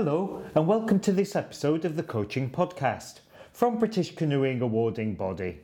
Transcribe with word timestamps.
Hello, 0.00 0.44
and 0.54 0.68
welcome 0.68 1.00
to 1.00 1.10
this 1.10 1.34
episode 1.34 1.84
of 1.84 1.96
the 1.96 2.04
Coaching 2.04 2.48
Podcast 2.50 3.18
from 3.52 3.80
British 3.80 4.14
Canoeing 4.14 4.60
Awarding 4.60 5.16
Body. 5.16 5.58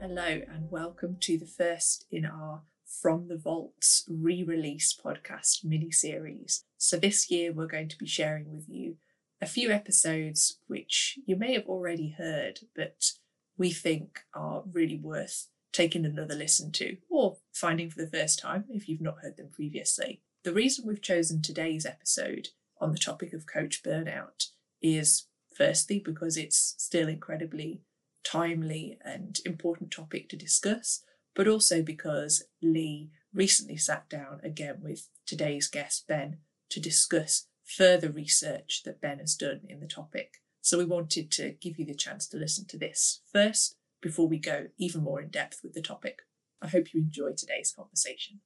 Hello, 0.00 0.40
and 0.48 0.70
welcome 0.70 1.16
to 1.18 1.36
the 1.36 1.50
first 1.52 2.06
in 2.12 2.24
our 2.24 2.62
From 2.84 3.26
the 3.26 3.36
Vaults 3.36 4.08
re 4.08 4.44
release 4.44 4.96
podcast 4.96 5.64
mini 5.64 5.90
series. 5.90 6.62
So, 6.78 6.96
this 6.96 7.28
year 7.28 7.52
we're 7.52 7.66
going 7.66 7.88
to 7.88 7.98
be 7.98 8.06
sharing 8.06 8.52
with 8.52 8.68
you 8.68 8.98
a 9.40 9.46
few 9.46 9.72
episodes 9.72 10.60
which 10.68 11.18
you 11.26 11.34
may 11.34 11.54
have 11.54 11.66
already 11.66 12.14
heard, 12.16 12.60
but 12.76 13.10
we 13.58 13.72
think 13.72 14.20
are 14.32 14.62
really 14.72 15.00
worth 15.00 15.48
taking 15.72 16.04
another 16.04 16.34
listen 16.34 16.72
to, 16.72 16.96
or 17.10 17.36
finding 17.52 17.90
for 17.90 18.00
the 18.00 18.10
first 18.10 18.38
time 18.38 18.64
if 18.70 18.88
you've 18.88 19.00
not 19.00 19.20
heard 19.22 19.36
them 19.36 19.50
previously. 19.52 20.22
The 20.44 20.52
reason 20.52 20.86
we've 20.86 21.02
chosen 21.02 21.42
today's 21.42 21.84
episode 21.84 22.48
on 22.80 22.92
the 22.92 22.98
topic 22.98 23.32
of 23.32 23.46
coach 23.46 23.82
burnout 23.82 24.48
is 24.80 25.26
firstly 25.54 26.00
because 26.04 26.36
it's 26.36 26.74
still 26.78 27.08
incredibly 27.08 27.82
timely 28.24 28.98
and 29.04 29.38
important 29.44 29.90
topic 29.90 30.28
to 30.28 30.36
discuss, 30.36 31.02
but 31.34 31.48
also 31.48 31.82
because 31.82 32.44
Lee 32.62 33.10
recently 33.32 33.76
sat 33.76 34.08
down 34.08 34.40
again 34.42 34.78
with 34.82 35.08
today's 35.26 35.68
guest 35.68 36.06
Ben 36.06 36.38
to 36.70 36.80
discuss 36.80 37.46
further 37.64 38.10
research 38.10 38.82
that 38.84 39.00
Ben 39.00 39.18
has 39.18 39.34
done 39.34 39.60
in 39.68 39.80
the 39.80 39.86
topic. 39.86 40.34
So 40.60 40.78
we 40.78 40.84
wanted 40.84 41.30
to 41.32 41.54
give 41.60 41.78
you 41.78 41.84
the 41.84 41.94
chance 41.94 42.26
to 42.28 42.36
listen 42.36 42.66
to 42.66 42.78
this 42.78 43.20
first 43.32 43.76
before 44.00 44.28
we 44.28 44.38
go 44.38 44.66
even 44.78 45.02
more 45.02 45.20
in 45.20 45.28
depth 45.28 45.60
with 45.62 45.72
the 45.74 45.82
topic. 45.82 46.20
I 46.62 46.68
hope 46.68 46.92
you 46.94 47.00
enjoy 47.00 47.32
today's 47.36 47.72
conversation. 47.76 48.40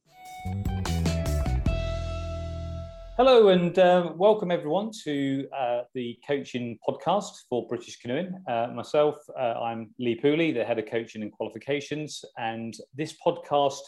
Hello 3.16 3.48
and 3.48 3.78
uh, 3.78 4.12
welcome 4.16 4.50
everyone 4.50 4.90
to 5.04 5.46
uh, 5.54 5.82
the 5.94 6.18
coaching 6.26 6.78
podcast 6.88 7.32
for 7.50 7.66
British 7.68 7.98
Canoeing. 7.98 8.32
Uh, 8.48 8.68
myself, 8.74 9.16
uh, 9.38 9.60
I'm 9.60 9.90
Lee 9.98 10.18
Pooley, 10.18 10.54
the 10.54 10.64
head 10.64 10.78
of 10.78 10.86
coaching 10.86 11.20
and 11.20 11.30
qualifications, 11.30 12.24
and 12.38 12.74
this 12.94 13.14
podcast 13.24 13.82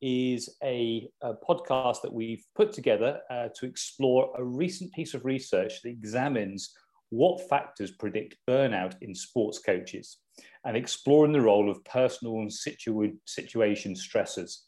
is 0.00 0.56
a, 0.64 1.08
a 1.22 1.34
podcast 1.34 2.00
that 2.02 2.12
we've 2.12 2.44
put 2.56 2.72
together 2.72 3.20
uh, 3.30 3.48
to 3.54 3.66
explore 3.66 4.32
a 4.38 4.42
recent 4.42 4.90
piece 4.92 5.12
of 5.12 5.24
research 5.24 5.82
that 5.82 5.90
examines 5.90 6.72
what 7.12 7.46
factors 7.46 7.90
predict 7.90 8.36
burnout 8.48 8.94
in 9.02 9.14
sports 9.14 9.58
coaches 9.58 10.16
and 10.64 10.76
exploring 10.76 11.32
the 11.32 11.40
role 11.40 11.70
of 11.70 11.84
personal 11.84 12.40
and 12.40 12.50
situ- 12.50 13.12
situation 13.26 13.94
stressors. 13.94 14.60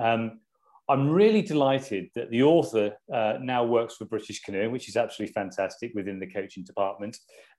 Um, 0.00 0.40
I'm 0.88 1.08
really 1.08 1.42
delighted 1.42 2.08
that 2.16 2.30
the 2.30 2.42
author 2.42 2.96
uh, 3.12 3.34
now 3.40 3.64
works 3.64 3.94
for 3.94 4.04
British 4.04 4.40
Canoe, 4.42 4.70
which 4.70 4.88
is 4.88 4.96
absolutely 4.96 5.32
fantastic 5.32 5.92
within 5.94 6.18
the 6.18 6.26
coaching 6.26 6.64
department. 6.64 7.18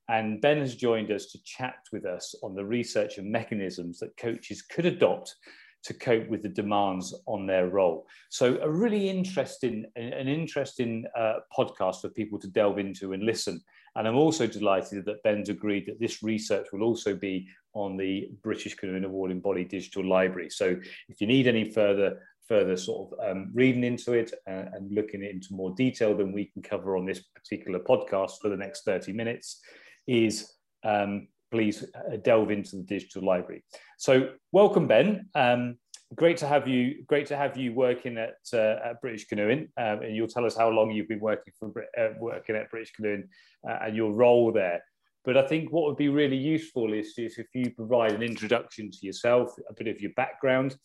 And 0.10 0.42
Ben 0.42 0.60
has 0.60 0.76
joined 0.76 1.10
us 1.10 1.28
to 1.28 1.40
chat 1.44 1.76
with 1.94 2.06
us 2.06 2.36
on 2.44 2.54
the 2.54 2.66
research 2.66 3.18
and 3.18 3.32
mechanisms 3.32 4.00
that 4.00 4.16
coaches 4.18 4.62
could 4.62 4.86
adopt 4.86 5.36
to 5.84 5.94
cope 5.94 6.28
with 6.28 6.44
the 6.44 6.50
demands 6.50 7.14
on 7.28 7.46
their 7.46 7.68
role. 7.68 8.08
So, 8.30 8.60
a 8.62 8.70
really 8.70 9.10
interesting, 9.10 9.86
an 9.96 10.28
interesting 10.28 11.06
uh, 11.18 11.36
podcast 11.58 12.02
for 12.02 12.10
people 12.10 12.40
to 12.40 12.48
delve 12.48 12.80
into 12.80 13.14
and 13.14 13.24
listen. 13.24 13.62
And 13.96 14.08
I'm 14.08 14.18
also 14.18 14.46
delighted 14.46 15.06
that 15.06 15.24
Ben's 15.24 15.50
agreed 15.50 15.88
that 15.88 16.00
this 16.00 16.22
research 16.22 16.68
will 16.72 16.84
also 16.84 17.16
be 17.16 17.48
on 17.74 17.98
the 17.98 18.30
British 18.44 18.76
Canoeing 18.76 19.06
Awarding 19.06 19.40
Body 19.40 19.64
Digital 19.64 20.06
Library. 20.06 20.50
So, 20.50 20.76
if 21.10 21.22
you 21.22 21.28
need 21.28 21.48
any 21.48 21.72
further 21.72 22.20
further 22.48 22.78
sort 22.78 23.12
of 23.12 23.30
um, 23.30 23.52
reading 23.54 23.84
into 23.84 24.14
it 24.14 24.32
uh, 24.48 24.66
and 24.74 24.90
looking 24.94 25.22
into 25.22 25.54
more 25.54 25.74
detail 25.76 26.16
than 26.16 26.32
we 26.32 26.46
can 26.46 26.62
cover 26.62 26.96
on 26.96 27.06
this 27.06 27.20
particular 27.36 27.78
podcast 27.80 28.40
for 28.42 28.50
the 28.50 28.56
next 28.56 28.86
30 28.86 29.12
minutes, 29.12 29.62
is 30.08 30.54
um, 30.84 31.28
please 31.52 31.84
uh, 31.84 32.18
delve 32.18 32.52
into 32.52 32.78
the 32.78 32.84
digital 32.84 33.24
library. 33.24 33.64
So 33.98 34.32
welcome, 34.52 34.88
Ben. 34.88 35.30
Um, 35.36 35.78
great 36.16 36.38
to 36.38 36.48
have 36.48 36.68
you. 36.68 37.04
Great 37.08 37.28
to 37.28 37.38
have 37.38 37.58
you 37.58 37.74
working 37.74 38.18
at, 38.18 38.36
uh, 38.54 38.76
at 38.84 39.02
British 39.02 39.28
Canoeing, 39.28 39.70
um, 39.78 40.02
and 40.02 40.16
you'll 40.16 40.28
tell 40.28 40.46
us 40.46 40.58
how 40.58 40.70
long 40.70 40.92
you've 40.92 41.08
been 41.08 41.20
working 41.20 41.54
for 41.60 41.72
uh, 42.00 42.10
working 42.20 42.56
at 42.56 42.70
British 42.70 42.92
Canoeing 42.94 43.28
uh, 43.70 43.78
and 43.84 43.96
your 43.96 44.12
role 44.12 44.52
there. 44.52 44.82
But 45.26 45.36
I 45.36 45.46
think 45.46 45.72
what 45.72 45.86
would 45.86 45.98
be 45.98 46.10
really 46.10 46.38
useful 46.38 46.94
is, 46.94 47.14
is 47.18 47.38
if 47.38 47.48
you 47.54 47.72
provide 47.72 48.14
an 48.14 48.24
introduction 48.24 48.90
to 48.90 49.06
yourself, 49.06 49.52
a 49.70 49.74
bit 49.74 49.88
of 49.88 50.00
your 50.00 50.12
background, 50.16 50.78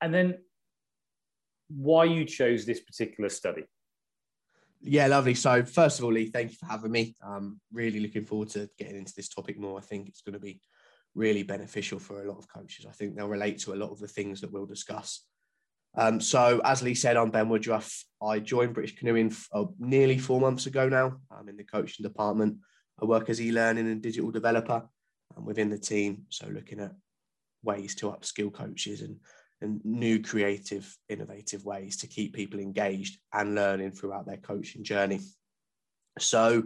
and 0.00 0.12
then 0.12 0.38
why 1.68 2.04
you 2.04 2.24
chose 2.24 2.64
this 2.64 2.80
particular 2.80 3.28
study. 3.28 3.64
Yeah, 4.84 5.06
lovely. 5.06 5.34
So, 5.34 5.62
first 5.64 5.98
of 5.98 6.04
all, 6.04 6.12
Lee, 6.12 6.26
thank 6.26 6.50
you 6.50 6.56
for 6.56 6.66
having 6.66 6.90
me. 6.90 7.14
I'm 7.22 7.60
really 7.72 8.00
looking 8.00 8.24
forward 8.24 8.48
to 8.50 8.68
getting 8.76 8.96
into 8.96 9.12
this 9.16 9.28
topic 9.28 9.58
more. 9.58 9.78
I 9.78 9.82
think 9.82 10.08
it's 10.08 10.22
going 10.22 10.32
to 10.32 10.40
be 10.40 10.60
really 11.14 11.44
beneficial 11.44 12.00
for 12.00 12.22
a 12.22 12.28
lot 12.28 12.38
of 12.38 12.48
coaches. 12.48 12.84
I 12.88 12.92
think 12.92 13.14
they'll 13.14 13.28
relate 13.28 13.60
to 13.60 13.74
a 13.74 13.76
lot 13.76 13.90
of 13.90 14.00
the 14.00 14.08
things 14.08 14.40
that 14.40 14.52
we'll 14.52 14.66
discuss. 14.66 15.24
Um, 15.96 16.20
so, 16.20 16.60
as 16.64 16.82
Lee 16.82 16.96
said, 16.96 17.16
I'm 17.16 17.30
Ben 17.30 17.48
Woodruff. 17.48 18.04
I 18.20 18.40
joined 18.40 18.74
British 18.74 18.96
Canoeing 18.96 19.32
uh, 19.52 19.66
nearly 19.78 20.18
four 20.18 20.40
months 20.40 20.66
ago 20.66 20.88
now. 20.88 21.18
I'm 21.30 21.48
in 21.48 21.56
the 21.56 21.64
coaching 21.64 22.02
department. 22.02 22.56
I 23.00 23.04
work 23.04 23.30
as 23.30 23.40
e-learning 23.40 23.86
and 23.86 24.02
digital 24.02 24.32
developer 24.32 24.82
um, 25.36 25.44
within 25.44 25.70
the 25.70 25.78
team. 25.78 26.24
So, 26.28 26.48
looking 26.48 26.80
at 26.80 26.92
ways 27.62 27.94
to 27.96 28.06
upskill 28.06 28.52
coaches 28.52 29.02
and 29.02 29.18
and 29.62 29.80
new 29.84 30.20
creative, 30.22 30.96
innovative 31.08 31.64
ways 31.64 31.96
to 31.98 32.06
keep 32.06 32.34
people 32.34 32.60
engaged 32.60 33.18
and 33.32 33.54
learning 33.54 33.92
throughout 33.92 34.26
their 34.26 34.36
coaching 34.36 34.84
journey. 34.84 35.20
So, 36.18 36.64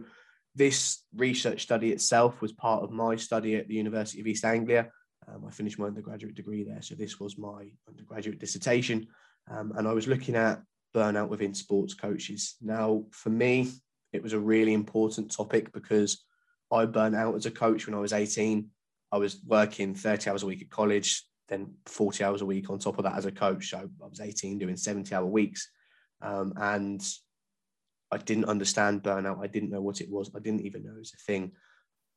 this 0.54 1.02
research 1.14 1.62
study 1.62 1.92
itself 1.92 2.40
was 2.40 2.52
part 2.52 2.82
of 2.82 2.90
my 2.90 3.16
study 3.16 3.56
at 3.56 3.68
the 3.68 3.74
University 3.74 4.20
of 4.20 4.26
East 4.26 4.44
Anglia. 4.44 4.90
Um, 5.28 5.44
I 5.46 5.50
finished 5.50 5.78
my 5.78 5.86
undergraduate 5.86 6.34
degree 6.34 6.64
there, 6.64 6.80
so 6.80 6.94
this 6.94 7.20
was 7.20 7.36
my 7.36 7.68
undergraduate 7.86 8.38
dissertation. 8.38 9.06
Um, 9.50 9.72
and 9.76 9.86
I 9.86 9.92
was 9.92 10.08
looking 10.08 10.34
at 10.34 10.62
burnout 10.94 11.28
within 11.28 11.52
sports 11.52 11.94
coaches. 11.94 12.56
Now, 12.62 13.04
for 13.10 13.28
me, 13.28 13.70
it 14.12 14.22
was 14.22 14.32
a 14.32 14.38
really 14.38 14.72
important 14.72 15.30
topic 15.30 15.72
because 15.72 16.24
I 16.72 16.86
burnt 16.86 17.14
out 17.14 17.34
as 17.34 17.46
a 17.46 17.50
coach 17.50 17.86
when 17.86 17.94
I 17.94 18.00
was 18.00 18.12
18. 18.12 18.68
I 19.12 19.18
was 19.18 19.38
working 19.46 19.94
30 19.94 20.30
hours 20.30 20.42
a 20.42 20.46
week 20.46 20.62
at 20.62 20.70
college, 20.70 21.22
then 21.48 21.74
40 21.86 22.24
hours 22.24 22.42
a 22.42 22.46
week 22.46 22.70
on 22.70 22.78
top 22.78 22.98
of 22.98 23.04
that 23.04 23.16
as 23.16 23.26
a 23.26 23.32
coach. 23.32 23.74
I 23.74 23.84
was 24.00 24.20
18 24.20 24.58
doing 24.58 24.76
70 24.76 25.14
hour 25.14 25.26
weeks. 25.26 25.70
Um, 26.20 26.52
and 26.56 27.06
I 28.10 28.18
didn't 28.18 28.46
understand 28.46 29.02
burnout. 29.02 29.42
I 29.42 29.46
didn't 29.46 29.70
know 29.70 29.80
what 29.80 30.00
it 30.00 30.10
was. 30.10 30.30
I 30.34 30.40
didn't 30.40 30.62
even 30.62 30.84
know 30.84 30.92
it 30.94 30.98
was 30.98 31.14
a 31.14 31.24
thing. 31.30 31.52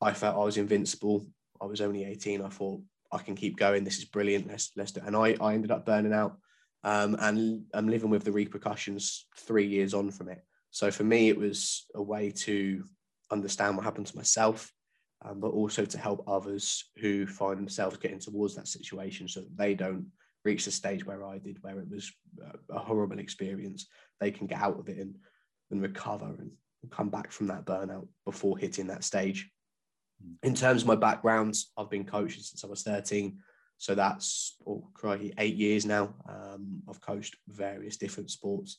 I 0.00 0.12
felt 0.12 0.36
I 0.36 0.44
was 0.44 0.56
invincible. 0.56 1.26
I 1.60 1.66
was 1.66 1.80
only 1.80 2.04
18. 2.04 2.42
I 2.42 2.48
thought 2.48 2.80
I 3.12 3.18
can 3.18 3.34
keep 3.34 3.56
going. 3.56 3.84
This 3.84 3.98
is 3.98 4.04
brilliant. 4.04 4.48
Let's 4.48 4.70
let's 4.76 4.92
do 4.92 5.00
it. 5.00 5.06
And 5.06 5.16
I, 5.16 5.36
I 5.40 5.54
ended 5.54 5.70
up 5.70 5.84
burning 5.84 6.12
out. 6.12 6.36
Um, 6.82 7.16
and 7.20 7.64
I'm 7.74 7.88
living 7.88 8.08
with 8.08 8.24
the 8.24 8.32
repercussions 8.32 9.26
three 9.36 9.66
years 9.66 9.92
on 9.92 10.10
from 10.10 10.28
it. 10.28 10.42
So 10.70 10.90
for 10.90 11.04
me, 11.04 11.28
it 11.28 11.38
was 11.38 11.86
a 11.94 12.02
way 12.02 12.30
to 12.30 12.84
understand 13.30 13.76
what 13.76 13.84
happened 13.84 14.06
to 14.06 14.16
myself, 14.16 14.72
um, 15.24 15.40
but 15.40 15.48
also 15.48 15.84
to 15.84 15.98
help 15.98 16.24
others 16.26 16.84
who 16.96 17.26
find 17.26 17.58
themselves 17.58 17.96
getting 17.98 18.18
towards 18.18 18.54
that 18.54 18.68
situation 18.68 19.28
so 19.28 19.40
that 19.40 19.56
they 19.56 19.74
don't 19.74 20.06
reach 20.44 20.64
the 20.64 20.70
stage 20.70 21.04
where 21.04 21.24
I 21.24 21.38
did, 21.38 21.62
where 21.62 21.78
it 21.78 21.90
was 21.90 22.10
a 22.70 22.78
horrible 22.78 23.18
experience. 23.18 23.86
They 24.20 24.30
can 24.30 24.46
get 24.46 24.60
out 24.60 24.78
of 24.78 24.88
it 24.88 24.98
and, 24.98 25.14
and 25.70 25.82
recover 25.82 26.34
and 26.38 26.50
come 26.90 27.10
back 27.10 27.30
from 27.30 27.48
that 27.48 27.66
burnout 27.66 28.08
before 28.24 28.56
hitting 28.56 28.86
that 28.86 29.04
stage. 29.04 29.50
Hmm. 30.22 30.34
In 30.42 30.54
terms 30.54 30.82
of 30.82 30.88
my 30.88 30.96
background, 30.96 31.56
I've 31.76 31.90
been 31.90 32.04
coaching 32.04 32.42
since 32.42 32.64
I 32.64 32.68
was 32.68 32.82
13. 32.82 33.38
So 33.76 33.94
that's 33.94 34.56
oh, 34.66 34.88
crikey, 34.94 35.32
eight 35.38 35.56
years 35.56 35.86
now. 35.86 36.14
Um, 36.28 36.82
I've 36.88 37.00
coached 37.00 37.36
various 37.48 37.96
different 37.96 38.30
sports 38.30 38.78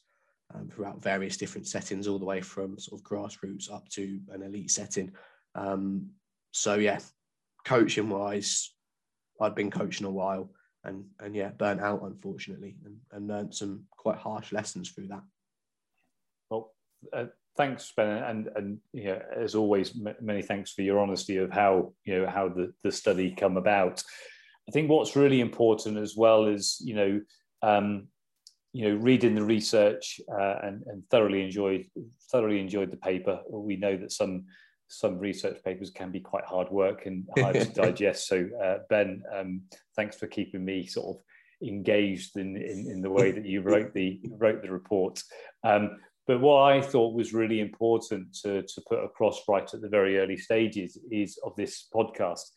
um, 0.53 0.69
throughout 0.69 1.01
various 1.01 1.38
different 1.38 1.67
settings, 1.67 2.07
all 2.07 2.19
the 2.19 2.25
way 2.25 2.41
from 2.41 2.77
sort 2.77 3.01
of 3.01 3.05
grassroots 3.05 3.71
up 3.71 3.88
to 3.89 4.19
an 4.31 4.43
elite 4.43 4.69
setting. 4.69 5.11
Um, 5.55 6.11
so 6.51 6.75
yeah, 6.75 7.00
coaching 7.65 8.09
wise, 8.09 8.74
I'd 9.39 9.56
been 9.56 9.71
coaching 9.71 10.06
a 10.06 10.12
while 10.12 10.51
and 10.83 11.06
and 11.19 11.36
yeah, 11.36 11.50
burnt 11.50 11.81
out 11.81 12.01
unfortunately, 12.03 12.75
and, 12.86 12.98
and 13.12 13.27
learned 13.27 13.53
some 13.53 13.83
quite 13.92 14.18
harsh 14.18 14.51
lessons 14.51 14.89
through 14.89 15.07
that. 15.07 15.24
Well, 16.50 16.74
uh, 17.13 17.25
thanks, 17.57 17.92
Ben, 17.95 18.24
and 18.24 18.50
and 18.56 18.77
know, 19.06 19.21
as 19.36 19.56
always, 19.56 19.95
m- 19.95 20.15
many 20.21 20.42
thanks 20.42 20.74
for 20.74 20.81
your 20.81 21.00
honesty 21.00 21.38
of 21.38 21.51
how 21.51 21.94
you 22.06 22.19
know 22.19 22.27
how 22.27 22.50
the 22.50 22.74
the 22.83 22.92
study 22.92 23.33
come 23.36 23.57
about. 23.57 24.03
I 24.68 24.71
think 24.71 24.89
what's 24.89 25.15
really 25.15 25.39
important 25.39 25.98
as 25.98 26.15
well 26.15 26.45
is 26.45 26.81
you 26.83 26.95
know. 26.95 27.21
Um, 27.63 28.07
you 28.74 28.88
know, 28.88 28.95
reading 28.95 29.36
the 29.36 29.44
research 29.44 30.21
uh, 30.33 30.56
and, 30.63 30.81
and 30.88 31.03
thoroughly 31.12 31.44
enjoyed 31.44 31.86
thoroughly 32.31 32.57
enjoyed 32.57 32.89
the 32.89 32.95
paper. 32.95 33.42
We 33.50 33.75
know 33.75 33.98
that 33.98 34.13
some 34.13 34.45
some 34.91 35.17
research 35.17 35.63
papers 35.63 35.89
can 35.89 36.11
be 36.11 36.19
quite 36.19 36.43
hard 36.43 36.69
work 36.69 37.05
and 37.05 37.25
hard 37.39 37.55
to 37.55 37.65
digest. 37.65 38.27
So, 38.27 38.47
uh, 38.61 38.79
Ben, 38.89 39.23
um, 39.33 39.61
thanks 39.95 40.17
for 40.17 40.27
keeping 40.27 40.65
me 40.65 40.85
sort 40.85 41.15
of 41.15 41.23
engaged 41.65 42.35
in, 42.35 42.57
in, 42.57 42.88
in, 42.91 43.01
the 43.01 43.09
way 43.09 43.31
that 43.31 43.45
you 43.45 43.61
wrote 43.69 43.93
the 43.93 44.19
wrote 44.38 44.61
the 44.61 44.71
report. 44.71 45.23
Um, 45.63 45.97
but 46.27 46.41
what 46.41 46.63
I 46.63 46.81
thought 46.81 47.15
was 47.15 47.33
really 47.33 47.61
important 47.61 48.35
to, 48.43 48.63
to 48.63 48.81
put 48.88 49.03
across 49.03 49.41
right 49.47 49.73
at 49.73 49.81
the 49.81 49.89
very 49.89 50.19
early 50.19 50.38
stages 50.38 50.97
is 51.09 51.39
of 51.43 51.55
this 51.55 51.88
podcast 51.93 52.51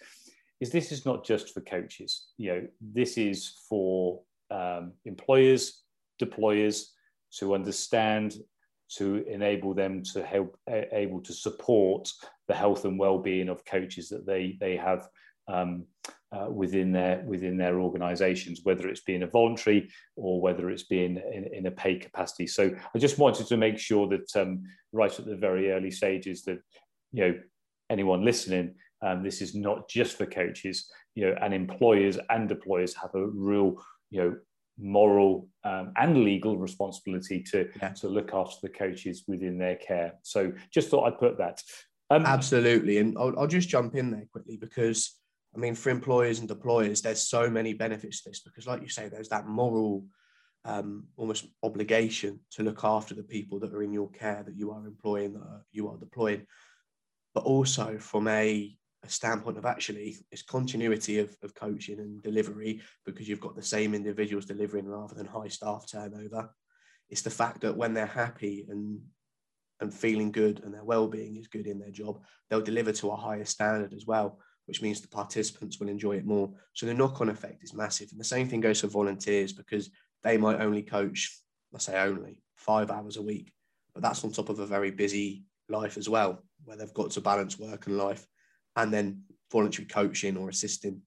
is 0.61 0.71
this 0.71 0.91
is 0.91 1.07
not 1.07 1.25
just 1.25 1.55
for 1.55 1.61
coaches. 1.61 2.27
You 2.37 2.53
know, 2.53 2.67
this 2.81 3.17
is 3.17 3.61
for 3.69 4.23
um, 4.51 4.93
employers, 5.05 5.83
deployers 6.21 6.87
to 7.39 7.55
understand 7.55 8.37
to 8.99 9.25
enable 9.29 9.75
them 9.75 10.03
to 10.03 10.25
help 10.25 10.57
able 10.69 11.21
to 11.21 11.33
support 11.33 12.11
the 12.49 12.55
health 12.55 12.85
and 12.85 12.99
well-being 12.99 13.49
of 13.49 13.65
coaches 13.65 14.09
that 14.09 14.27
they 14.27 14.57
they 14.61 14.77
have 14.77 15.09
um, 15.49 15.85
uh, 16.33 16.51
within 16.51 16.91
their 16.93 17.23
within 17.27 17.57
their 17.57 17.81
organisations, 17.81 18.61
whether 18.65 18.89
it's 18.89 19.03
being 19.03 19.23
a 19.23 19.27
voluntary 19.27 19.89
or 20.17 20.41
whether 20.41 20.71
it's 20.71 20.85
being 20.85 21.21
in, 21.33 21.45
in, 21.53 21.67
a 21.67 21.71
paid 21.71 22.01
capacity. 22.01 22.47
So 22.47 22.75
I 22.95 22.99
just 22.99 23.19
wanted 23.19 23.47
to 23.47 23.57
make 23.57 23.79
sure 23.79 24.09
that 24.09 24.35
um, 24.37 24.63
right 24.93 25.17
at 25.17 25.27
the 25.27 25.37
very 25.37 25.71
early 25.71 25.91
stages 25.91 26.43
that 26.45 26.59
you 27.13 27.25
know 27.25 27.35
anyone 27.91 28.25
listening, 28.25 28.75
um, 29.03 29.23
this 29.23 29.41
is 29.43 29.55
not 29.55 29.89
just 29.89 30.17
for 30.17 30.27
coaches, 30.27 30.91
you 31.15 31.27
know, 31.27 31.37
and 31.41 31.55
employers 31.55 32.19
and 32.31 32.51
employers 32.51 32.95
have 32.95 33.15
a 33.15 33.27
real 33.27 33.77
you 34.11 34.21
know 34.21 34.37
moral 34.79 35.49
um, 35.65 35.93
and 35.97 36.25
legal 36.25 36.57
responsibility 36.59 37.43
to 37.43 37.69
yeah. 37.81 37.91
to 37.91 38.09
look 38.09 38.33
after 38.35 38.57
the 38.63 38.69
coaches 38.69 39.25
within 39.29 39.59
their 39.59 39.77
care. 39.77 40.15
So 40.23 40.53
just 40.71 40.89
thought 40.89 41.07
I'd 41.07 41.19
put 41.19 41.39
that. 41.39 41.63
Um, 42.11 42.27
Absolutely, 42.27 42.99
and 42.99 43.17
I'll, 43.19 43.39
I'll 43.39 43.47
just 43.47 43.69
jump 43.69 43.95
in 43.95 44.11
there 44.11 44.27
quickly 44.33 44.57
because 44.57 45.19
I 45.55 45.59
mean, 45.59 45.75
for 45.75 45.91
employers 45.91 46.41
and 46.41 46.49
deployers, 46.49 47.03
there's 47.03 47.29
so 47.29 47.49
many 47.49 47.75
benefits 47.75 48.23
to 48.23 48.31
this 48.31 48.41
because, 48.41 48.67
like 48.67 48.83
you 48.83 48.89
say, 48.89 49.09
there's 49.09 49.29
that 49.29 49.47
moral, 49.47 50.05
um, 50.65 51.07
almost 51.17 51.47
obligation 51.63 52.41
to 52.53 52.65
look 52.65 52.83
after 52.83 53.15
the 53.15 53.23
people 53.23 53.61
that 53.61 53.73
are 53.73 53.83
in 53.83 53.93
your 53.93 54.11
care 54.11 54.43
that 54.45 54.57
you 54.57 54.73
are 54.73 54.87
employing, 54.87 55.35
that 55.35 55.43
are, 55.43 55.65
you 55.71 55.89
are 55.89 55.97
deploying, 55.97 56.45
but 57.35 57.45
also 57.45 57.99
from 57.99 58.27
a 58.27 58.77
a 59.05 59.09
standpoint 59.09 59.59
of 59.59 59.67
actually 59.67 60.17
it's 60.31 60.43
continuity 60.43 61.19
of, 61.19 61.37
of 61.43 61.55
coaching 61.55 61.99
and 61.99 62.23
delivery 62.23 62.81
because 63.05 63.29
you've 63.29 63.41
got 63.41 63.55
the 63.55 63.63
same 63.63 63.95
individuals 63.95 64.47
delivering 64.47 64.87
rather 64.87 65.15
than 65.15 65.27
high 65.27 65.49
staff 65.49 65.87
turnover. 65.91 66.51
It's 67.11 67.23
the 67.23 67.31
fact 67.31 67.61
that 67.61 67.77
when 67.77 67.95
they're 67.95 68.07
happy 68.07 68.67
and 68.69 69.01
and 69.81 69.93
feeling 69.93 70.31
good 70.31 70.63
and 70.65 70.73
their 70.73 70.85
well-being 70.85 71.37
is 71.37 71.49
good 71.49 71.67
in 71.67 71.79
their 71.79 71.91
job, 71.91 72.23
they'll 72.49 72.61
deliver 72.61 72.93
to 72.93 73.11
a 73.11 73.17
higher 73.17 73.45
standard 73.45 73.93
as 73.93 74.07
well, 74.07 74.39
which 74.67 74.81
means 74.81 75.01
the 75.01 75.09
participants 75.09 75.79
will 75.79 75.89
enjoy 75.89 76.13
it 76.13 76.25
more. 76.25 76.51
So 76.73 76.87
the 76.87 76.95
knock-on 76.95 77.29
effect 77.29 77.63
is 77.65 77.75
massive. 77.75 78.09
And 78.13 78.21
the 78.21 78.25
same 78.25 78.49
thing 78.49 78.61
goes 78.61 78.81
for 78.81 78.87
volunteers 78.87 79.53
because 79.53 79.91
they 80.23 80.39
might 80.39 80.61
only 80.61 80.83
coach, 80.83 81.39
let's 81.73 81.87
say 81.87 81.99
only 81.99 82.39
five 82.55 82.91
hours 82.91 83.17
a 83.17 83.23
week, 83.23 83.53
but 83.95 84.03
that's 84.03 84.25
on 84.25 84.31
top 84.31 84.49
of 84.49 84.61
a 84.61 84.67
very 84.67 84.93
busy 84.93 85.45
life 85.69 85.97
as 85.97 86.09
well, 86.09 86.45
where 86.65 86.77
they've 86.77 86.95
got 86.95 87.11
to 87.11 87.21
balance 87.21 87.59
work 87.59 87.87
and 87.87 87.99
life 87.99 88.25
and 88.77 88.93
then 88.93 89.23
voluntary 89.51 89.87
coaching 89.87 90.37
or 90.37 90.49
assisting, 90.49 91.01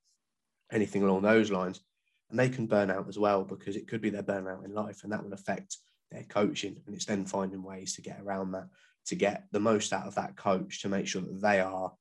anything 0.72 1.04
along 1.04 1.22
those 1.22 1.52
lines. 1.52 1.82
And 2.30 2.40
they 2.40 2.50
can 2.50 2.68
burn 2.68 2.92
out 2.92 3.08
as 3.08 3.18
well 3.18 3.44
because 3.44 3.76
it 3.76 3.88
could 3.88 4.02
be 4.02 4.10
their 4.10 4.24
burnout 4.24 4.66
in 4.66 4.74
life 4.74 5.04
and 5.04 5.12
that 5.12 5.24
will 5.24 5.34
affect 5.34 5.78
their 6.12 6.24
coaching. 6.24 6.82
And 6.86 6.96
it's 6.96 7.06
then 7.06 7.26
finding 7.26 7.64
ways 7.64 7.96
to 7.96 8.02
get 8.02 8.22
around 8.22 8.52
that, 8.52 8.68
to 9.08 9.16
get 9.16 9.46
the 9.52 9.60
most 9.60 9.94
out 9.94 10.08
of 10.08 10.16
that 10.16 10.36
coach 10.36 10.82
to 10.82 10.90
make 10.90 11.08
sure 11.08 11.22
that 11.22 11.42
they 11.42 11.60
are 11.60 11.94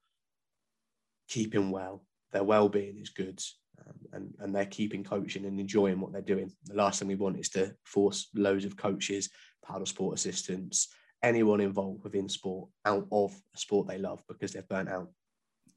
keeping 1.28 1.70
well, 1.70 2.04
their 2.32 2.44
well 2.44 2.68
being 2.68 2.98
is 2.98 3.10
good. 3.10 3.40
Um, 3.86 3.94
and, 4.12 4.34
and 4.40 4.54
they're 4.54 4.66
keeping 4.66 5.04
coaching 5.04 5.44
and 5.44 5.60
enjoying 5.60 6.00
what 6.00 6.12
they're 6.12 6.22
doing. 6.22 6.50
The 6.64 6.74
last 6.74 6.98
thing 6.98 7.08
we 7.08 7.14
want 7.14 7.38
is 7.38 7.50
to 7.50 7.74
force 7.84 8.28
loads 8.34 8.64
of 8.64 8.76
coaches, 8.76 9.28
paddle 9.64 9.86
sport 9.86 10.16
assistants, 10.16 10.88
anyone 11.22 11.60
involved 11.60 12.02
within 12.02 12.28
sport 12.28 12.68
out 12.84 13.06
of 13.12 13.34
a 13.54 13.58
sport 13.58 13.86
they 13.86 13.98
love 13.98 14.22
because 14.28 14.52
they've 14.52 14.68
burnt 14.68 14.88
out 14.88 15.08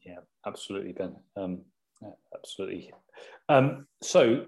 yeah, 0.06 0.20
absolutely, 0.46 0.94
Ben. 0.94 1.16
Um, 1.36 1.62
yeah, 2.02 2.10
absolutely. 2.34 2.94
Um, 3.48 3.88
so, 4.02 4.46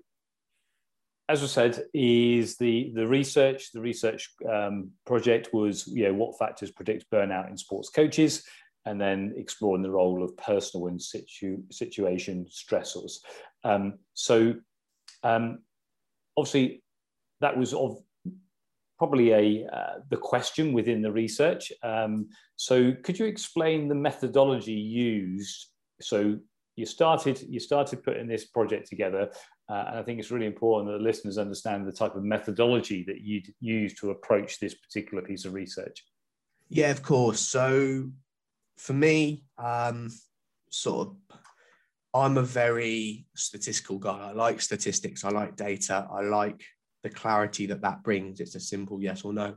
as 1.27 1.44
I 1.44 1.48
said, 1.48 1.83
is 1.94 2.57
the 2.57 2.92
the 2.95 3.07
research 3.07 3.71
the 3.71 3.81
research 3.81 4.30
um, 4.50 4.92
project 5.06 5.50
was 5.53 5.88
you 5.88 6.06
know 6.06 6.13
what 6.13 6.38
factors 6.38 6.71
predict 6.71 7.09
burnout 7.12 7.50
in 7.50 7.57
sports 7.57 7.89
coaches, 7.89 8.44
and 8.86 9.00
then 9.00 9.33
exploring 9.38 9.83
the 9.83 9.92
role 9.92 10.24
of 10.24 10.36
personal 10.38 10.88
and 10.88 11.01
situ, 11.01 11.57
situation 11.69 12.45
stressors. 12.50 13.18
Um, 13.63 14.00
so, 14.13 14.56
um, 15.24 15.59
obviously, 16.38 16.83
that 17.42 17.57
was 17.57 17.74
of 17.74 17.98
probably 19.01 19.31
a 19.31 19.65
uh, 19.74 19.94
the 20.12 20.18
question 20.31 20.74
within 20.74 21.01
the 21.01 21.12
research. 21.12 21.71
Um, 21.81 22.30
so 22.56 22.94
could 23.03 23.18
you 23.18 23.25
explain 23.25 23.88
the 23.88 23.95
methodology 23.95 24.74
used? 24.74 25.69
So 26.00 26.38
you 26.75 26.86
started 26.86 27.42
you 27.50 27.59
started 27.59 28.03
putting 28.03 28.27
this 28.27 28.45
project 28.45 28.88
together, 28.88 29.31
uh, 29.68 29.86
and 29.88 29.98
I 29.98 30.03
think 30.03 30.19
it's 30.19 30.30
really 30.30 30.45
important 30.45 30.92
that 30.92 31.01
listeners 31.01 31.39
understand 31.39 31.88
the 31.88 31.92
type 31.92 32.15
of 32.15 32.24
methodology 32.24 33.03
that 33.07 33.21
you 33.21 33.42
use 33.59 33.95
to 33.95 34.12
approach 34.12 34.59
this 34.59 34.75
particular 34.75 35.24
piece 35.24 35.45
of 35.45 35.56
research. 35.56 36.06
Yeah, 36.69 36.92
of 36.92 37.01
course. 37.01 37.39
So 37.39 38.12
for 38.77 38.94
me, 38.94 39.45
um, 39.57 40.09
sort 40.69 41.07
of 41.07 41.15
I'm 42.13 42.38
a 42.38 42.44
very 42.44 43.25
statistical 43.36 43.98
guy. 43.98 44.30
I 44.30 44.33
like 44.33 44.62
statistics. 44.62 45.25
I 45.25 45.30
like 45.30 45.56
data. 45.56 46.07
I 46.12 46.21
like 46.21 46.62
the 47.03 47.09
clarity 47.09 47.65
that 47.68 47.81
that 47.81 48.03
brings. 48.03 48.39
It's 48.39 48.56
a 48.56 48.59
simple 48.59 49.01
yes 49.01 49.24
or 49.24 49.33
no. 49.33 49.56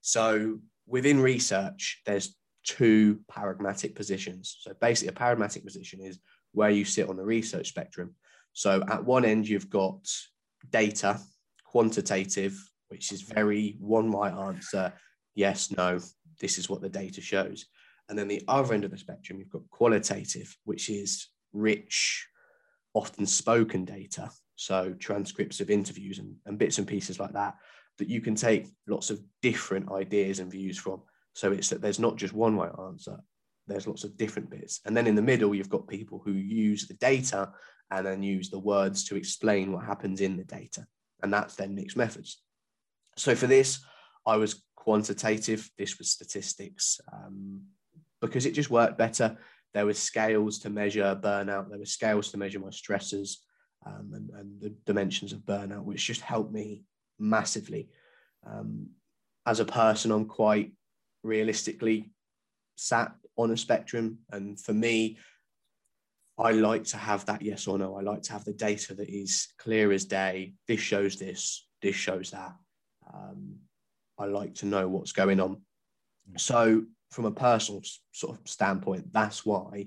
So 0.00 0.58
within 0.86 1.20
research, 1.20 2.00
there's 2.06 2.36
two 2.64 3.20
paradigmatic 3.28 3.94
positions. 3.94 4.58
So 4.60 4.72
basically, 4.80 5.08
a 5.08 5.12
paradigmatic 5.12 5.64
position 5.64 6.00
is 6.00 6.18
where 6.52 6.70
you 6.70 6.84
sit 6.84 7.08
on 7.08 7.16
the 7.16 7.24
research 7.24 7.68
spectrum. 7.68 8.14
So 8.52 8.82
at 8.88 9.04
one 9.04 9.24
end, 9.24 9.48
you've 9.48 9.70
got 9.70 10.06
data, 10.70 11.18
quantitative, 11.64 12.58
which 12.88 13.12
is 13.12 13.22
very 13.22 13.76
one 13.80 14.10
right 14.10 14.32
answer, 14.32 14.92
yes, 15.34 15.70
no, 15.70 15.98
this 16.40 16.58
is 16.58 16.68
what 16.68 16.82
the 16.82 16.88
data 16.88 17.20
shows. 17.20 17.66
And 18.08 18.18
then 18.18 18.28
the 18.28 18.42
other 18.48 18.74
end 18.74 18.84
of 18.84 18.90
the 18.90 18.98
spectrum, 18.98 19.38
you've 19.38 19.50
got 19.50 19.68
qualitative, 19.70 20.54
which 20.64 20.90
is 20.90 21.28
rich, 21.52 22.26
often 22.94 23.24
spoken 23.24 23.84
data 23.84 24.30
so 24.56 24.94
transcripts 24.98 25.60
of 25.60 25.70
interviews 25.70 26.18
and, 26.18 26.34
and 26.46 26.58
bits 26.58 26.78
and 26.78 26.86
pieces 26.86 27.18
like 27.18 27.32
that 27.32 27.54
that 27.98 28.08
you 28.08 28.20
can 28.20 28.34
take 28.34 28.68
lots 28.86 29.10
of 29.10 29.20
different 29.42 29.90
ideas 29.92 30.38
and 30.38 30.50
views 30.50 30.78
from. 30.78 31.02
So 31.34 31.52
it's 31.52 31.68
that 31.70 31.82
there's 31.82 31.98
not 31.98 32.16
just 32.16 32.32
one 32.32 32.56
right 32.56 32.72
answer 32.86 33.18
there's 33.66 33.86
lots 33.86 34.04
of 34.04 34.16
different 34.16 34.50
bits. 34.50 34.80
And 34.84 34.96
then 34.96 35.06
in 35.06 35.14
the 35.14 35.22
middle 35.22 35.54
you've 35.54 35.68
got 35.68 35.88
people 35.88 36.20
who 36.24 36.32
use 36.32 36.86
the 36.86 36.94
data 36.94 37.50
and 37.90 38.06
then 38.06 38.22
use 38.22 38.50
the 38.50 38.58
words 38.58 39.04
to 39.04 39.16
explain 39.16 39.72
what 39.72 39.84
happens 39.84 40.20
in 40.20 40.36
the 40.36 40.44
data. 40.44 40.86
And 41.22 41.32
that's 41.32 41.54
then 41.54 41.74
mixed 41.74 41.96
methods. 41.96 42.42
So 43.16 43.34
for 43.34 43.46
this 43.46 43.80
i 44.24 44.36
was 44.36 44.62
quantitative. 44.76 45.68
This 45.76 45.98
was 45.98 46.10
statistics 46.10 47.00
um, 47.12 47.62
because 48.20 48.46
it 48.46 48.54
just 48.54 48.70
worked 48.70 48.98
better. 48.98 49.36
There 49.74 49.86
were 49.86 49.94
scales 49.94 50.58
to 50.60 50.70
measure 50.70 51.18
burnout. 51.20 51.68
There 51.68 51.78
were 51.78 51.86
scales 51.86 52.30
to 52.30 52.38
measure 52.38 52.60
my 52.60 52.68
stressors 52.68 53.36
um, 53.86 54.12
and, 54.14 54.30
and, 54.30 54.60
the 54.60 54.70
dimensions 54.86 55.32
of 55.32 55.40
burnout, 55.40 55.84
which 55.84 56.06
just 56.06 56.20
helped 56.20 56.52
me 56.52 56.84
massively. 57.18 57.88
Um, 58.46 58.90
as 59.46 59.60
a 59.60 59.64
person, 59.64 60.10
I'm 60.10 60.26
quite 60.26 60.72
realistically 61.22 62.10
sat 62.76 63.12
on 63.36 63.50
a 63.50 63.56
spectrum. 63.56 64.18
And 64.30 64.60
for 64.60 64.72
me, 64.72 65.18
I 66.38 66.52
like 66.52 66.84
to 66.84 66.96
have 66.96 67.26
that 67.26 67.42
yes 67.42 67.66
or 67.66 67.78
no. 67.78 67.96
I 67.96 68.02
like 68.02 68.22
to 68.22 68.32
have 68.32 68.44
the 68.44 68.52
data 68.52 68.94
that 68.94 69.08
is 69.08 69.48
clear 69.58 69.92
as 69.92 70.04
day. 70.04 70.54
This 70.68 70.80
shows 70.80 71.16
this, 71.16 71.66
this 71.80 71.96
shows 71.96 72.30
that. 72.30 72.54
Um, 73.12 73.56
I 74.18 74.26
like 74.26 74.54
to 74.56 74.66
know 74.66 74.88
what's 74.88 75.12
going 75.12 75.40
on. 75.40 75.60
So, 76.36 76.84
from 77.10 77.26
a 77.26 77.30
personal 77.30 77.82
sort 78.12 78.38
of 78.38 78.48
standpoint, 78.48 79.12
that's 79.12 79.44
why 79.44 79.86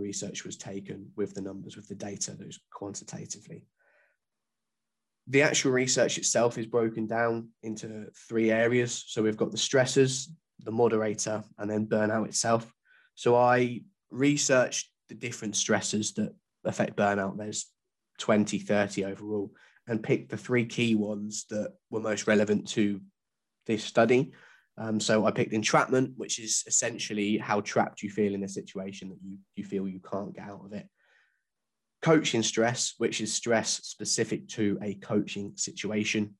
research 0.00 0.44
was 0.44 0.56
taken 0.56 1.10
with 1.16 1.34
the 1.34 1.40
numbers, 1.40 1.76
with 1.76 1.88
the 1.88 1.94
data 1.94 2.32
that 2.32 2.46
was 2.46 2.60
quantitatively. 2.72 3.66
The 5.28 5.42
actual 5.42 5.72
research 5.72 6.18
itself 6.18 6.58
is 6.58 6.66
broken 6.66 7.06
down 7.06 7.48
into 7.62 8.06
three 8.28 8.50
areas. 8.50 9.04
So 9.06 9.22
we've 9.22 9.36
got 9.36 9.50
the 9.50 9.56
stressors, 9.56 10.28
the 10.60 10.72
moderator, 10.72 11.42
and 11.58 11.70
then 11.70 11.86
burnout 11.86 12.26
itself. 12.26 12.70
So 13.14 13.36
I 13.36 13.82
researched 14.10 14.90
the 15.08 15.14
different 15.14 15.54
stressors 15.54 16.14
that 16.14 16.34
affect 16.64 16.96
burnout. 16.96 17.38
There's 17.38 17.66
20, 18.18 18.58
30 18.58 19.04
overall, 19.04 19.52
and 19.86 20.02
picked 20.02 20.30
the 20.30 20.36
three 20.36 20.66
key 20.66 20.94
ones 20.94 21.46
that 21.50 21.72
were 21.90 22.00
most 22.00 22.26
relevant 22.26 22.68
to 22.68 23.00
this 23.66 23.84
study. 23.84 24.32
Um, 24.76 24.98
so 24.98 25.24
I 25.24 25.30
picked 25.30 25.52
entrapment, 25.52 26.14
which 26.16 26.38
is 26.38 26.64
essentially 26.66 27.38
how 27.38 27.60
trapped 27.60 28.02
you 28.02 28.10
feel 28.10 28.34
in 28.34 28.42
a 28.42 28.48
situation 28.48 29.08
that 29.10 29.18
you, 29.22 29.38
you 29.54 29.64
feel 29.64 29.86
you 29.86 30.00
can't 30.00 30.34
get 30.34 30.48
out 30.48 30.64
of 30.64 30.72
it. 30.72 30.88
Coaching 32.02 32.42
stress, 32.42 32.94
which 32.98 33.20
is 33.20 33.32
stress 33.32 33.80
specific 33.84 34.48
to 34.48 34.78
a 34.82 34.94
coaching 34.94 35.52
situation. 35.56 36.34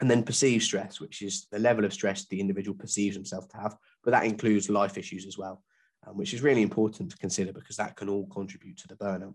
And 0.00 0.10
then 0.10 0.24
perceived 0.24 0.64
stress, 0.64 1.00
which 1.00 1.22
is 1.22 1.46
the 1.52 1.60
level 1.60 1.84
of 1.84 1.92
stress 1.92 2.26
the 2.26 2.40
individual 2.40 2.76
perceives 2.76 3.14
himself 3.14 3.48
to 3.50 3.56
have, 3.58 3.76
but 4.02 4.10
that 4.10 4.24
includes 4.24 4.68
life 4.68 4.98
issues 4.98 5.26
as 5.26 5.38
well, 5.38 5.62
um, 6.04 6.16
which 6.16 6.34
is 6.34 6.42
really 6.42 6.62
important 6.62 7.12
to 7.12 7.16
consider 7.18 7.52
because 7.52 7.76
that 7.76 7.94
can 7.94 8.08
all 8.08 8.26
contribute 8.26 8.78
to 8.78 8.88
the 8.88 8.96
burnout. 8.96 9.34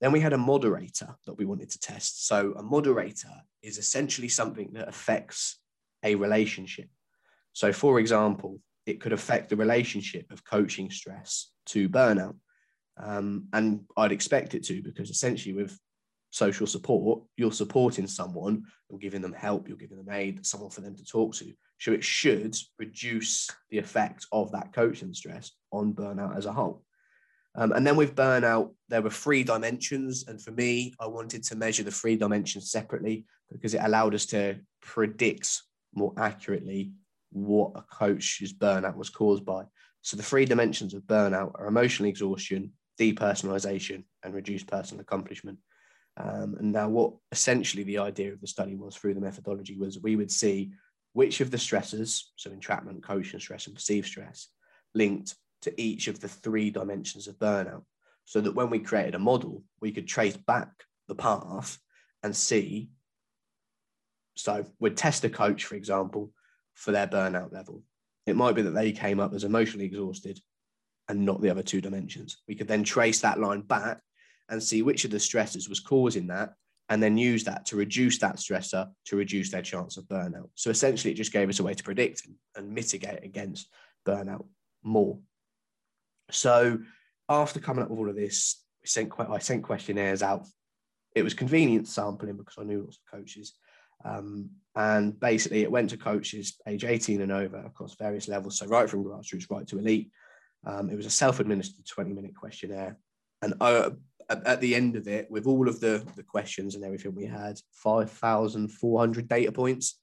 Then 0.00 0.12
we 0.12 0.20
had 0.20 0.32
a 0.32 0.38
moderator 0.38 1.16
that 1.26 1.34
we 1.34 1.44
wanted 1.44 1.70
to 1.70 1.78
test. 1.80 2.26
So 2.26 2.54
a 2.56 2.62
moderator 2.62 3.32
is 3.62 3.76
essentially 3.76 4.28
something 4.28 4.70
that 4.72 4.88
affects 4.88 5.60
a 6.02 6.14
relationship. 6.14 6.88
So, 7.58 7.72
for 7.72 7.98
example, 7.98 8.60
it 8.86 9.00
could 9.00 9.12
affect 9.12 9.48
the 9.48 9.56
relationship 9.56 10.30
of 10.30 10.44
coaching 10.44 10.92
stress 10.92 11.50
to 11.66 11.88
burnout. 11.88 12.36
Um, 12.96 13.48
and 13.52 13.80
I'd 13.96 14.12
expect 14.12 14.54
it 14.54 14.62
to 14.66 14.80
because 14.80 15.10
essentially, 15.10 15.56
with 15.56 15.76
social 16.30 16.68
support, 16.68 17.24
you're 17.36 17.50
supporting 17.50 18.06
someone, 18.06 18.62
you're 18.88 19.00
giving 19.00 19.22
them 19.22 19.32
help, 19.32 19.66
you're 19.66 19.76
giving 19.76 19.96
them 19.96 20.14
aid, 20.14 20.46
someone 20.46 20.70
for 20.70 20.82
them 20.82 20.94
to 20.94 21.04
talk 21.04 21.34
to. 21.34 21.52
So 21.80 21.90
it 21.90 22.04
should 22.04 22.54
reduce 22.78 23.50
the 23.70 23.78
effect 23.78 24.24
of 24.30 24.52
that 24.52 24.72
coaching 24.72 25.12
stress 25.12 25.50
on 25.72 25.94
burnout 25.94 26.36
as 26.36 26.46
a 26.46 26.52
whole. 26.52 26.84
Um, 27.56 27.72
and 27.72 27.84
then 27.84 27.96
with 27.96 28.14
burnout, 28.14 28.72
there 28.88 29.02
were 29.02 29.10
three 29.10 29.42
dimensions. 29.42 30.28
And 30.28 30.40
for 30.40 30.52
me, 30.52 30.94
I 31.00 31.08
wanted 31.08 31.42
to 31.42 31.56
measure 31.56 31.82
the 31.82 31.90
three 31.90 32.14
dimensions 32.14 32.70
separately 32.70 33.24
because 33.50 33.74
it 33.74 33.82
allowed 33.82 34.14
us 34.14 34.26
to 34.26 34.60
predict 34.80 35.60
more 35.92 36.12
accurately 36.16 36.92
what 37.30 37.72
a 37.74 37.82
coach's 37.82 38.52
burnout 38.52 38.96
was 38.96 39.10
caused 39.10 39.44
by. 39.44 39.64
So 40.02 40.16
the 40.16 40.22
three 40.22 40.44
dimensions 40.44 40.94
of 40.94 41.02
burnout 41.02 41.52
are 41.56 41.66
emotional 41.66 42.08
exhaustion, 42.08 42.72
depersonalization, 42.98 44.04
and 44.22 44.34
reduced 44.34 44.66
personal 44.66 45.02
accomplishment. 45.02 45.58
Um, 46.16 46.56
and 46.58 46.72
now, 46.72 46.88
what 46.88 47.12
essentially 47.30 47.84
the 47.84 47.98
idea 47.98 48.32
of 48.32 48.40
the 48.40 48.46
study 48.46 48.74
was 48.74 48.96
through 48.96 49.14
the 49.14 49.20
methodology 49.20 49.76
was 49.76 50.00
we 50.00 50.16
would 50.16 50.30
see 50.30 50.72
which 51.12 51.40
of 51.40 51.50
the 51.50 51.56
stressors, 51.56 52.22
so 52.36 52.50
entrapment, 52.50 53.02
coaching 53.02 53.40
stress, 53.40 53.66
and 53.66 53.74
perceived 53.74 54.06
stress, 54.06 54.48
linked 54.94 55.34
to 55.62 55.80
each 55.80 56.08
of 56.08 56.20
the 56.20 56.28
three 56.28 56.70
dimensions 56.70 57.28
of 57.28 57.38
burnout. 57.38 57.82
So 58.24 58.40
that 58.40 58.54
when 58.54 58.68
we 58.68 58.80
created 58.80 59.14
a 59.14 59.18
model, 59.18 59.62
we 59.80 59.90
could 59.90 60.06
trace 60.06 60.36
back 60.36 60.68
the 61.06 61.14
path 61.14 61.78
and 62.22 62.36
see. 62.36 62.90
So 64.36 64.66
we'd 64.78 64.96
test 64.96 65.24
a 65.24 65.30
coach, 65.30 65.64
for 65.64 65.76
example, 65.76 66.32
for 66.78 66.92
their 66.92 67.08
burnout 67.08 67.52
level. 67.52 67.82
It 68.26 68.36
might 68.36 68.54
be 68.54 68.62
that 68.62 68.70
they 68.70 68.92
came 68.92 69.18
up 69.18 69.34
as 69.34 69.42
emotionally 69.42 69.86
exhausted 69.86 70.40
and 71.08 71.24
not 71.24 71.40
the 71.40 71.50
other 71.50 71.62
two 71.62 71.80
dimensions. 71.80 72.38
We 72.46 72.54
could 72.54 72.68
then 72.68 72.84
trace 72.84 73.20
that 73.20 73.40
line 73.40 73.62
back 73.62 74.00
and 74.48 74.62
see 74.62 74.82
which 74.82 75.04
of 75.04 75.10
the 75.10 75.16
stressors 75.16 75.68
was 75.68 75.80
causing 75.80 76.28
that 76.28 76.54
and 76.88 77.02
then 77.02 77.18
use 77.18 77.44
that 77.44 77.66
to 77.66 77.76
reduce 77.76 78.18
that 78.18 78.36
stressor 78.36 78.88
to 79.06 79.16
reduce 79.16 79.50
their 79.50 79.62
chance 79.62 79.96
of 79.96 80.04
burnout. 80.04 80.50
So 80.54 80.70
essentially, 80.70 81.12
it 81.12 81.16
just 81.16 81.32
gave 81.32 81.48
us 81.48 81.58
a 81.58 81.64
way 81.64 81.74
to 81.74 81.82
predict 81.82 82.26
and 82.54 82.72
mitigate 82.72 83.24
against 83.24 83.68
burnout 84.06 84.46
more. 84.82 85.18
So 86.30 86.78
after 87.28 87.58
coming 87.58 87.82
up 87.82 87.90
with 87.90 87.98
all 87.98 88.08
of 88.08 88.16
this, 88.16 88.62
we 88.82 88.86
sent 88.86 89.12
I 89.18 89.38
sent 89.38 89.64
questionnaires 89.64 90.22
out. 90.22 90.46
It 91.14 91.22
was 91.24 91.34
convenient 91.34 91.88
sampling 91.88 92.36
because 92.36 92.56
I 92.58 92.62
knew 92.62 92.82
lots 92.82 92.98
of 92.98 93.18
coaches. 93.18 93.54
Um, 94.04 94.50
and 94.74 95.18
basically, 95.18 95.62
it 95.62 95.70
went 95.70 95.90
to 95.90 95.96
coaches 95.96 96.56
age 96.66 96.84
18 96.84 97.20
and 97.20 97.32
over 97.32 97.58
across 97.58 97.94
various 97.94 98.28
levels. 98.28 98.58
So, 98.58 98.66
right 98.66 98.88
from 98.88 99.04
grassroots 99.04 99.50
right 99.50 99.66
to 99.68 99.78
elite. 99.78 100.10
Um, 100.66 100.90
it 100.90 100.96
was 100.96 101.06
a 101.06 101.10
self 101.10 101.40
administered 101.40 101.86
20 101.86 102.12
minute 102.12 102.34
questionnaire. 102.36 102.98
And 103.42 103.54
uh, 103.60 103.90
at 104.30 104.60
the 104.60 104.74
end 104.74 104.96
of 104.96 105.08
it, 105.08 105.30
with 105.30 105.46
all 105.46 105.68
of 105.68 105.80
the, 105.80 106.04
the 106.16 106.22
questions 106.22 106.74
and 106.74 106.84
everything, 106.84 107.14
we 107.14 107.24
had 107.24 107.58
5,400 107.72 109.28
data 109.28 109.52
points 109.52 109.98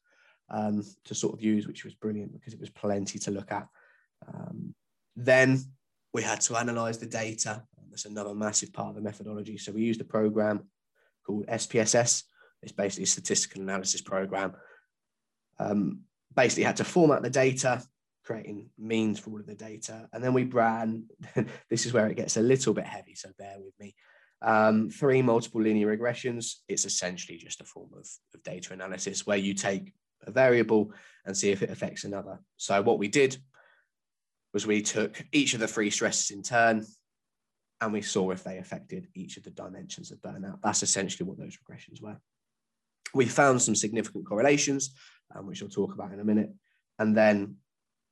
um, 0.50 0.84
to 1.06 1.16
sort 1.16 1.34
of 1.34 1.44
use, 1.44 1.68
which 1.68 1.84
was 1.84 1.94
brilliant 1.94 2.34
because 2.34 2.54
it 2.54 2.60
was 2.60 2.70
plenty 2.70 3.20
to 3.20 3.32
look 3.32 3.52
at. 3.52 3.68
Um, 4.28 4.74
then 5.16 5.60
we 6.14 6.24
had 6.24 6.42
to 6.42 6.58
analyze 6.58 6.98
the 6.98 7.06
data. 7.06 7.64
That's 7.90 8.06
another 8.06 8.34
massive 8.34 8.74
part 8.74 8.90
of 8.90 8.96
the 8.96 9.02
methodology. 9.02 9.58
So 9.58 9.72
we 9.72 9.84
used 9.84 10.02
a 10.02 10.06
program 10.06 10.68
called 11.26 11.46
SPSS, 11.48 12.24
it's 12.66 12.74
basically 12.74 13.04
a 13.04 13.08
statistical 13.08 13.62
analysis 13.62 14.02
program. 14.02 14.54
Um, 15.60 16.02
basically, 16.36 16.64
had 16.64 16.78
to 16.78 16.84
format 16.84 17.22
the 17.22 17.30
data, 17.30 17.82
creating 18.26 18.72
means 18.78 19.20
for 19.20 19.30
all 19.30 19.40
of 19.40 19.46
the 19.46 19.56
data, 19.56 20.10
and 20.12 20.24
then 20.24 20.34
we 20.34 20.44
ran. 20.44 21.06
this 21.70 21.86
is 21.86 21.94
where 21.94 22.08
it 22.08 22.18
gets 22.18 22.38
a 22.38 22.42
little 22.42 22.74
bit 22.74 22.86
heavy, 22.86 23.14
so 23.14 23.30
bear 23.38 23.56
with 23.60 23.74
me. 23.80 23.96
Um, 24.42 24.90
three 24.90 25.22
multiple 25.22 25.62
linear 25.62 25.96
regressions. 25.96 26.56
It's 26.68 26.86
essentially 26.86 27.38
just 27.38 27.62
a 27.62 27.66
form 27.66 27.92
of, 27.96 28.08
of 28.34 28.44
data 28.44 28.74
analysis 28.74 29.26
where 29.26 29.38
you 29.38 29.54
take 29.54 29.94
a 30.26 30.32
variable 30.32 30.92
and 31.26 31.38
see 31.38 31.52
if 31.52 31.62
it 31.62 31.70
affects 31.70 32.04
another. 32.04 32.40
So 32.58 32.82
what 32.82 33.00
we 33.00 33.08
did 33.08 33.38
was 34.54 34.66
we 34.66 34.82
took 34.82 35.24
each 35.32 35.54
of 35.54 35.60
the 35.60 35.68
three 35.68 35.90
stresses 35.90 36.32
in 36.32 36.42
turn 36.42 36.86
and 37.82 37.94
we 37.94 38.02
saw 38.02 38.32
if 38.32 38.44
they 38.44 38.58
affected 38.58 39.08
each 39.14 39.38
of 39.38 39.44
the 39.44 39.52
dimensions 39.52 40.12
of 40.12 40.20
burnout. 40.20 40.60
That's 40.64 40.84
essentially 40.84 41.28
what 41.28 41.38
those 41.38 41.58
regressions 41.58 42.02
were. 42.02 42.18
We 43.16 43.26
found 43.26 43.62
some 43.62 43.76
significant 43.76 44.28
correlations, 44.28 44.94
um, 45.34 45.48
which 45.48 45.64
I'll 45.64 45.70
talk 45.70 45.94
about 45.94 46.12
in 46.12 46.20
a 46.20 46.24
minute. 46.24 46.52
And 47.00 47.16
then 47.16 47.56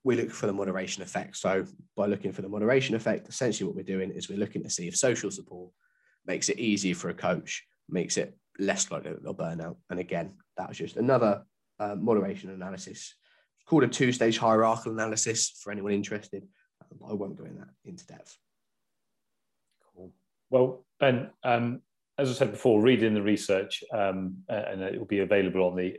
we 0.05 0.15
look 0.15 0.31
for 0.31 0.47
the 0.47 0.53
moderation 0.53 1.03
effect. 1.03 1.35
So 1.37 1.65
by 1.95 2.05
looking 2.07 2.31
for 2.31 2.41
the 2.41 2.49
moderation 2.49 2.95
effect, 2.95 3.27
essentially 3.27 3.67
what 3.67 3.75
we're 3.75 3.83
doing 3.83 4.11
is 4.11 4.29
we're 4.29 4.39
looking 4.39 4.63
to 4.63 4.69
see 4.69 4.87
if 4.87 4.95
social 4.95 5.29
support 5.29 5.71
makes 6.25 6.47
it 6.47 6.57
easier 6.57 6.95
for 6.95 7.09
a 7.09 7.13
coach, 7.13 7.63
makes 7.89 8.15
it 8.17 8.37
less 8.59 8.89
likely 8.91 9.11
that 9.11 9.21
they'll 9.23 9.33
burn 9.33 9.59
out. 9.59 9.77
And 9.89 9.99
again, 9.99 10.35
that 10.57 10.69
was 10.69 10.77
just 10.77 10.95
another 10.95 11.43
uh, 11.79 11.95
moderation 11.95 12.49
analysis. 12.49 13.15
It's 13.59 13.67
called 13.67 13.83
a 13.83 13.87
two-stage 13.89 14.37
hierarchical 14.37 14.93
analysis 14.93 15.49
for 15.61 15.71
anyone 15.71 15.91
interested. 15.91 16.47
I 16.81 17.13
won't 17.13 17.37
go 17.37 17.43
in 17.43 17.57
that 17.57 17.69
into 17.83 18.05
depth. 18.07 18.37
Cool. 19.93 20.13
Well, 20.49 20.85
Ben, 20.99 21.29
um, 21.43 21.81
as 22.17 22.29
I 22.29 22.33
said 22.33 22.51
before, 22.51 22.81
reading 22.81 23.13
the 23.13 23.21
research, 23.21 23.83
um, 23.93 24.35
and 24.49 24.81
it 24.81 24.99
will 24.99 25.07
be 25.07 25.19
available 25.19 25.63
on 25.63 25.75
the, 25.75 25.95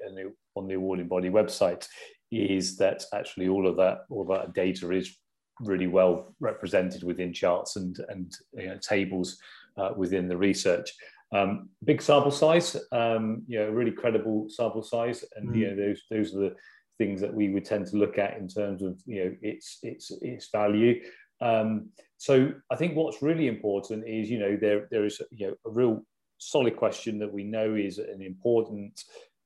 on 0.55 0.69
the 0.69 0.75
awarding 0.75 1.09
body 1.09 1.29
website, 1.29 1.87
is 2.31 2.77
that 2.77 3.05
actually 3.13 3.49
all 3.49 3.67
of 3.67 3.77
that 3.77 3.99
all 4.11 4.23
of 4.23 4.29
that 4.29 4.55
data 4.55 4.91
is 4.91 5.17
really 5.61 5.87
well 5.87 6.35
represented 6.41 7.05
within 7.05 7.33
charts 7.33 7.77
and 7.77 7.99
and 8.09 8.33
you 8.55 8.67
know, 8.67 8.79
tables 8.79 9.39
uh, 9.77 9.91
within 9.97 10.29
the 10.29 10.37
research. 10.37 10.93
Um, 11.33 11.71
big 11.85 12.01
sample 12.01 12.31
size, 12.31 12.77
um, 12.93 13.43
you 13.47 13.59
know, 13.59 13.71
really 13.71 13.91
credible 13.91 14.47
sample 14.49 14.83
size, 14.83 15.25
and 15.37 15.51
mm. 15.51 15.57
you 15.57 15.69
know 15.69 15.77
those 15.77 16.03
those 16.11 16.35
are 16.35 16.41
the 16.41 16.57
things 16.99 17.21
that 17.21 17.35
we 17.35 17.49
would 17.49 17.65
tend 17.65 17.87
to 17.87 17.97
look 17.97 18.19
at 18.19 18.37
in 18.37 18.47
terms 18.47 18.83
of 18.83 19.01
you 19.05 19.25
know 19.25 19.37
its 19.43 19.79
its 19.83 20.13
its 20.23 20.49
value. 20.51 21.01
Um, 21.41 21.91
so 22.17 22.53
I 22.71 22.77
think 22.77 22.97
what's 22.97 23.23
really 23.23 23.49
important 23.49 24.07
is, 24.07 24.31
you 24.31 24.39
know, 24.39 24.57
there 24.57 24.89
there 24.91 25.05
is 25.05 25.21
you 25.31 25.49
know 25.49 25.55
a 25.67 25.71
real 25.71 26.05
solid 26.39 26.77
question 26.77 27.19
that 27.19 27.33
we 27.33 27.45
know 27.45 27.75
is 27.75 27.99
an 27.99 28.23
important 28.23 29.03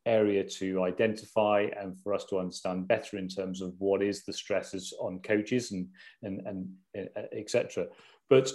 area 0.06 0.42
to 0.42 0.82
identify 0.84 1.66
and 1.78 1.98
for 2.00 2.14
us 2.14 2.24
to 2.24 2.38
understand 2.38 2.88
better 2.88 3.18
in 3.18 3.28
terms 3.28 3.60
of 3.60 3.74
what 3.78 4.02
is 4.02 4.24
the 4.24 4.32
stresses 4.32 4.94
on 5.00 5.20
coaches 5.20 5.72
and 5.72 5.88
and 6.22 6.46
and 6.46 6.68
uh, 7.16 7.22
etc. 7.32 7.86
But 8.30 8.50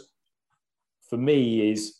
for 1.09 1.17
me 1.17 1.71
is 1.71 1.99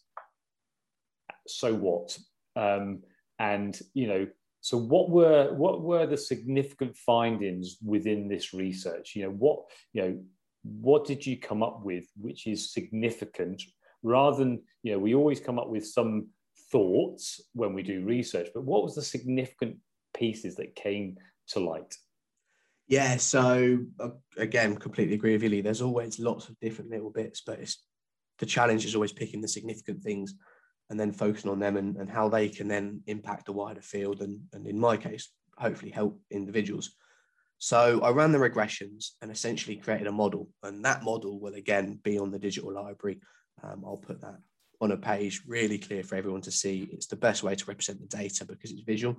so 1.47 1.73
what 1.73 2.17
um, 2.55 3.03
and 3.39 3.79
you 3.93 4.07
know 4.07 4.27
so 4.61 4.77
what 4.77 5.09
were 5.09 5.53
what 5.53 5.81
were 5.81 6.07
the 6.07 6.17
significant 6.17 6.95
findings 6.95 7.77
within 7.85 8.27
this 8.27 8.53
research 8.53 9.15
you 9.15 9.23
know 9.23 9.31
what 9.31 9.59
you 9.91 10.01
know 10.01 10.23
what 10.63 11.05
did 11.05 11.25
you 11.25 11.37
come 11.37 11.61
up 11.61 11.83
with 11.83 12.05
which 12.17 12.47
is 12.47 12.73
significant 12.73 13.61
rather 14.01 14.37
than 14.37 14.61
you 14.81 14.91
know 14.91 14.99
we 14.99 15.13
always 15.13 15.39
come 15.39 15.59
up 15.59 15.69
with 15.69 15.85
some 15.85 16.27
thoughts 16.71 17.41
when 17.53 17.73
we 17.73 17.83
do 17.83 18.03
research 18.05 18.49
but 18.53 18.63
what 18.63 18.83
was 18.83 18.95
the 18.95 19.01
significant 19.01 19.77
pieces 20.15 20.55
that 20.55 20.75
came 20.75 21.17
to 21.47 21.59
light 21.59 21.95
yeah 22.87 23.17
so 23.17 23.77
uh, 23.99 24.09
again 24.37 24.75
completely 24.75 25.15
agree 25.15 25.33
with 25.33 25.43
you 25.43 25.49
Lee. 25.49 25.61
there's 25.61 25.81
always 25.81 26.19
lots 26.19 26.47
of 26.49 26.59
different 26.59 26.89
little 26.89 27.09
bits 27.09 27.41
but 27.45 27.59
it's 27.59 27.83
the 28.39 28.45
challenge 28.45 28.85
is 28.85 28.95
always 28.95 29.11
picking 29.11 29.41
the 29.41 29.47
significant 29.47 30.01
things 30.01 30.35
and 30.89 30.99
then 30.99 31.11
focusing 31.11 31.49
on 31.49 31.59
them 31.59 31.77
and, 31.77 31.95
and 31.97 32.09
how 32.09 32.27
they 32.27 32.49
can 32.49 32.67
then 32.67 33.01
impact 33.07 33.45
the 33.45 33.53
wider 33.53 33.81
field 33.81 34.21
and, 34.21 34.39
and 34.53 34.67
in 34.67 34.79
my 34.79 34.97
case 34.97 35.31
hopefully 35.57 35.91
help 35.91 36.19
individuals 36.31 36.95
so 37.63 38.01
I 38.01 38.09
ran 38.09 38.33
the 38.33 38.39
regressions 38.39 39.11
and 39.21 39.31
essentially 39.31 39.77
created 39.77 40.07
a 40.07 40.11
model, 40.11 40.49
and 40.63 40.83
that 40.83 41.01
model 41.01 41.39
will 41.39 41.53
again 41.53 41.97
be 42.03 42.19
on 42.19 42.29
the 42.29 42.37
digital 42.37 42.73
library. 42.73 43.21
Um, 43.63 43.85
I'll 43.85 43.95
put 43.95 44.19
that 44.19 44.35
on 44.81 44.91
a 44.91 44.97
page, 44.97 45.43
really 45.47 45.77
clear 45.77 46.03
for 46.03 46.15
everyone 46.15 46.41
to 46.41 46.51
see. 46.51 46.89
It's 46.91 47.05
the 47.05 47.15
best 47.15 47.41
way 47.41 47.55
to 47.55 47.65
represent 47.65 48.01
the 48.01 48.17
data 48.17 48.43
because 48.43 48.71
it's 48.71 48.81
visual. 48.81 49.15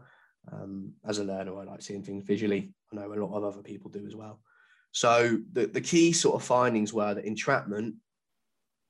Um, 0.53 0.93
as 1.09 1.17
a 1.17 1.25
learner, 1.25 1.59
I 1.59 1.65
like 1.65 1.81
seeing 1.81 2.03
things 2.03 2.23
visually. 2.27 2.71
I 2.93 2.97
know 2.97 3.11
a 3.15 3.25
lot 3.25 3.35
of 3.35 3.45
other 3.45 3.63
people 3.63 3.91
do 3.91 4.07
as 4.07 4.15
well. 4.15 4.43
So 4.93 5.39
the, 5.55 5.65
the 5.65 5.81
key 5.81 6.13
sort 6.13 6.35
of 6.35 6.47
findings 6.47 6.93
were 6.93 7.15
that 7.15 7.25
entrapment 7.25 7.95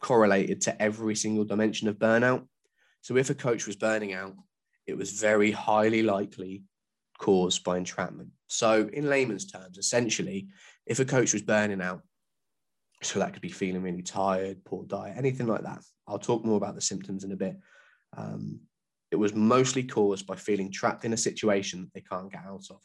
correlated 0.01 0.63
to 0.63 0.83
every 0.83 1.15
single 1.15 1.45
dimension 1.45 1.87
of 1.87 2.01
burnout. 2.01 2.45
So 3.03 3.17
if 3.17 3.31
a 3.31 3.37
coach 3.37 3.69
was 3.69 3.77
burning 3.77 4.15
out, 4.15 4.35
it 4.89 4.99
was 4.99 5.13
very 5.13 5.53
highly 5.53 6.03
likely 6.03 6.65
caused 7.25 7.65
by 7.65 7.79
entrapment. 7.79 8.29
So 8.49 8.91
in 8.93 9.09
layman's 9.09 9.51
terms, 9.51 9.79
essentially, 9.79 10.49
if 10.85 11.01
a 11.01 11.07
coach 11.07 11.33
was 11.33 11.41
burning 11.41 11.81
out, 11.81 12.03
so 13.01 13.19
that 13.19 13.33
could 13.33 13.41
be 13.41 13.49
feeling 13.49 13.83
really 13.83 14.03
tired, 14.03 14.63
poor 14.63 14.85
diet, 14.85 15.17
anything 15.17 15.47
like 15.47 15.63
that. 15.63 15.83
I'll 16.07 16.19
talk 16.19 16.45
more 16.45 16.59
about 16.59 16.75
the 16.75 16.83
symptoms 16.83 17.25
in 17.25 17.33
a 17.33 17.37
bit. 17.37 17.57
Um, 18.15 18.61
it 19.11 19.17
was 19.17 19.35
mostly 19.35 19.85
caused 19.85 20.27
by 20.27 20.37
feeling 20.37 20.71
trapped 20.71 21.07
in 21.07 21.15
a 21.15 21.17
situation 21.17 21.81
that 21.81 21.95
they 21.95 22.03
can't 22.03 22.31
get 22.31 22.45
out 22.47 22.67
of. 22.71 22.83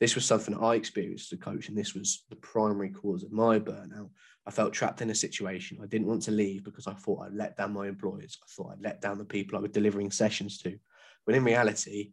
This 0.00 0.14
was 0.14 0.24
something 0.24 0.56
I 0.58 0.74
experienced 0.74 1.30
as 1.30 1.38
a 1.38 1.42
coach, 1.42 1.68
and 1.68 1.76
this 1.76 1.92
was 1.92 2.24
the 2.30 2.36
primary 2.36 2.88
cause 2.88 3.22
of 3.22 3.32
my 3.32 3.58
burnout. 3.58 4.08
I 4.46 4.50
felt 4.50 4.72
trapped 4.72 5.02
in 5.02 5.10
a 5.10 5.14
situation. 5.14 5.78
I 5.82 5.86
didn't 5.86 6.06
want 6.06 6.22
to 6.22 6.30
leave 6.30 6.64
because 6.64 6.86
I 6.86 6.94
thought 6.94 7.26
I'd 7.26 7.34
let 7.34 7.58
down 7.58 7.74
my 7.74 7.86
employers. 7.86 8.38
I 8.42 8.46
thought 8.50 8.72
I'd 8.72 8.82
let 8.82 9.02
down 9.02 9.18
the 9.18 9.26
people 9.26 9.58
I 9.58 9.60
was 9.60 9.72
delivering 9.72 10.10
sessions 10.10 10.56
to. 10.60 10.78
But 11.26 11.34
in 11.34 11.44
reality, 11.44 12.12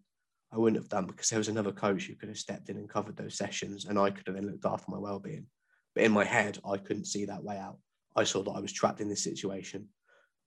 I 0.51 0.57
wouldn't 0.57 0.81
have 0.81 0.89
done 0.89 1.05
because 1.05 1.29
there 1.29 1.39
was 1.39 1.49
another 1.49 1.71
coach 1.71 2.05
who 2.05 2.15
could 2.15 2.29
have 2.29 2.37
stepped 2.37 2.69
in 2.69 2.77
and 2.77 2.89
covered 2.89 3.17
those 3.17 3.37
sessions, 3.37 3.85
and 3.85 3.99
I 3.99 4.09
could 4.11 4.27
have 4.27 4.35
then 4.35 4.47
looked 4.47 4.65
after 4.65 4.89
my 4.89 4.97
well-being. 4.97 5.47
But 5.93 6.03
in 6.03 6.11
my 6.11 6.23
head, 6.23 6.59
I 6.69 6.77
couldn't 6.77 7.05
see 7.05 7.25
that 7.25 7.43
way 7.43 7.57
out. 7.57 7.77
I 8.15 8.23
saw 8.23 8.43
that 8.43 8.51
I 8.51 8.59
was 8.59 8.71
trapped 8.71 9.01
in 9.01 9.09
this 9.09 9.23
situation. 9.23 9.89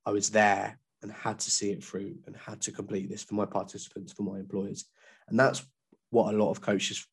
I 0.06 0.10
was 0.10 0.30
there 0.30 0.78
and 1.02 1.12
had 1.12 1.38
to 1.40 1.50
see 1.50 1.70
it 1.70 1.84
through 1.84 2.16
and 2.26 2.36
had 2.36 2.60
to 2.62 2.72
complete 2.72 3.10
this 3.10 3.22
for 3.22 3.34
my 3.34 3.44
participants, 3.44 4.12
for 4.12 4.22
my 4.22 4.38
employers. 4.38 4.86
And 5.28 5.38
that's 5.38 5.64
what 6.10 6.34
a 6.34 6.36
lot 6.36 6.50
of 6.50 6.60
coaches 6.60 7.06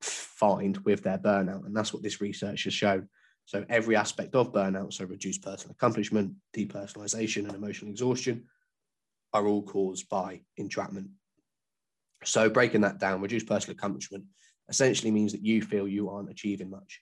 find 0.00 0.76
with 0.78 1.02
their 1.02 1.18
burnout. 1.18 1.66
And 1.66 1.76
that's 1.76 1.92
what 1.92 2.02
this 2.02 2.20
research 2.20 2.64
has 2.64 2.74
shown. 2.74 3.08
So 3.44 3.64
every 3.68 3.96
aspect 3.96 4.34
of 4.34 4.52
burnout, 4.52 4.92
so 4.92 5.04
reduced 5.04 5.42
personal 5.42 5.72
accomplishment, 5.72 6.34
depersonalization, 6.56 7.44
and 7.46 7.54
emotional 7.54 7.90
exhaustion, 7.90 8.44
are 9.32 9.46
all 9.46 9.62
caused 9.62 10.08
by 10.08 10.42
entrapment. 10.56 11.08
So 12.24 12.50
breaking 12.50 12.82
that 12.82 12.98
down, 12.98 13.20
reduced 13.20 13.46
personal 13.46 13.76
accomplishment 13.76 14.24
essentially 14.68 15.10
means 15.10 15.32
that 15.32 15.44
you 15.44 15.62
feel 15.62 15.88
you 15.88 16.10
aren't 16.10 16.30
achieving 16.30 16.70
much. 16.70 17.00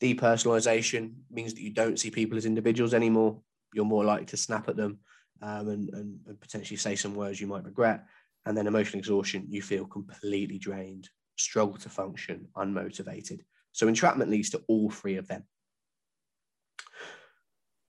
Depersonalization 0.00 1.12
means 1.30 1.54
that 1.54 1.60
you 1.60 1.70
don't 1.70 1.98
see 1.98 2.10
people 2.10 2.38
as 2.38 2.46
individuals 2.46 2.94
anymore. 2.94 3.40
You're 3.74 3.84
more 3.84 4.04
likely 4.04 4.26
to 4.26 4.36
snap 4.36 4.68
at 4.68 4.76
them 4.76 4.98
um, 5.42 5.68
and, 5.68 5.90
and, 5.90 6.20
and 6.26 6.40
potentially 6.40 6.76
say 6.76 6.96
some 6.96 7.14
words 7.14 7.40
you 7.40 7.46
might 7.46 7.64
regret. 7.64 8.04
And 8.46 8.56
then 8.56 8.66
emotional 8.66 9.00
exhaustion, 9.00 9.46
you 9.48 9.60
feel 9.60 9.84
completely 9.86 10.58
drained, 10.58 11.08
struggle 11.36 11.76
to 11.78 11.88
function, 11.88 12.48
unmotivated. 12.56 13.40
So 13.72 13.86
entrapment 13.86 14.30
leads 14.30 14.50
to 14.50 14.62
all 14.66 14.90
three 14.90 15.16
of 15.16 15.28
them. 15.28 15.44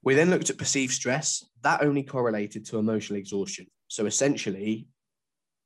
We 0.04 0.16
then 0.16 0.30
looked 0.30 0.50
at 0.50 0.58
perceived 0.58 0.94
stress. 0.94 1.46
That 1.62 1.84
only 1.84 2.04
correlated 2.04 2.66
to 2.66 2.80
emotional 2.80 3.20
exhaustion. 3.20 3.68
So 3.88 4.06
essentially, 4.06 4.88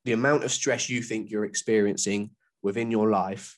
the 0.05 0.13
amount 0.13 0.43
of 0.43 0.51
stress 0.51 0.89
you 0.89 1.01
think 1.01 1.29
you're 1.29 1.45
experiencing 1.45 2.29
within 2.61 2.91
your 2.91 3.09
life 3.09 3.57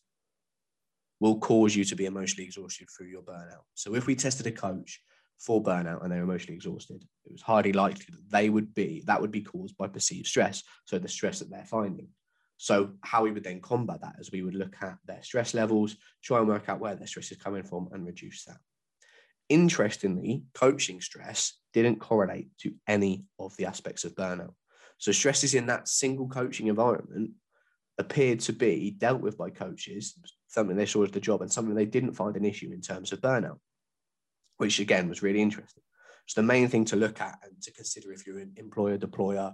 will 1.19 1.39
cause 1.39 1.75
you 1.75 1.83
to 1.83 1.95
be 1.95 2.05
emotionally 2.05 2.45
exhausted 2.45 2.87
through 2.89 3.07
your 3.07 3.21
burnout. 3.21 3.63
So 3.75 3.95
if 3.95 4.07
we 4.07 4.15
tested 4.15 4.47
a 4.47 4.51
coach 4.51 5.01
for 5.39 5.61
burnout 5.61 6.03
and 6.03 6.11
they're 6.11 6.23
emotionally 6.23 6.55
exhausted, 6.55 7.03
it 7.25 7.31
was 7.31 7.41
highly 7.41 7.73
likely 7.73 8.05
that 8.09 8.29
they 8.29 8.49
would 8.49 8.73
be 8.73 9.03
that 9.07 9.19
would 9.19 9.31
be 9.31 9.41
caused 9.41 9.77
by 9.77 9.87
perceived 9.87 10.27
stress. 10.27 10.63
So 10.85 10.97
the 10.97 11.07
stress 11.07 11.39
that 11.39 11.49
they're 11.49 11.65
finding. 11.65 12.09
So 12.57 12.93
how 13.01 13.23
we 13.23 13.31
would 13.31 13.43
then 13.43 13.61
combat 13.61 14.01
that 14.01 14.15
is 14.19 14.31
we 14.31 14.41
would 14.41 14.55
look 14.55 14.75
at 14.81 14.97
their 15.05 15.21
stress 15.21 15.53
levels, 15.53 15.95
try 16.23 16.39
and 16.39 16.47
work 16.47 16.69
out 16.69 16.79
where 16.79 16.95
their 16.95 17.07
stress 17.07 17.31
is 17.31 17.37
coming 17.37 17.63
from 17.63 17.89
and 17.91 18.05
reduce 18.05 18.45
that. 18.45 18.57
Interestingly, 19.49 20.43
coaching 20.53 21.01
stress 21.01 21.53
didn't 21.73 21.99
correlate 21.99 22.49
to 22.59 22.73
any 22.87 23.25
of 23.39 23.55
the 23.57 23.65
aspects 23.65 24.05
of 24.05 24.15
burnout. 24.15 24.53
So 24.97 25.11
stresses 25.11 25.53
in 25.53 25.67
that 25.67 25.87
single 25.87 26.27
coaching 26.27 26.67
environment 26.67 27.31
appeared 27.97 28.39
to 28.41 28.53
be 28.53 28.91
dealt 28.91 29.21
with 29.21 29.37
by 29.37 29.49
coaches, 29.49 30.17
something 30.47 30.75
they 30.75 30.85
saw 30.85 31.03
as 31.03 31.11
the 31.11 31.19
job 31.19 31.41
and 31.41 31.51
something 31.51 31.75
they 31.75 31.85
didn't 31.85 32.13
find 32.13 32.35
an 32.35 32.45
issue 32.45 32.71
in 32.71 32.81
terms 32.81 33.11
of 33.11 33.21
burnout, 33.21 33.59
which 34.57 34.79
again 34.79 35.09
was 35.09 35.21
really 35.21 35.41
interesting. 35.41 35.83
So 36.25 36.41
the 36.41 36.47
main 36.47 36.67
thing 36.67 36.85
to 36.85 36.95
look 36.95 37.21
at 37.21 37.39
and 37.43 37.61
to 37.61 37.71
consider 37.71 38.11
if 38.11 38.27
you're 38.27 38.39
an 38.39 38.53
employer, 38.57 38.97
deployer, 38.97 39.53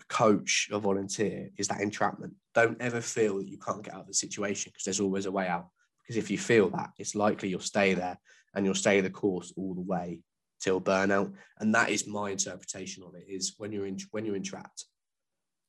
a 0.00 0.04
coach, 0.08 0.68
a 0.72 0.78
volunteer 0.78 1.50
is 1.58 1.68
that 1.68 1.80
entrapment. 1.80 2.34
Don't 2.54 2.80
ever 2.80 3.00
feel 3.00 3.38
that 3.38 3.48
you 3.48 3.58
can't 3.58 3.82
get 3.82 3.94
out 3.94 4.02
of 4.02 4.06
the 4.06 4.14
situation 4.14 4.70
because 4.72 4.84
there's 4.84 5.00
always 5.00 5.26
a 5.26 5.32
way 5.32 5.46
out. 5.46 5.68
Because 6.02 6.16
if 6.16 6.30
you 6.30 6.38
feel 6.38 6.70
that, 6.70 6.90
it's 6.98 7.14
likely 7.14 7.48
you'll 7.48 7.60
stay 7.60 7.94
there 7.94 8.18
and 8.54 8.64
you'll 8.64 8.74
stay 8.74 9.00
the 9.00 9.10
course 9.10 9.52
all 9.56 9.74
the 9.74 9.80
way 9.80 10.20
till 10.60 10.80
burnout. 10.80 11.32
And 11.58 11.74
that 11.74 11.90
is 11.90 12.06
my 12.06 12.30
interpretation 12.30 13.02
of 13.02 13.14
it: 13.14 13.26
is 13.28 13.54
when 13.58 13.72
you're 13.72 13.86
in 13.86 13.98
when 14.10 14.24
you're 14.24 14.36
entrapped, 14.36 14.84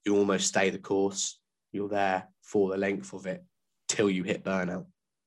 you 0.06 0.18
almost 0.18 0.48
stay 0.48 0.70
the 0.70 0.80
course. 0.80 1.40
You're 1.72 1.90
there 1.90 2.28
for 2.42 2.72
the 2.72 2.78
length 2.78 3.14
of 3.14 3.26
it 3.26 3.44
till 3.88 4.10
you 4.10 4.24
hit 4.24 4.44
burnout. 4.44 4.86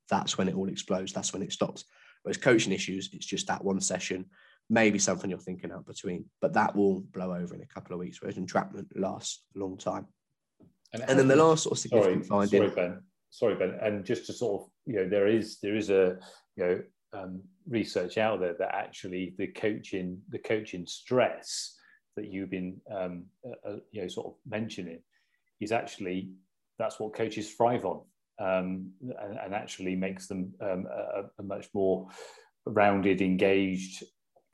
That's 0.09 0.37
when 0.37 0.49
it 0.49 0.55
all 0.55 0.69
explodes. 0.69 1.13
That's 1.13 1.33
when 1.33 1.43
it 1.43 1.53
stops. 1.53 1.85
Whereas 2.23 2.37
coaching 2.37 2.73
issues, 2.73 3.11
it's 3.13 3.27
just 3.27 3.47
that 3.47 3.65
one 3.65 3.81
session, 3.81 4.27
maybe 4.69 4.99
something 4.99 5.31
you're 5.31 5.39
thinking 5.39 5.73
out 5.73 5.87
between, 5.87 6.27
but 6.41 6.53
that 6.55 6.75
will 6.75 7.01
blow 7.01 7.35
over 7.35 7.55
in 7.55 7.63
a 7.63 7.67
couple 7.67 7.95
of 7.95 8.01
weeks. 8.01 8.21
Whereas 8.21 8.37
entrapment 8.37 8.89
lasts 8.99 9.45
a 9.57 9.59
long 9.59 9.79
time. 9.79 10.07
And, 10.93 11.03
and 11.09 11.19
then 11.19 11.29
the 11.29 11.37
last 11.37 11.65
sort 11.65 11.73
of 11.73 11.79
significant 11.79 12.27
sorry, 12.27 12.47
finding. 12.47 12.71
Sorry, 12.71 12.89
Ben. 12.89 13.01
Sorry, 13.31 13.55
Ben. 13.55 13.79
And 13.81 14.05
just 14.05 14.27
to 14.27 14.33
sort 14.33 14.63
of, 14.63 14.69
you 14.87 14.97
know, 14.97 15.09
there 15.09 15.29
is 15.29 15.61
there 15.61 15.77
is 15.77 15.91
a 15.91 16.19
you 16.57 16.65
know 16.65 16.83
um, 17.13 17.41
research 17.69 18.19
out 18.19 18.41
there 18.41 18.55
that 18.59 18.75
actually 18.75 19.35
the 19.39 19.49
coaching 19.49 20.21
the 20.31 20.39
coaching 20.39 20.87
stress 20.87 21.77
that 22.17 22.27
you've 22.27 22.51
been 22.51 22.81
um, 22.95 23.25
uh, 23.47 23.71
uh, 23.71 23.77
you 23.93 24.03
know 24.03 24.09
sort 24.09 24.27
of 24.27 24.35
mentioning 24.49 25.01
is 25.61 25.73
actually 25.73 26.31
that's 26.79 26.99
what 26.99 27.15
coaches 27.15 27.53
thrive 27.53 27.85
on 27.85 28.01
um, 28.41 28.91
and, 29.01 29.39
and, 29.39 29.55
actually 29.55 29.95
makes 29.95 30.27
them 30.27 30.51
um, 30.63 30.87
a, 30.91 31.25
a, 31.39 31.43
much 31.43 31.69
more 31.75 32.09
rounded 32.65 33.21
engaged 33.21 34.03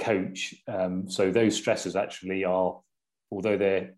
coach. 0.00 0.52
Um, 0.66 1.08
so 1.08 1.30
those 1.30 1.56
stresses 1.56 1.94
actually 1.94 2.44
are 2.44 2.80
although 3.30 3.56
they're 3.56 3.94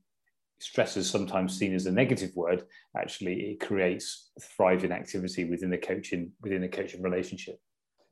stresses 0.60 1.08
sometimes 1.08 1.56
seen 1.56 1.74
as 1.74 1.86
a 1.86 1.92
negative 1.92 2.34
word 2.34 2.64
actually 2.96 3.52
it 3.52 3.60
creates 3.60 4.30
thriving 4.56 4.90
activity 4.90 5.44
within 5.44 5.70
the 5.70 5.78
coaching 5.78 6.32
within 6.42 6.62
the 6.62 6.68
coaching 6.68 7.00
relationship 7.00 7.60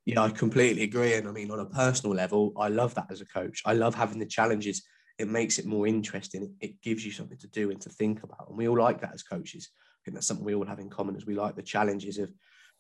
yeah, 0.07 0.23
I 0.23 0.31
completely 0.31 0.85
agree. 0.85 1.14
And 1.14 1.29
I 1.29 1.33
mean, 1.33 1.51
on 1.51 1.59
a 1.59 1.66
personal 1.66 2.14
level, 2.14 2.53
I 2.57 2.69
love 2.69 2.95
that 2.95 3.09
as 3.11 3.21
a 3.21 3.27
coach. 3.27 3.61
I 3.66 3.75
love 3.75 3.97
having 3.97 4.21
the 4.21 4.27
challenges. 4.27 4.83
It 5.19 5.29
makes 5.29 5.59
it 5.59 5.66
more 5.66 5.87
interesting. 5.87 6.55
It 6.61 6.81
gives 6.81 7.05
you 7.05 7.11
something 7.11 7.38
to 7.38 7.49
do 7.49 7.73
and 7.73 7.81
to 7.81 7.90
think 7.90 8.23
about. 8.23 8.49
And 8.49 8.57
we 8.57 8.69
all 8.69 8.79
like 8.79 9.01
that 9.01 9.12
as 9.12 9.25
coaches. 9.25 9.69
I 9.75 9.99
think 10.05 10.14
that's 10.14 10.29
something 10.29 10.47
we 10.47 10.55
all 10.55 10.64
have 10.64 10.79
in 10.79 10.88
common 10.88 11.16
is 11.16 11.27
we 11.27 11.35
like 11.35 11.57
the 11.57 11.62
challenges 11.62 12.19
of 12.19 12.33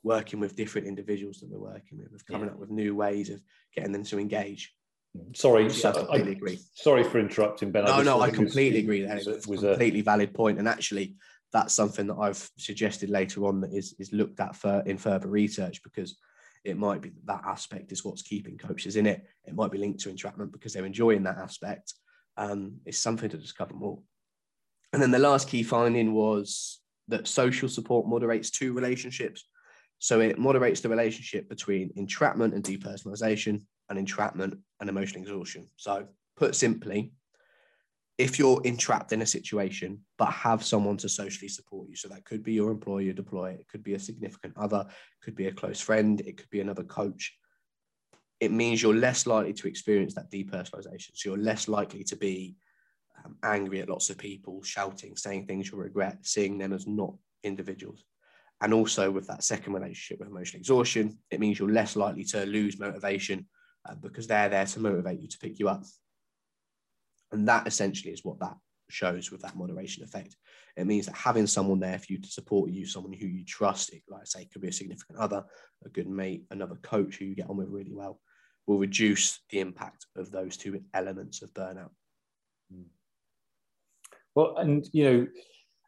working 0.04 0.38
with 0.38 0.54
different 0.54 0.86
individuals 0.86 1.40
that 1.40 1.50
we're 1.50 1.72
working 1.72 1.98
with, 1.98 2.14
of 2.14 2.24
coming 2.26 2.46
yeah. 2.46 2.52
up 2.52 2.60
with 2.60 2.70
new 2.70 2.94
ways 2.94 3.28
of 3.30 3.42
getting 3.74 3.90
them 3.90 4.04
to 4.04 4.20
engage. 4.20 4.72
Sorry, 5.34 5.64
I 5.64 5.68
completely 5.68 6.32
I, 6.32 6.36
agree. 6.36 6.60
Sorry 6.74 7.02
for 7.02 7.18
interrupting, 7.18 7.72
Ben. 7.72 7.86
No, 7.86 7.94
I 7.94 8.02
no, 8.04 8.20
I 8.20 8.30
completely 8.30 8.80
was, 8.80 8.84
agree. 8.84 9.02
That 9.02 9.16
was, 9.16 9.26
was, 9.26 9.46
was 9.46 9.64
a 9.64 9.68
completely 9.70 10.02
valid 10.02 10.32
point, 10.34 10.58
and 10.58 10.68
actually, 10.68 11.16
that's 11.52 11.74
something 11.74 12.06
that 12.08 12.16
I've 12.16 12.50
suggested 12.58 13.08
later 13.08 13.46
on 13.46 13.62
that 13.62 13.72
is 13.72 13.94
is 13.98 14.12
looked 14.12 14.40
at 14.40 14.54
for 14.54 14.82
in 14.84 14.98
further 14.98 15.28
research 15.28 15.82
because 15.82 16.18
it 16.66 16.76
might 16.76 17.00
be 17.00 17.10
that, 17.10 17.26
that 17.26 17.42
aspect 17.46 17.92
is 17.92 18.04
what's 18.04 18.22
keeping 18.22 18.58
coaches 18.58 18.96
in 18.96 19.06
it. 19.06 19.24
It 19.44 19.54
might 19.54 19.70
be 19.70 19.78
linked 19.78 20.00
to 20.00 20.10
entrapment 20.10 20.52
because 20.52 20.72
they're 20.72 20.84
enjoying 20.84 21.22
that 21.22 21.38
aspect. 21.38 21.94
Um, 22.36 22.78
it's 22.84 22.98
something 22.98 23.30
to 23.30 23.38
discover 23.38 23.74
more. 23.74 24.00
And 24.92 25.00
then 25.00 25.12
the 25.12 25.18
last 25.18 25.48
key 25.48 25.62
finding 25.62 26.12
was 26.12 26.80
that 27.08 27.28
social 27.28 27.68
support 27.68 28.08
moderates 28.08 28.50
two 28.50 28.72
relationships. 28.72 29.44
So 29.98 30.20
it 30.20 30.38
moderates 30.38 30.80
the 30.80 30.88
relationship 30.88 31.48
between 31.48 31.92
entrapment 31.96 32.54
and 32.54 32.64
depersonalization 32.64 33.62
and 33.88 33.98
entrapment 33.98 34.58
and 34.80 34.90
emotional 34.90 35.22
exhaustion. 35.22 35.68
So, 35.76 36.06
put 36.36 36.54
simply, 36.54 37.12
if 38.18 38.38
you're 38.38 38.62
entrapped 38.64 39.12
in 39.12 39.22
a 39.22 39.26
situation 39.26 40.00
but 40.16 40.30
have 40.30 40.64
someone 40.64 40.96
to 40.96 41.08
socially 41.08 41.48
support 41.48 41.88
you. 41.88 41.96
So 41.96 42.08
that 42.08 42.24
could 42.24 42.42
be 42.42 42.54
your 42.54 42.70
employer 42.70 43.12
deploy 43.12 43.50
it. 43.50 43.68
Could 43.68 43.82
be 43.82 43.94
a 43.94 43.98
significant 43.98 44.54
other. 44.56 44.86
It 44.88 45.24
could 45.24 45.36
be 45.36 45.48
a 45.48 45.52
close 45.52 45.80
friend. 45.80 46.20
It 46.22 46.38
could 46.38 46.48
be 46.50 46.60
another 46.60 46.84
coach. 46.84 47.36
It 48.40 48.52
means 48.52 48.82
you're 48.82 48.94
less 48.94 49.26
likely 49.26 49.52
to 49.54 49.68
experience 49.68 50.14
that 50.14 50.30
depersonalization. 50.30 51.10
So 51.14 51.30
you're 51.30 51.38
less 51.38 51.68
likely 51.68 52.04
to 52.04 52.16
be 52.16 52.56
um, 53.24 53.36
angry 53.42 53.80
at 53.80 53.88
lots 53.88 54.08
of 54.08 54.18
people 54.18 54.62
shouting 54.62 55.16
saying 55.16 55.46
things 55.46 55.70
you'll 55.70 55.80
regret 55.80 56.18
seeing 56.22 56.58
them 56.58 56.72
as 56.72 56.86
not 56.86 57.14
individuals. 57.42 58.04
And 58.62 58.72
also 58.72 59.10
with 59.10 59.26
that 59.26 59.44
second 59.44 59.74
relationship 59.74 60.20
with 60.20 60.28
emotional 60.28 60.60
exhaustion 60.60 61.18
it 61.30 61.40
means 61.40 61.58
you're 61.58 61.70
less 61.70 61.96
likely 61.96 62.24
to 62.24 62.46
lose 62.46 62.78
motivation 62.78 63.46
uh, 63.86 63.94
because 63.96 64.26
they're 64.26 64.48
there 64.48 64.64
to 64.64 64.80
motivate 64.80 65.20
you 65.20 65.28
to 65.28 65.38
pick 65.38 65.58
you 65.58 65.68
up 65.68 65.82
and 67.32 67.48
that 67.48 67.66
essentially 67.66 68.12
is 68.12 68.24
what 68.24 68.38
that 68.40 68.56
shows 68.88 69.30
with 69.30 69.42
that 69.42 69.56
moderation 69.56 70.04
effect. 70.04 70.36
It 70.76 70.86
means 70.86 71.06
that 71.06 71.16
having 71.16 71.46
someone 71.46 71.80
there 71.80 71.98
for 71.98 72.12
you 72.12 72.18
to 72.20 72.28
support 72.28 72.70
you, 72.70 72.86
someone 72.86 73.12
who 73.12 73.26
you 73.26 73.44
trust, 73.44 73.92
it, 73.92 74.02
like 74.08 74.22
I 74.22 74.24
say, 74.24 74.44
could 74.52 74.62
be 74.62 74.68
a 74.68 74.72
significant 74.72 75.18
other, 75.18 75.44
a 75.84 75.88
good 75.88 76.08
mate, 76.08 76.44
another 76.50 76.76
coach 76.76 77.16
who 77.16 77.24
you 77.24 77.34
get 77.34 77.50
on 77.50 77.56
with 77.56 77.68
really 77.68 77.92
well, 77.92 78.20
will 78.66 78.78
reduce 78.78 79.40
the 79.50 79.60
impact 79.60 80.06
of 80.16 80.30
those 80.30 80.56
two 80.56 80.80
elements 80.94 81.42
of 81.42 81.52
burnout. 81.54 81.90
Well, 84.36 84.56
and 84.58 84.86
you 84.92 85.04
know, 85.04 85.26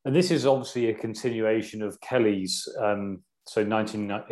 and 0.05 0.17
this 0.17 0.31
is 0.31 0.47
obviously 0.47 0.89
a 0.89 0.95
continuation 0.95 1.83
of 1.83 2.01
Kelly's. 2.01 2.67
Um, 2.81 3.23
so 3.47 3.63
19, 3.63 4.11
uh, 4.11 4.17
I 4.17 4.27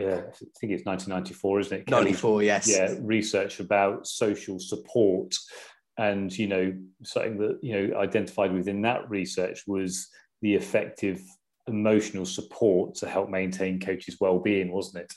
think 0.61 0.73
it's 0.73 0.85
1994, 0.85 1.61
isn't 1.61 1.79
it? 1.79 1.87
Kelly's, 1.87 2.23
94, 2.23 2.42
yes. 2.42 2.69
Yeah, 2.69 2.95
research 3.01 3.61
about 3.61 4.07
social 4.07 4.59
support 4.59 5.35
and 5.99 6.37
you 6.37 6.47
know 6.47 6.73
something 7.03 7.39
that 7.39 7.59
you 7.63 7.73
know 7.73 7.99
identified 7.99 8.53
within 8.53 8.83
that 8.83 9.09
research 9.09 9.63
was 9.67 10.09
the 10.43 10.55
effective 10.55 11.21
emotional 11.67 12.27
support 12.27 12.95
to 12.95 13.09
help 13.09 13.29
maintain 13.29 13.81
coaches 13.81 14.17
well-being 14.21 14.71
wasn't 14.73 15.05
it 15.05 15.13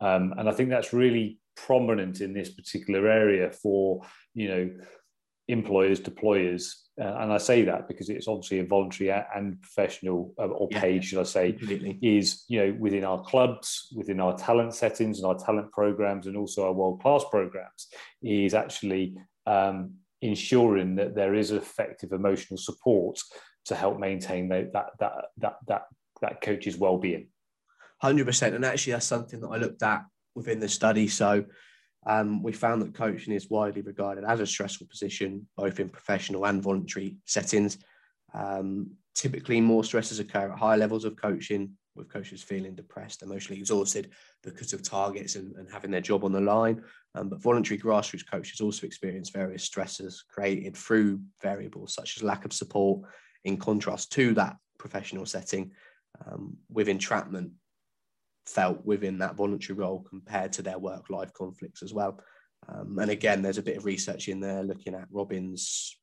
um, 0.00 0.34
and 0.38 0.48
i 0.48 0.52
think 0.52 0.70
that's 0.70 0.92
really 0.92 1.38
prominent 1.56 2.20
in 2.20 2.32
this 2.32 2.50
particular 2.50 3.08
area 3.08 3.50
for 3.50 4.00
you 4.34 4.48
know 4.48 4.70
employers 5.48 5.98
deployers 5.98 6.74
uh, 7.00 7.16
and 7.20 7.32
i 7.32 7.38
say 7.38 7.62
that 7.62 7.88
because 7.88 8.10
it's 8.10 8.28
obviously 8.28 8.60
a 8.60 8.64
voluntary 8.64 9.10
and 9.34 9.60
professional 9.62 10.34
uh, 10.38 10.46
or 10.46 10.68
paid 10.68 10.96
yeah, 10.96 11.00
should 11.00 11.20
i 11.20 11.24
say 11.24 11.52
completely. 11.52 11.98
is 12.02 12.44
you 12.48 12.60
know 12.60 12.76
within 12.78 13.02
our 13.02 13.22
clubs 13.22 13.88
within 13.96 14.20
our 14.20 14.36
talent 14.36 14.74
settings 14.74 15.18
and 15.18 15.26
our 15.26 15.38
talent 15.38 15.72
programs 15.72 16.26
and 16.26 16.36
also 16.36 16.66
our 16.66 16.72
world 16.72 17.00
class 17.00 17.24
programs 17.30 17.88
is 18.22 18.52
actually 18.52 19.16
um, 19.46 19.94
ensuring 20.22 20.96
that 20.96 21.14
there 21.14 21.34
is 21.34 21.50
effective 21.50 22.12
emotional 22.12 22.58
support 22.58 23.18
to 23.66 23.74
help 23.74 23.98
maintain 23.98 24.48
that 24.48 24.72
that 24.72 24.90
that 24.98 25.12
that 25.38 25.56
that, 25.66 25.82
that 26.20 26.40
coach's 26.40 26.76
well-being. 26.76 27.28
100% 28.02 28.54
and 28.54 28.64
actually 28.64 28.92
that's 28.92 29.06
something 29.06 29.40
that 29.40 29.48
i 29.48 29.56
looked 29.56 29.82
at 29.82 30.04
within 30.34 30.60
the 30.60 30.68
study. 30.68 31.08
So 31.08 31.44
um, 32.06 32.42
we 32.42 32.52
found 32.52 32.80
that 32.82 32.94
coaching 32.94 33.34
is 33.34 33.50
widely 33.50 33.82
regarded 33.82 34.24
as 34.24 34.40
a 34.40 34.46
stressful 34.46 34.86
position 34.88 35.46
both 35.56 35.80
in 35.80 35.88
professional 35.88 36.46
and 36.46 36.62
voluntary 36.62 37.16
settings. 37.26 37.78
Um, 38.34 38.92
typically 39.14 39.60
more 39.60 39.82
stresses 39.82 40.20
occur 40.20 40.52
at 40.52 40.58
higher 40.58 40.76
levels 40.76 41.04
of 41.04 41.16
coaching 41.16 41.72
with 41.98 42.12
coaches 42.12 42.42
feeling 42.42 42.74
depressed, 42.74 43.22
emotionally 43.22 43.60
exhausted 43.60 44.10
because 44.42 44.72
of 44.72 44.82
targets 44.82 45.36
and, 45.36 45.54
and 45.56 45.70
having 45.70 45.90
their 45.90 46.00
job 46.00 46.24
on 46.24 46.32
the 46.32 46.40
line. 46.40 46.82
Um, 47.14 47.28
but 47.28 47.42
voluntary 47.42 47.78
grassroots 47.78 48.28
coaches 48.30 48.60
also 48.60 48.86
experience 48.86 49.30
various 49.30 49.64
stresses 49.64 50.24
created 50.28 50.76
through 50.76 51.20
variables 51.42 51.94
such 51.94 52.16
as 52.16 52.22
lack 52.22 52.44
of 52.44 52.52
support, 52.52 53.02
in 53.44 53.56
contrast 53.56 54.12
to 54.12 54.34
that 54.34 54.56
professional 54.78 55.26
setting, 55.26 55.72
um, 56.26 56.56
with 56.70 56.88
entrapment 56.88 57.52
felt 58.46 58.84
within 58.84 59.18
that 59.18 59.36
voluntary 59.36 59.78
role 59.78 60.00
compared 60.08 60.52
to 60.52 60.62
their 60.62 60.78
work 60.78 61.10
life 61.10 61.32
conflicts 61.34 61.82
as 61.82 61.92
well. 61.92 62.18
Um, 62.68 62.98
and 62.98 63.10
again, 63.10 63.42
there's 63.42 63.58
a 63.58 63.62
bit 63.62 63.76
of 63.76 63.84
research 63.84 64.28
in 64.28 64.40
there 64.40 64.62
looking 64.62 64.94
at 64.94 65.08
Robbins, 65.10 65.96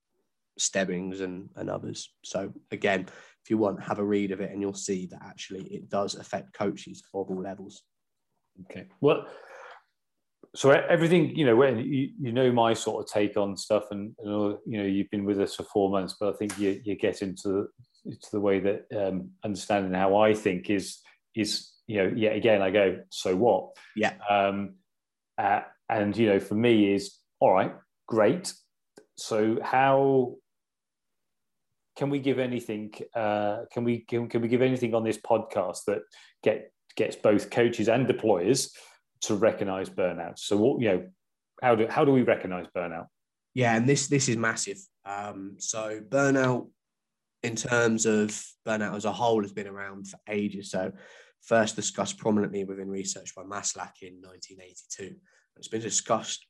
Stebbings, 0.57 1.21
and, 1.21 1.49
and 1.55 1.69
others. 1.69 2.13
So, 2.23 2.53
again, 2.71 3.07
if 3.45 3.51
you 3.51 3.59
want, 3.59 3.81
have 3.83 3.99
a 3.99 4.03
read 4.03 4.31
of 4.31 4.41
it 4.41 4.51
and 4.51 4.59
you'll 4.59 4.73
see 4.73 5.05
that 5.05 5.21
actually 5.23 5.65
it 5.65 5.87
does 5.87 6.15
affect 6.15 6.51
coaches 6.53 7.03
of 7.13 7.29
all 7.29 7.39
levels. 7.39 7.83
Okay. 8.63 8.87
Well, 9.01 9.27
so 10.55 10.71
everything, 10.71 11.35
you 11.35 11.45
know, 11.45 11.55
when 11.55 11.77
you, 11.77 12.09
you 12.19 12.31
know 12.31 12.51
my 12.51 12.73
sort 12.73 13.05
of 13.05 13.11
take 13.11 13.37
on 13.37 13.55
stuff 13.55 13.83
and, 13.91 14.15
and, 14.17 14.57
you 14.65 14.79
know, 14.79 14.83
you've 14.83 15.11
been 15.11 15.25
with 15.25 15.39
us 15.39 15.53
for 15.53 15.63
four 15.63 15.91
months, 15.91 16.15
but 16.19 16.33
I 16.33 16.37
think 16.37 16.57
you, 16.57 16.81
you 16.83 16.95
get 16.95 17.21
into, 17.21 17.67
into 18.03 18.27
the 18.31 18.39
way 18.39 18.59
that 18.61 18.85
um, 18.97 19.29
understanding 19.43 19.93
how 19.93 20.15
I 20.15 20.33
think 20.33 20.71
is, 20.71 21.01
is, 21.35 21.71
you 21.85 21.97
know, 21.97 22.11
yet 22.15 22.35
again, 22.35 22.63
I 22.63 22.71
go, 22.71 22.99
so 23.11 23.35
what? 23.35 23.75
Yeah. 23.95 24.13
Um, 24.27 24.75
uh, 25.37 25.61
and, 25.87 26.17
you 26.17 26.29
know, 26.29 26.39
for 26.39 26.55
me 26.55 26.95
is, 26.95 27.19
all 27.39 27.53
right, 27.53 27.75
great. 28.07 28.53
So 29.17 29.59
how 29.61 30.37
can 31.95 32.09
we 32.09 32.19
give 32.19 32.39
anything? 32.39 32.93
Uh, 33.13 33.61
can 33.71 33.83
we 33.83 33.99
can, 33.99 34.27
can 34.27 34.41
we 34.41 34.47
give 34.47 34.61
anything 34.61 34.93
on 34.93 35.03
this 35.03 35.17
podcast 35.17 35.85
that 35.87 36.01
get 36.43 36.71
gets 36.95 37.15
both 37.15 37.49
coaches 37.49 37.87
and 37.89 38.07
deployers 38.07 38.69
to 39.21 39.35
recognise 39.35 39.89
burnout? 39.89 40.37
So 40.39 40.57
what 40.57 40.81
you 40.81 40.89
know, 40.89 41.07
how 41.61 41.75
do 41.75 41.87
how 41.87 42.05
do 42.05 42.11
we 42.11 42.23
recognise 42.23 42.65
burnout? 42.75 43.07
Yeah, 43.53 43.75
and 43.75 43.87
this 43.87 44.07
this 44.07 44.27
is 44.27 44.37
massive. 44.37 44.77
Um, 45.05 45.55
so 45.59 46.01
burnout, 46.01 46.69
in 47.43 47.55
terms 47.55 48.05
of 48.05 48.29
burnout 48.67 48.95
as 48.95 49.05
a 49.05 49.11
whole, 49.11 49.41
has 49.41 49.53
been 49.53 49.67
around 49.67 50.07
for 50.07 50.19
ages. 50.27 50.71
So 50.71 50.91
first 51.41 51.75
discussed 51.75 52.17
prominently 52.17 52.63
within 52.63 52.89
research 52.89 53.33
by 53.35 53.43
Maslach 53.43 54.01
in 54.01 54.19
1982. 54.21 55.15
It's 55.57 55.67
been 55.67 55.81
discussed 55.81 56.45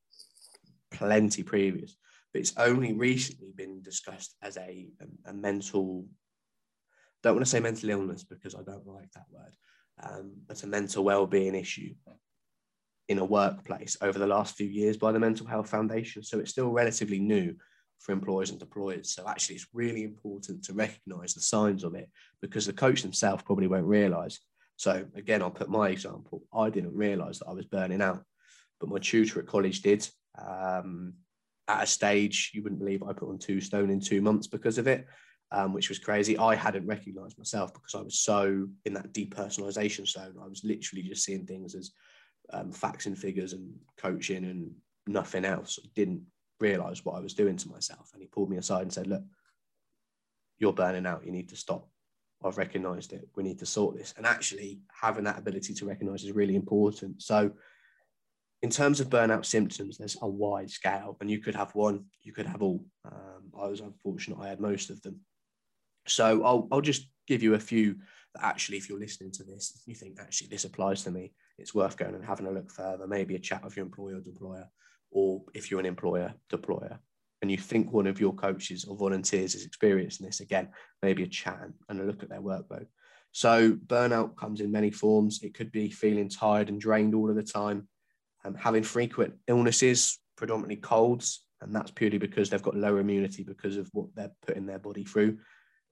plenty 0.91 1.43
previous 1.43 1.97
but 2.35 2.41
it's 2.41 2.57
only 2.57 2.91
recently 2.91 3.53
been 3.55 3.81
discussed 3.81 4.35
as 4.41 4.57
a, 4.57 4.89
a, 4.99 5.29
a 5.29 5.33
mental 5.33 6.05
don't 7.23 7.35
want 7.35 7.45
to 7.45 7.49
say 7.49 7.61
mental 7.61 7.89
illness 7.89 8.25
because 8.25 8.53
I 8.53 8.61
don't 8.61 8.85
like 8.85 9.09
that 9.13 9.23
word, 9.31 9.55
um, 10.03 10.33
but 10.45 10.61
a 10.61 10.67
mental 10.67 11.05
well-being 11.05 11.55
issue 11.55 11.95
in 13.07 13.19
a 13.19 13.23
workplace 13.23 13.95
over 14.01 14.19
the 14.19 14.27
last 14.27 14.57
few 14.57 14.67
years 14.67 14.97
by 14.97 15.13
the 15.13 15.19
Mental 15.19 15.47
Health 15.47 15.69
Foundation. 15.69 16.23
So 16.23 16.39
it's 16.39 16.51
still 16.51 16.71
relatively 16.71 17.19
new 17.19 17.55
for 17.99 18.11
employers 18.11 18.49
and 18.49 18.59
deployers. 18.59 19.05
So 19.05 19.25
actually, 19.29 19.55
it's 19.55 19.67
really 19.71 20.03
important 20.03 20.61
to 20.65 20.73
recognise 20.73 21.33
the 21.33 21.39
signs 21.39 21.85
of 21.85 21.95
it 21.95 22.09
because 22.41 22.65
the 22.65 22.73
coach 22.73 23.01
themselves 23.01 23.43
probably 23.43 23.67
won't 23.67 23.85
realise. 23.85 24.41
So 24.75 25.05
again, 25.15 25.41
I'll 25.41 25.51
put 25.51 25.69
my 25.69 25.87
example. 25.87 26.43
I 26.53 26.69
didn't 26.69 26.97
realise 26.97 27.39
that 27.39 27.47
I 27.47 27.53
was 27.53 27.65
burning 27.65 28.01
out, 28.01 28.23
but 28.81 28.89
my 28.89 28.99
tutor 28.99 29.39
at 29.39 29.47
college 29.47 29.81
did. 29.81 30.05
Um, 30.37 31.13
at 31.67 31.83
a 31.83 31.87
stage 31.87 32.51
you 32.53 32.61
wouldn't 32.61 32.79
believe 32.79 33.03
I 33.03 33.13
put 33.13 33.29
on 33.29 33.39
two 33.39 33.59
stone 33.61 33.89
in 33.89 33.99
two 33.99 34.21
months 34.21 34.47
because 34.47 34.77
of 34.77 34.87
it, 34.87 35.07
um, 35.51 35.73
which 35.73 35.89
was 35.89 35.99
crazy. 35.99 36.37
I 36.37 36.55
hadn't 36.55 36.87
recognized 36.87 37.37
myself 37.37 37.73
because 37.73 37.95
I 37.95 38.01
was 38.01 38.19
so 38.19 38.67
in 38.85 38.93
that 38.93 39.13
depersonalization 39.13 40.07
zone. 40.07 40.35
I 40.41 40.47
was 40.47 40.63
literally 40.63 41.03
just 41.03 41.23
seeing 41.23 41.45
things 41.45 41.75
as 41.75 41.91
um, 42.51 42.71
facts 42.71 43.05
and 43.05 43.17
figures 43.17 43.53
and 43.53 43.73
coaching 43.97 44.45
and 44.45 44.71
nothing 45.07 45.45
else. 45.45 45.79
I 45.83 45.87
didn't 45.95 46.23
realize 46.59 47.03
what 47.03 47.15
I 47.15 47.19
was 47.19 47.33
doing 47.33 47.57
to 47.57 47.69
myself. 47.69 48.11
And 48.13 48.21
he 48.21 48.27
pulled 48.27 48.49
me 48.49 48.57
aside 48.57 48.83
and 48.83 48.93
said, 48.93 49.07
Look, 49.07 49.23
you're 50.59 50.73
burning 50.73 51.05
out. 51.05 51.25
You 51.25 51.31
need 51.31 51.49
to 51.49 51.55
stop. 51.55 51.87
I've 52.43 52.57
recognized 52.57 53.13
it. 53.13 53.27
We 53.35 53.43
need 53.43 53.59
to 53.59 53.65
sort 53.65 53.97
this. 53.97 54.13
And 54.17 54.25
actually, 54.25 54.79
having 54.91 55.23
that 55.23 55.39
ability 55.39 55.73
to 55.73 55.85
recognize 55.85 56.23
is 56.23 56.31
really 56.31 56.55
important. 56.55 57.21
So, 57.21 57.51
in 58.65 58.71
terms 58.71 58.99
of 58.99 59.11
burnout 59.11 59.45
symptoms, 59.45 59.95
there's 59.95 60.17
a 60.23 60.27
wide 60.27 60.71
scale, 60.71 61.17
and 61.21 61.29
you 61.29 61.37
could 61.37 61.53
have 61.53 61.75
one, 61.75 62.05
you 62.23 62.33
could 62.33 62.47
have 62.47 62.63
all. 62.63 62.83
Um, 63.05 63.43
I 63.55 63.67
was 63.67 63.79
unfortunate; 63.79 64.39
I 64.39 64.47
had 64.47 64.59
most 64.59 64.89
of 64.89 64.99
them. 65.03 65.19
So 66.07 66.43
I'll 66.43 66.67
I'll 66.71 66.81
just 66.81 67.07
give 67.27 67.43
you 67.43 67.53
a 67.53 67.59
few 67.59 67.97
that 68.33 68.43
actually, 68.43 68.77
if 68.77 68.89
you're 68.89 68.99
listening 68.99 69.31
to 69.33 69.43
this, 69.43 69.83
you 69.85 69.93
think 69.93 70.19
actually 70.19 70.47
this 70.47 70.65
applies 70.65 71.03
to 71.03 71.11
me, 71.11 71.31
it's 71.59 71.75
worth 71.75 71.95
going 71.95 72.15
and 72.15 72.25
having 72.25 72.47
a 72.47 72.51
look 72.51 72.71
further. 72.71 73.05
Maybe 73.05 73.35
a 73.35 73.39
chat 73.39 73.63
with 73.63 73.77
your 73.77 73.85
employer 73.85 74.15
or 74.15 74.21
deployer, 74.21 74.65
or 75.11 75.43
if 75.53 75.69
you're 75.69 75.79
an 75.79 75.85
employer 75.85 76.33
deployer, 76.51 76.97
and 77.43 77.51
you 77.51 77.59
think 77.59 77.93
one 77.93 78.07
of 78.07 78.19
your 78.19 78.33
coaches 78.33 78.85
or 78.85 78.97
volunteers 78.97 79.53
is 79.53 79.63
experiencing 79.63 80.25
this 80.25 80.39
again, 80.39 80.69
maybe 81.03 81.21
a 81.21 81.27
chat 81.27 81.69
and 81.87 82.01
a 82.01 82.03
look 82.03 82.23
at 82.23 82.29
their 82.29 82.41
workload. 82.41 82.87
So 83.31 83.73
burnout 83.73 84.35
comes 84.37 84.59
in 84.59 84.71
many 84.71 84.89
forms. 84.89 85.43
It 85.43 85.53
could 85.53 85.71
be 85.71 85.91
feeling 85.91 86.29
tired 86.29 86.69
and 86.69 86.81
drained 86.81 87.13
all 87.13 87.29
of 87.29 87.35
the 87.35 87.43
time 87.43 87.87
um, 88.45 88.55
having 88.55 88.83
frequent 88.83 89.33
illnesses, 89.47 90.19
predominantly 90.37 90.77
colds, 90.77 91.45
and 91.61 91.75
that's 91.75 91.91
purely 91.91 92.17
because 92.17 92.49
they've 92.49 92.61
got 92.61 92.75
lower 92.75 92.99
immunity 92.99 93.43
because 93.43 93.77
of 93.77 93.89
what 93.93 94.07
they're 94.15 94.31
putting 94.45 94.65
their 94.65 94.79
body 94.79 95.03
through. 95.03 95.37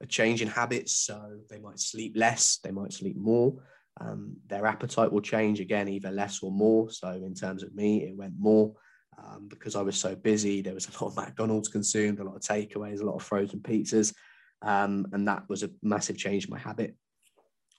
A 0.02 0.06
change 0.06 0.42
in 0.42 0.48
habits, 0.48 0.94
so 0.94 1.40
they 1.50 1.60
might 1.60 1.80
sleep 1.80 2.14
less, 2.16 2.60
they 2.64 2.72
might 2.72 2.94
sleep 2.94 3.18
more. 3.18 3.56
Um, 4.00 4.38
their 4.48 4.66
appetite 4.66 5.12
will 5.12 5.22
change 5.22 5.60
again, 5.60 5.88
either 5.88 6.12
less 6.12 6.42
or 6.42 6.52
more. 6.52 6.90
So, 6.90 7.10
in 7.10 7.34
terms 7.34 7.64
of 7.64 7.74
me, 7.76 8.04
it 8.04 8.16
went 8.16 8.34
more 8.38 8.74
um, 9.18 9.48
because 9.48 9.76
I 9.76 9.82
was 9.82 9.98
so 9.98 10.16
busy. 10.16 10.62
There 10.62 10.74
was 10.74 10.88
a 10.88 11.04
lot 11.04 11.12
of 11.12 11.16
McDonald's 11.26 11.70
consumed, 11.70 12.20
a 12.20 12.24
lot 12.24 12.36
of 12.36 12.42
takeaways, 12.42 13.02
a 13.02 13.06
lot 13.06 13.16
of 13.16 13.24
frozen 13.24 13.60
pizzas, 13.60 14.14
um, 14.62 15.08
and 15.14 15.28
that 15.28 15.48
was 15.48 15.64
a 15.64 15.70
massive 15.82 16.18
change 16.18 16.46
in 16.46 16.52
my 16.52 16.60
habit. 16.60 16.96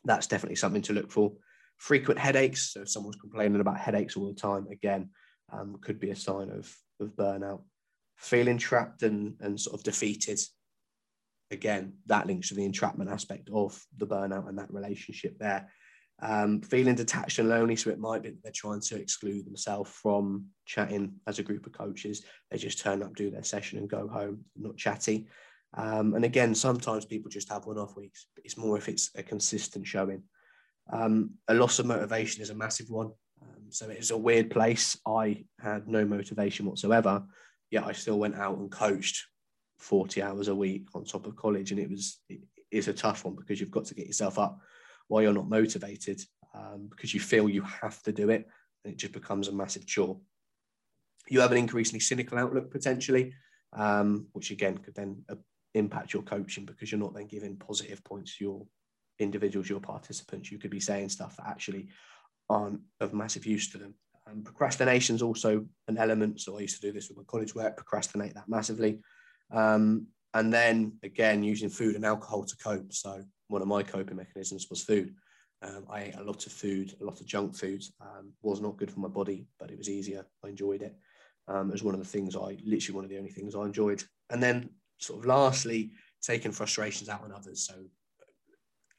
That's 0.05 0.27
definitely 0.27 0.57
something 0.57 0.83
to 0.83 0.93
look 0.93 1.11
for. 1.11 1.33
Frequent 1.77 2.19
headaches, 2.19 2.73
so 2.73 2.83
if 2.83 2.89
someone's 2.89 3.17
complaining 3.17 3.61
about 3.61 3.79
headaches 3.79 4.17
all 4.17 4.29
the 4.29 4.41
time, 4.41 4.67
again, 4.71 5.11
um, 5.53 5.77
could 5.83 6.01
be 6.01 6.11
a 6.11 6.17
sign 6.17 6.51
of, 6.51 6.75
of 7.01 7.15
burnout. 7.17 7.63
Feeling 8.17 8.59
trapped 8.59 9.03
and, 9.03 9.35
and 9.41 9.61
sort 9.61 9.79
of 9.79 9.85
defeated, 9.85 10.41
again, 11.51 11.95
that 12.07 12.27
links 12.27 12.49
to 12.49 12.55
the 12.55 12.65
entrapment 12.65 13.11
aspect 13.11 13.51
of 13.53 13.79
the 13.99 14.07
burnout 14.07 14.49
and 14.49 14.59
that 14.59 14.73
relationship 14.73 15.37
there. 15.39 15.69
Um, 16.23 16.63
feeling 16.63 16.95
detached 16.95 17.41
and 17.41 17.49
lonely, 17.49 17.77
so 17.77 17.91
it 17.91 17.99
might 17.99 18.23
be 18.23 18.31
that 18.31 18.43
they're 18.43 18.53
trying 18.55 18.81
to 18.83 18.97
exclude 18.97 19.45
themselves 19.45 19.91
from 19.91 20.47
chatting 20.65 21.15
as 21.27 21.39
a 21.39 21.43
group 21.43 21.67
of 21.67 21.73
coaches. 21.73 22.25
They 22.51 22.57
just 22.57 22.79
turn 22.79 23.03
up, 23.03 23.15
do 23.17 23.31
their 23.31 23.43
session, 23.43 23.79
and 23.79 23.91
go 23.91 24.07
home, 24.07 24.45
not 24.57 24.77
chatty. 24.77 25.27
Um, 25.77 26.15
and 26.15 26.25
again, 26.25 26.55
sometimes 26.55 27.05
people 27.05 27.31
just 27.31 27.53
have 27.53 27.67
one 27.67 27.79
off 27.79 27.97
weeks, 27.97 28.29
it's 28.45 28.57
more 28.57 28.79
if 28.79 28.89
it's 28.89 29.11
a 29.17 29.25
consistent 29.25 29.87
showing. 29.87 30.23
Um, 30.93 31.31
a 31.49 31.55
loss 31.55 31.79
of 31.79 31.87
motivation 31.87 32.43
is 32.43 32.51
a 32.51 32.55
massive 32.55 32.91
one. 32.91 33.13
Um, 33.43 33.71
so 33.71 33.89
it's 33.89 34.11
a 34.11 34.17
weird 34.17 34.51
place. 34.51 34.99
I 35.07 35.45
had 35.61 35.89
no 35.89 36.05
motivation 36.05 36.67
whatsoever, 36.67 37.25
yet 37.71 37.85
I 37.85 37.93
still 37.93 38.19
went 38.19 38.37
out 38.37 38.59
and 38.59 38.71
coached 38.71 39.25
40 39.79 40.23
hours 40.23 40.49
a 40.49 40.55
week 40.55 40.89
on 40.95 41.05
top 41.05 41.27
of 41.27 41.37
college. 41.37 41.71
And 41.71 41.81
it 41.81 41.91
was, 41.91 42.21
it 42.29 42.41
is 42.71 42.89
a 42.89 42.93
tough 42.93 43.25
one 43.25 43.35
because 43.35 43.61
you've 43.61 43.71
got 43.71 43.87
to 43.87 43.95
get 43.95 44.07
yourself 44.07 44.39
up 44.39 44.61
while 45.09 45.23
you're 45.23 45.33
not 45.33 45.49
motivated 45.49 46.21
um, 46.55 46.89
because 46.91 47.13
you 47.13 47.21
feel 47.21 47.49
you 47.49 47.63
have 47.63 48.03
to 48.03 48.13
do 48.13 48.31
it. 48.31 48.47
And 48.85 48.93
it 48.93 48.99
just 48.99 49.13
becomes 49.13 49.49
a 49.49 49.53
massive 49.53 49.87
chore. 49.87 50.19
You 51.29 51.41
have 51.41 51.53
an 51.53 51.59
increasingly 51.59 52.01
cynical 52.01 52.39
outlook 52.39 52.71
potentially, 52.71 53.33
um, 53.73 54.27
which 54.33 54.51
again 54.51 54.79
could 54.79 54.95
then 54.95 55.25
uh, 55.31 55.37
impact 55.73 56.13
your 56.13 56.23
coaching 56.23 56.65
because 56.65 56.93
you're 56.93 57.01
not 57.01 57.15
then 57.15 57.27
giving 57.27 57.57
positive 57.57 58.05
points 58.05 58.37
to 58.37 58.45
your 58.45 58.67
individuals, 59.19 59.69
your 59.69 59.81
participants. 59.81 60.51
You 60.51 60.59
could 60.59 60.71
be 60.71 60.81
saying 60.81 61.09
stuff 61.09 61.37
that 61.37 61.47
actually 61.47 61.89
aren't 62.49 62.81
of 63.01 63.15
massive 63.15 63.47
use 63.47 63.71
to 63.73 63.79
them. 63.79 63.95
Um, 64.27 64.43
procrastination 64.43 65.15
is 65.15 65.23
also 65.23 65.67
an 65.89 65.99
element. 65.99 66.41
So 66.41 66.57
I 66.57 66.63
used 66.63 66.81
to 66.81 66.87
do 66.87 66.93
this 66.93 67.09
with 67.09 67.19
my 67.19 67.25
college 67.27 67.55
work, 67.55 67.77
procrastinate 67.77 68.35
that 68.35 68.49
massively. 68.49 69.01
Um, 69.51 70.07
and 70.33 70.53
then 70.53 70.95
again, 71.03 71.45
using 71.45 71.69
food 71.69 71.95
and 71.95 72.05
alcohol 72.05 72.45
to 72.45 72.57
cope. 72.57 72.93
So 72.93 73.23
one 73.49 73.63
of 73.63 73.69
my 73.69 73.83
coping 73.83 74.17
mechanisms 74.17 74.67
was 74.71 74.83
food. 74.83 75.15
Um, 75.63 75.87
I 75.91 76.03
ate 76.03 76.17
a 76.17 76.23
lot 76.23 76.45
of 76.45 76.53
food, 76.53 76.95
a 77.01 77.05
lot 77.05 77.21
of 77.21 77.27
junk 77.27 77.57
food. 77.57 77.83
Um, 78.01 78.33
was 78.43 78.61
not 78.61 78.77
good 78.77 78.91
for 78.91 79.01
my 79.01 79.09
body, 79.09 79.47
but 79.59 79.71
it 79.71 79.79
was 79.79 79.89
easier. 79.89 80.27
I 80.45 80.49
enjoyed 80.49 80.83
it. 80.83 80.97
Um, 81.47 81.69
it 81.69 81.73
was 81.73 81.83
one 81.83 81.95
of 81.95 82.01
the 82.01 82.07
things 82.07 82.37
I 82.37 82.59
literally 82.65 82.95
one 82.95 83.05
of 83.05 83.11
the 83.11 83.19
only 83.19 83.31
things 83.31 83.55
I 83.55 83.63
enjoyed. 83.63 84.03
And 84.31 84.43
then, 84.43 84.71
sort 84.99 85.21
of, 85.21 85.27
lastly, 85.27 85.93
taking 86.23 86.53
frustrations 86.53 87.09
out 87.09 87.23
on 87.23 87.33
others. 87.33 87.67
So, 87.67 87.75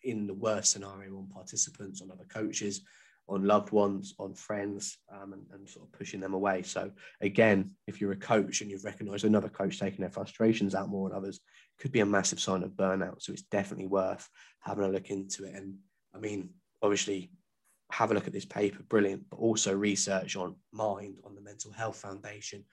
in 0.05 0.27
the 0.27 0.33
worst 0.33 0.71
scenario, 0.71 1.17
on 1.17 1.27
participants, 1.27 2.01
on 2.01 2.11
other 2.11 2.25
coaches, 2.25 2.81
on 3.27 3.43
loved 3.43 3.71
ones, 3.71 4.13
on 4.19 4.33
friends, 4.35 4.97
um, 5.11 5.33
and, 5.33 5.45
and, 5.53 5.67
sort 5.67 5.85
of 5.85 5.91
pushing 5.91 6.19
them 6.19 6.33
away. 6.33 6.61
So 6.61 6.91
again, 7.21 7.71
if 7.87 7.99
you're 7.99 8.11
a 8.11 8.17
coach 8.17 8.61
and 8.61 8.69
you've 8.69 8.85
recognised 8.85 9.25
another 9.25 9.49
coach 9.49 9.79
taking 9.79 10.01
their 10.01 10.11
frustrations 10.11 10.75
out 10.75 10.89
more 10.89 11.09
on 11.09 11.15
others, 11.15 11.39
could 11.79 11.91
be 11.91 12.01
a 12.01 12.05
massive 12.05 12.39
sign 12.39 12.63
of 12.63 12.71
burnout. 12.71 13.21
So 13.21 13.33
it's 13.33 13.41
definitely 13.43 13.87
worth 13.87 14.29
having 14.59 14.85
a 14.85 14.89
look 14.89 15.09
into 15.09 15.45
it. 15.45 15.55
And 15.55 15.75
I 16.13 16.19
mean, 16.19 16.49
obviously, 16.81 17.31
have 17.91 18.11
a 18.11 18.13
look 18.13 18.27
at 18.27 18.33
this 18.33 18.45
paper, 18.45 18.83
brilliant, 18.89 19.23
but 19.29 19.37
also 19.37 19.75
research 19.75 20.35
on 20.35 20.55
Mind, 20.71 21.17
on 21.23 21.35
the 21.35 21.41
Mental 21.41 21.71
Health 21.71 21.97
Foundation, 21.97 22.63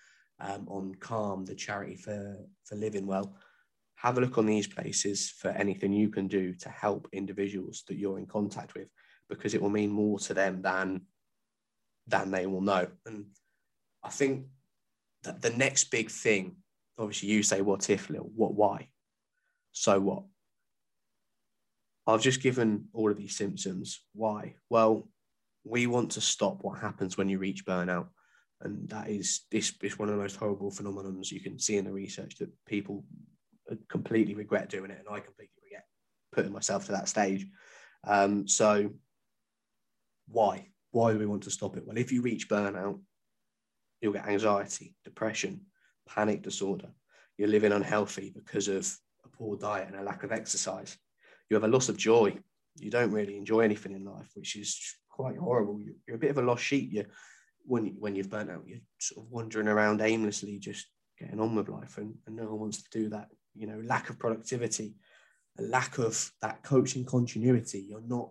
um, 0.40 0.66
on 0.68 0.94
Calm, 0.96 1.44
the 1.44 1.54
charity 1.54 1.96
for 1.96 2.36
for 2.64 2.76
living 2.76 3.06
well. 3.06 3.36
Have 4.02 4.18
a 4.18 4.20
look 4.20 4.36
on 4.36 4.46
these 4.46 4.66
places 4.66 5.30
for 5.30 5.50
anything 5.50 5.92
you 5.92 6.08
can 6.08 6.26
do 6.26 6.54
to 6.54 6.68
help 6.68 7.08
individuals 7.12 7.84
that 7.86 7.96
you're 7.96 8.18
in 8.18 8.26
contact 8.26 8.74
with 8.74 8.88
because 9.28 9.54
it 9.54 9.62
will 9.62 9.70
mean 9.70 9.90
more 9.90 10.18
to 10.18 10.34
them 10.34 10.60
than 10.60 11.02
than 12.08 12.32
they 12.32 12.46
will 12.46 12.62
know. 12.62 12.88
And 13.06 13.26
I 14.02 14.08
think 14.08 14.46
that 15.22 15.40
the 15.40 15.50
next 15.50 15.84
big 15.84 16.10
thing, 16.10 16.56
obviously, 16.98 17.28
you 17.28 17.44
say, 17.44 17.62
"What 17.62 17.88
if, 17.90 18.10
Lil? 18.10 18.28
What? 18.34 18.54
Why? 18.54 18.88
So 19.70 20.00
what?" 20.00 20.24
I've 22.04 22.22
just 22.22 22.42
given 22.42 22.88
all 22.92 23.08
of 23.08 23.16
these 23.16 23.36
symptoms. 23.36 24.04
Why? 24.14 24.56
Well, 24.68 25.08
we 25.62 25.86
want 25.86 26.10
to 26.12 26.20
stop 26.20 26.58
what 26.62 26.80
happens 26.80 27.16
when 27.16 27.28
you 27.28 27.38
reach 27.38 27.64
burnout. 27.64 28.08
And 28.60 28.88
that 28.88 29.08
is 29.08 29.42
this 29.52 29.72
is 29.80 29.98
one 29.98 30.08
of 30.08 30.16
the 30.16 30.20
most 30.20 30.36
horrible 30.36 30.72
phenomenons 30.72 31.30
you 31.30 31.40
can 31.40 31.58
see 31.60 31.76
in 31.76 31.84
the 31.84 31.92
research 31.92 32.36
that 32.38 32.50
people 32.66 33.04
completely 33.88 34.34
regret 34.34 34.68
doing 34.68 34.90
it, 34.90 34.98
and 34.98 35.08
I 35.08 35.20
completely 35.20 35.56
regret 35.64 35.86
putting 36.32 36.52
myself 36.52 36.86
to 36.86 36.92
that 36.92 37.08
stage. 37.08 37.46
Um, 38.04 38.48
so 38.48 38.90
why? 40.28 40.68
Why 40.90 41.12
do 41.12 41.18
we 41.18 41.26
want 41.26 41.44
to 41.44 41.50
stop 41.50 41.76
it? 41.76 41.86
Well, 41.86 41.98
if 41.98 42.12
you 42.12 42.22
reach 42.22 42.48
burnout, 42.48 43.00
you'll 44.00 44.12
get 44.12 44.26
anxiety, 44.26 44.94
depression, 45.04 45.62
panic 46.08 46.42
disorder. 46.42 46.88
You're 47.38 47.48
living 47.48 47.72
unhealthy 47.72 48.32
because 48.34 48.68
of 48.68 48.86
a 49.24 49.28
poor 49.28 49.56
diet 49.56 49.88
and 49.88 49.96
a 49.98 50.02
lack 50.02 50.22
of 50.22 50.32
exercise. 50.32 50.96
You 51.48 51.54
have 51.54 51.64
a 51.64 51.68
loss 51.68 51.88
of 51.88 51.96
joy. 51.96 52.36
You 52.76 52.90
don't 52.90 53.12
really 53.12 53.36
enjoy 53.36 53.60
anything 53.60 53.92
in 53.92 54.04
life, 54.04 54.30
which 54.34 54.56
is 54.56 54.78
quite 55.08 55.36
horrible. 55.36 55.80
You're 56.06 56.16
a 56.16 56.20
bit 56.20 56.30
of 56.30 56.38
a 56.38 56.42
lost 56.42 56.64
sheep. 56.64 56.90
You, 56.92 57.04
when 57.64 57.94
when 57.98 58.16
you've 58.16 58.30
burnt 58.30 58.50
out, 58.50 58.64
you're 58.66 58.80
sort 58.98 59.24
of 59.24 59.30
wandering 59.30 59.68
around 59.68 60.00
aimlessly, 60.00 60.58
just 60.58 60.86
getting 61.18 61.40
on 61.40 61.54
with 61.54 61.68
life, 61.68 61.98
and, 61.98 62.14
and 62.26 62.36
no 62.36 62.44
one 62.44 62.60
wants 62.60 62.82
to 62.82 62.98
do 62.98 63.08
that. 63.10 63.28
You 63.54 63.66
know, 63.66 63.82
lack 63.84 64.10
of 64.10 64.18
productivity, 64.18 64.94
a 65.58 65.62
lack 65.62 65.98
of 65.98 66.32
that 66.40 66.62
coaching 66.62 67.04
continuity. 67.04 67.84
You're 67.88 68.00
not 68.00 68.30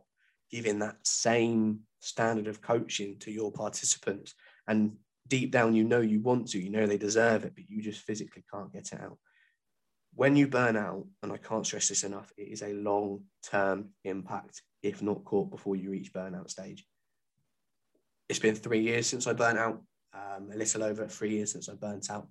giving 0.50 0.80
that 0.80 0.98
same 1.04 1.82
standard 2.00 2.48
of 2.48 2.62
coaching 2.62 3.18
to 3.20 3.32
your 3.32 3.52
participants. 3.52 4.34
And 4.68 4.98
deep 5.28 5.52
down, 5.52 5.76
you 5.76 5.84
know 5.84 6.02
you 6.02 6.20
want 6.20 6.48
to, 6.50 6.60
you 6.60 6.70
know 6.70 6.86
they 6.86 6.98
deserve 6.98 7.46
it, 7.46 7.54
but 7.56 7.70
you 7.70 7.82
just 7.82 8.02
physically 8.02 8.44
can't 8.52 8.74
get 8.74 8.92
it 8.92 9.02
out. 9.02 9.18
When 10.14 10.36
you 10.36 10.48
burn 10.48 10.76
out, 10.76 11.06
and 11.24 11.32
I 11.32 11.38
can't 11.38 11.66
stress 11.66 11.88
this 11.88 12.04
enough, 12.04 12.34
it 12.38 12.50
is 12.50 12.64
a 12.64 12.74
long 12.74 13.22
term 13.44 13.90
impact 14.04 14.62
if 14.84 15.02
not 15.02 15.24
caught 15.24 15.50
before 15.50 15.76
you 15.76 15.92
reach 15.92 16.12
burnout 16.12 16.50
stage. 16.50 16.86
It's 18.28 18.40
been 18.40 18.56
three 18.56 18.82
years 18.82 19.08
since 19.08 19.28
I 19.28 19.34
burnt 19.34 19.58
out, 19.58 19.82
um, 20.14 20.50
a 20.52 20.58
little 20.58 20.84
over 20.84 21.08
three 21.08 21.32
years 21.32 21.52
since 21.52 21.70
I 21.70 21.76
burnt 21.76 22.10
out, 22.10 22.28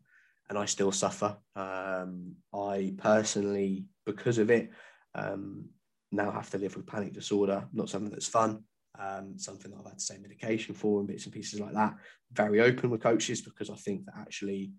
and 0.50 0.58
I 0.58 0.66
still 0.66 0.92
suffer. 0.92 1.36
Um, 1.54 2.34
I 2.52 2.92
personally, 2.98 3.86
because 4.04 4.38
of 4.38 4.50
it, 4.50 4.70
um, 5.14 5.66
now 6.12 6.30
have 6.32 6.50
to 6.50 6.58
live 6.58 6.76
with 6.76 6.86
panic 6.86 7.12
disorder, 7.12 7.66
not 7.72 7.88
something 7.88 8.10
that's 8.10 8.26
fun, 8.26 8.64
um, 8.98 9.38
something 9.38 9.70
that 9.70 9.78
I've 9.78 9.86
had 9.86 9.98
to 10.00 10.06
take 10.06 10.22
medication 10.22 10.74
for 10.74 10.98
and 10.98 11.08
bits 11.08 11.24
and 11.24 11.32
pieces 11.32 11.60
like 11.60 11.72
that. 11.74 11.94
Very 12.32 12.60
open 12.60 12.90
with 12.90 13.00
coaches 13.00 13.40
because 13.40 13.70
I 13.70 13.76
think 13.76 14.04
that 14.06 14.16
actually 14.18 14.72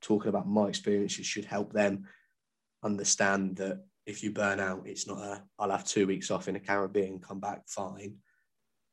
talking 0.00 0.30
about 0.30 0.48
my 0.48 0.68
experiences 0.68 1.26
should 1.26 1.44
help 1.44 1.74
them 1.74 2.06
understand 2.82 3.56
that 3.56 3.84
if 4.06 4.22
you 4.22 4.30
burn 4.30 4.60
out, 4.60 4.84
it's 4.86 5.06
not 5.06 5.18
a 5.18 5.42
I'll 5.58 5.70
have 5.70 5.84
two 5.84 6.06
weeks 6.06 6.30
off 6.30 6.48
in 6.48 6.54
the 6.54 6.60
Caribbean, 6.60 7.18
come 7.18 7.40
back 7.40 7.68
fine. 7.68 8.14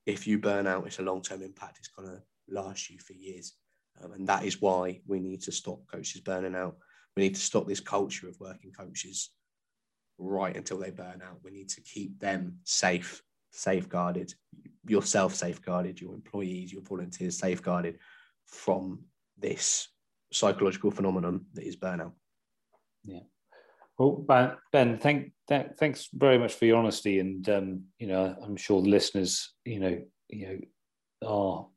If 0.05 0.27
you 0.27 0.37
burn 0.37 0.67
out, 0.67 0.85
it's 0.85 0.99
a 0.99 1.03
long 1.03 1.21
term 1.21 1.41
impact. 1.41 1.79
It's 1.79 1.87
going 1.87 2.09
to 2.09 2.21
last 2.49 2.89
you 2.89 2.99
for 2.99 3.13
years. 3.13 3.53
Um, 4.03 4.13
and 4.13 4.27
that 4.27 4.43
is 4.43 4.61
why 4.61 5.01
we 5.07 5.19
need 5.19 5.41
to 5.43 5.51
stop 5.51 5.79
coaches 5.91 6.21
burning 6.21 6.55
out. 6.55 6.77
We 7.15 7.23
need 7.23 7.35
to 7.35 7.41
stop 7.41 7.67
this 7.67 7.79
culture 7.79 8.27
of 8.27 8.39
working 8.39 8.71
coaches 8.71 9.31
right 10.17 10.55
until 10.55 10.77
they 10.77 10.91
burn 10.91 11.21
out. 11.23 11.39
We 11.43 11.51
need 11.51 11.69
to 11.69 11.81
keep 11.81 12.19
them 12.19 12.59
safe, 12.63 13.21
safeguarded, 13.51 14.33
yourself 14.87 15.33
safeguarded, 15.33 16.01
your 16.01 16.13
employees, 16.13 16.73
your 16.73 16.81
volunteers 16.81 17.37
safeguarded 17.37 17.99
from 18.45 19.05
this 19.37 19.87
psychological 20.31 20.91
phenomenon 20.91 21.45
that 21.53 21.65
is 21.65 21.75
burnout. 21.75 22.13
Yeah. 23.03 23.21
Well, 23.97 24.25
Ben, 24.71 24.97
thank, 24.97 25.31
th- 25.47 25.71
thanks 25.79 26.09
very 26.13 26.37
much 26.37 26.53
for 26.53 26.65
your 26.65 26.77
honesty, 26.77 27.19
and 27.19 27.47
um, 27.49 27.83
you 27.97 28.07
know, 28.07 28.35
I'm 28.43 28.57
sure 28.57 28.81
the 28.81 28.89
listeners, 28.89 29.53
you 29.63 29.79
know, 29.79 30.01
you 30.27 30.47
know, 30.47 30.59
are 31.25 31.67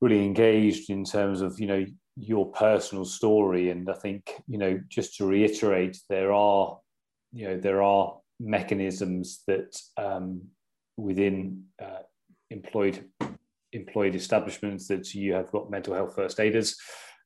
really 0.00 0.24
engaged 0.24 0.90
in 0.90 1.04
terms 1.04 1.40
of 1.40 1.58
you 1.58 1.66
know 1.66 1.84
your 2.16 2.50
personal 2.52 3.04
story, 3.04 3.70
and 3.70 3.88
I 3.90 3.94
think 3.94 4.30
you 4.46 4.58
know, 4.58 4.80
just 4.88 5.16
to 5.16 5.26
reiterate, 5.26 5.98
there 6.08 6.32
are 6.32 6.78
you 7.32 7.48
know 7.48 7.56
there 7.58 7.82
are 7.82 8.16
mechanisms 8.40 9.42
that 9.46 9.80
um, 9.96 10.42
within 10.96 11.64
uh, 11.82 12.02
employed 12.50 13.04
employed 13.72 14.14
establishments 14.14 14.88
that 14.88 15.14
you 15.14 15.34
have 15.34 15.50
got 15.50 15.70
mental 15.70 15.94
health 15.94 16.14
first 16.14 16.40
aiders. 16.40 16.76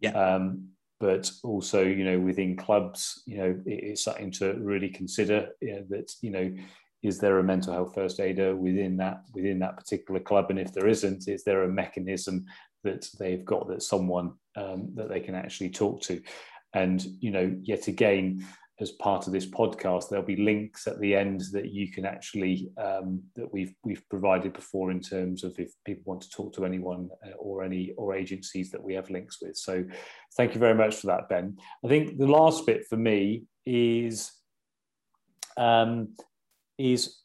Yeah. 0.01 0.11
Um, 0.11 0.69
but 0.99 1.31
also, 1.43 1.83
you 1.83 2.05
know, 2.05 2.21
within 2.21 2.57
clubs, 2.57 3.23
you 3.27 3.37
know, 3.37 3.61
it, 3.67 3.85
it's 3.85 4.05
something 4.05 4.31
to 4.31 4.55
really 4.55 4.89
consider. 4.89 5.49
You 5.61 5.75
know, 5.75 5.85
that 5.91 6.13
you 6.21 6.31
know, 6.31 6.55
is 7.03 7.19
there 7.19 7.39
a 7.39 7.45
mental 7.45 7.73
health 7.73 7.95
first 7.95 8.21
aider 8.21 8.55
within 8.55 8.97
that 8.99 9.23
within 9.35 9.59
that 9.61 9.77
particular 9.77 10.21
club? 10.21 10.47
And 10.51 10.59
if 10.59 10.73
there 10.73 10.89
isn't, 10.89 11.29
is 11.29 11.45
there 11.45 11.65
a 11.65 11.69
mechanism 11.69 12.45
that 12.85 13.09
they've 13.19 13.45
got 13.45 13.69
that 13.69 13.83
someone 13.83 14.33
um, 14.57 14.91
that 14.95 15.09
they 15.09 15.21
can 15.21 15.35
actually 15.35 15.71
talk 15.71 16.01
to? 16.03 16.21
And 16.75 17.05
you 17.21 17.31
know, 17.31 17.55
yet 17.63 17.89
again, 17.89 18.47
as 18.81 18.93
part 18.93 19.27
of 19.27 19.33
this 19.33 19.47
podcast, 19.47 20.09
there'll 20.09 20.25
be 20.25 20.37
links 20.37 20.87
at 20.87 21.01
the 21.01 21.15
end 21.15 21.43
that 21.53 21.71
you 21.71 21.91
can 21.91 22.05
actually 22.05 22.71
um, 22.79 23.23
that 23.37 23.53
we've 23.53 23.75
we've 23.85 24.09
provided 24.09 24.53
before 24.53 24.91
in 24.91 25.01
terms 25.01 25.45
of 25.45 25.59
if 25.59 25.73
people 25.85 26.05
want 26.07 26.23
to 26.23 26.31
talk 26.31 26.53
to 26.55 26.65
anyone 26.65 27.09
uh, 27.27 27.33
or 27.39 27.65
any 27.65 27.93
or 27.97 28.15
agencies 28.15 28.71
that 28.71 28.83
we 28.83 28.95
have 28.95 29.11
links 29.11 29.39
with. 29.43 29.57
So, 29.57 29.85
thank 30.37 30.55
you 30.55 30.61
very 30.61 30.75
much 30.75 30.97
for 30.97 31.09
that, 31.09 31.29
Ben. 31.29 31.57
I 31.85 31.89
think 31.89 32.17
the 32.17 32.27
last 32.27 32.65
bit 32.65 32.87
for 32.89 32.97
me 32.97 33.45
is 33.67 34.33
um, 35.57 36.15
is 36.79 37.21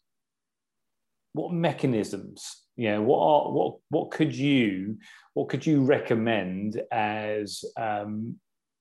what 1.34 1.52
mechanisms 1.52 2.64
you 2.76 2.90
know 2.90 3.02
what 3.02 3.20
are 3.20 3.52
what 3.52 3.76
what 3.90 4.12
could 4.12 4.36
you 4.36 4.98
what 5.34 5.50
could 5.50 5.66
you 5.66 5.84
recommend 5.84 6.82
as 6.92 7.64
um, 7.80 8.36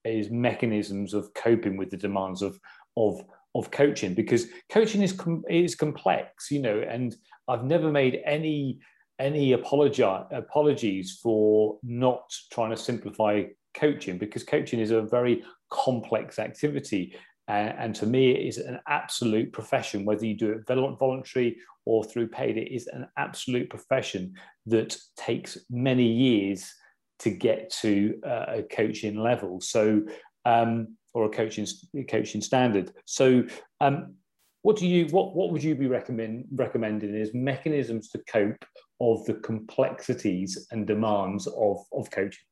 is 0.05 0.31
mechanisms 0.31 1.13
of 1.13 1.33
coping 1.35 1.77
with 1.77 1.91
the 1.91 1.97
demands 1.97 2.43
of 2.43 2.59
of 2.97 3.23
of 3.55 3.71
coaching 3.71 4.15
because 4.15 4.47
coaching 4.71 5.03
is 5.03 5.13
com- 5.13 5.45
is 5.49 5.75
complex, 5.75 6.51
you 6.51 6.61
know, 6.61 6.81
and 6.89 7.17
I've 7.49 7.65
never 7.65 7.91
made 7.91 8.21
any 8.25 8.79
any 9.19 9.53
apology 9.53 10.03
apologies 10.03 11.19
for 11.23 11.79
not 11.83 12.23
trying 12.53 12.71
to 12.71 12.77
simplify 12.77 13.45
coaching 13.75 14.19
because 14.19 14.45
coaching 14.45 14.79
is 14.81 14.91
a 14.91 15.03
very 15.03 15.43
complex 15.71 16.39
activity. 16.39 17.17
And 17.49 17.95
to 17.97 18.07
me, 18.07 18.33
it 18.33 18.47
is 18.47 18.59
an 18.59 18.81
absolute 18.89 19.53
profession, 19.53 20.05
whether 20.05 20.27
you 20.27 20.35
do 20.35 20.51
it 20.51 20.67
voluntary 20.67 21.59
or 21.85 22.03
through 22.03 22.29
paid, 22.29 22.57
it 22.57 22.75
is 22.75 22.89
an 22.89 23.07
absolute 23.17 23.71
profession 23.71 24.35
that 24.67 24.97
takes 25.17 25.57
many 25.71 26.07
years 26.07 26.73
to 27.21 27.31
get 27.31 27.71
to 27.81 28.19
uh, 28.27 28.47
a 28.49 28.63
coaching 28.65 29.19
level. 29.19 29.61
So, 29.61 30.03
um, 30.45 30.97
or 31.15 31.27
a 31.27 31.31
coaching 31.31 31.67
coaching 32.11 32.43
standard. 32.43 32.93
So, 33.07 33.45
um, 33.81 34.17
what 34.63 34.77
do 34.77 34.87
you 34.87 35.07
what 35.07 35.35
what 35.37 35.53
would 35.53 35.63
you 35.63 35.77
be 35.77 35.87
recommend 35.87 36.47
recommending 36.53 37.15
as 37.15 37.33
mechanisms 37.33 38.09
to 38.11 38.19
cope 38.29 38.65
of 39.01 39.25
the 39.25 39.35
complexities 39.35 40.67
and 40.73 40.87
demands 40.87 41.47
of 41.47 41.79
of 41.93 42.11
coaching? 42.11 42.45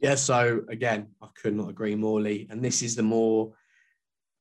Yeah. 0.00 0.14
So 0.14 0.60
again, 0.68 1.08
I 1.22 1.28
could 1.40 1.56
not 1.56 1.70
agree 1.70 1.94
more, 1.94 2.20
Lee. 2.20 2.46
And 2.50 2.62
this 2.62 2.82
is 2.82 2.94
the 2.94 3.02
more 3.02 3.52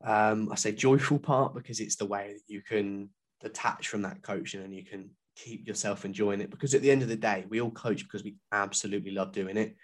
um, 0.04 0.50
I 0.52 0.56
say 0.56 0.72
joyful 0.72 1.20
part 1.20 1.54
because 1.54 1.80
it's 1.80 1.96
the 1.96 2.06
way 2.06 2.34
that 2.34 2.54
you 2.54 2.62
can 2.62 3.10
detach 3.42 3.88
from 3.88 4.02
that 4.04 4.22
coaching 4.22 4.64
and 4.64 4.74
you 4.74 4.84
can 4.84 5.10
keep 5.36 5.68
yourself 5.68 6.06
enjoying 6.06 6.42
it. 6.42 6.52
Because 6.52 6.74
at 6.74 6.82
the 6.82 6.92
end 6.92 7.02
of 7.02 7.08
the 7.10 7.16
day, 7.16 7.46
we 7.50 7.62
all 7.62 7.72
coach 7.72 8.04
because 8.04 8.24
we 8.24 8.36
absolutely 8.52 9.12
love 9.12 9.32
doing 9.32 9.58
it. 9.58 9.76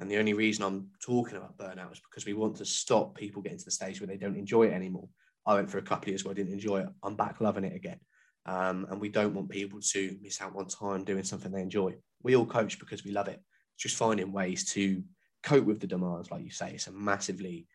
And 0.00 0.10
the 0.10 0.18
only 0.18 0.32
reason 0.32 0.64
I'm 0.64 0.88
talking 1.04 1.36
about 1.36 1.56
burnout 1.56 1.92
is 1.92 2.00
because 2.00 2.26
we 2.26 2.34
want 2.34 2.56
to 2.56 2.64
stop 2.64 3.16
people 3.16 3.42
getting 3.42 3.58
to 3.58 3.64
the 3.64 3.70
stage 3.70 4.00
where 4.00 4.08
they 4.08 4.16
don't 4.16 4.36
enjoy 4.36 4.64
it 4.64 4.72
anymore. 4.72 5.08
I 5.46 5.54
went 5.54 5.70
for 5.70 5.78
a 5.78 5.82
couple 5.82 6.04
of 6.04 6.08
years 6.08 6.24
where 6.24 6.32
I 6.32 6.34
didn't 6.34 6.54
enjoy 6.54 6.80
it. 6.80 6.88
I'm 7.02 7.16
back 7.16 7.40
loving 7.40 7.64
it 7.64 7.76
again. 7.76 8.00
Um, 8.46 8.86
and 8.90 9.00
we 9.00 9.08
don't 9.08 9.34
want 9.34 9.48
people 9.48 9.80
to 9.80 10.16
miss 10.20 10.40
out 10.40 10.56
on 10.56 10.66
time 10.66 11.04
doing 11.04 11.24
something 11.24 11.52
they 11.52 11.62
enjoy. 11.62 11.94
We 12.22 12.36
all 12.36 12.46
coach 12.46 12.78
because 12.78 13.04
we 13.04 13.12
love 13.12 13.28
it. 13.28 13.40
It's 13.74 13.82
just 13.82 13.96
finding 13.96 14.32
ways 14.32 14.64
to 14.72 15.02
cope 15.42 15.64
with 15.64 15.80
the 15.80 15.86
demands, 15.86 16.30
like 16.30 16.42
you 16.42 16.50
say. 16.50 16.72
It's 16.72 16.86
a 16.86 16.92
massively 16.92 17.66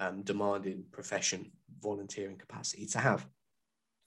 um, 0.00 0.22
demanding 0.22 0.84
profession, 0.92 1.50
volunteering 1.80 2.36
capacity 2.36 2.86
to 2.86 2.98
have. 2.98 3.26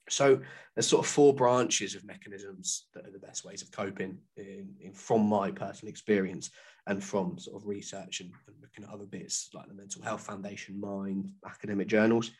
So 0.10 0.42
there's 0.76 0.88
sort 0.88 1.06
of 1.06 1.12
four 1.12 1.34
branches 1.34 1.96
of 1.96 2.04
mechanisms 2.04 2.88
that 2.94 3.06
are 3.06 3.12
the 3.12 3.20
best 3.20 3.46
ways 3.46 3.62
of 3.62 3.72
coping 3.72 4.18
in, 4.38 4.74
in, 4.82 4.94
from 4.94 5.28
my 5.28 5.52
personal 5.52 5.90
experience 5.90 6.50
and 6.88 7.04
from 7.04 7.38
sort 7.38 7.62
of 7.62 7.68
research 7.68 8.22
and, 8.22 8.32
and, 8.48 8.56
looking 8.62 8.84
at 8.84 8.90
other 8.90 9.06
bits 9.06 9.50
like 9.54 9.68
the 9.68 9.74
Mental 9.74 10.02
Health 10.02 10.22
Foundation, 10.22 10.80
Mind, 10.80 11.32
academic 11.46 11.88
journals. 11.88 12.32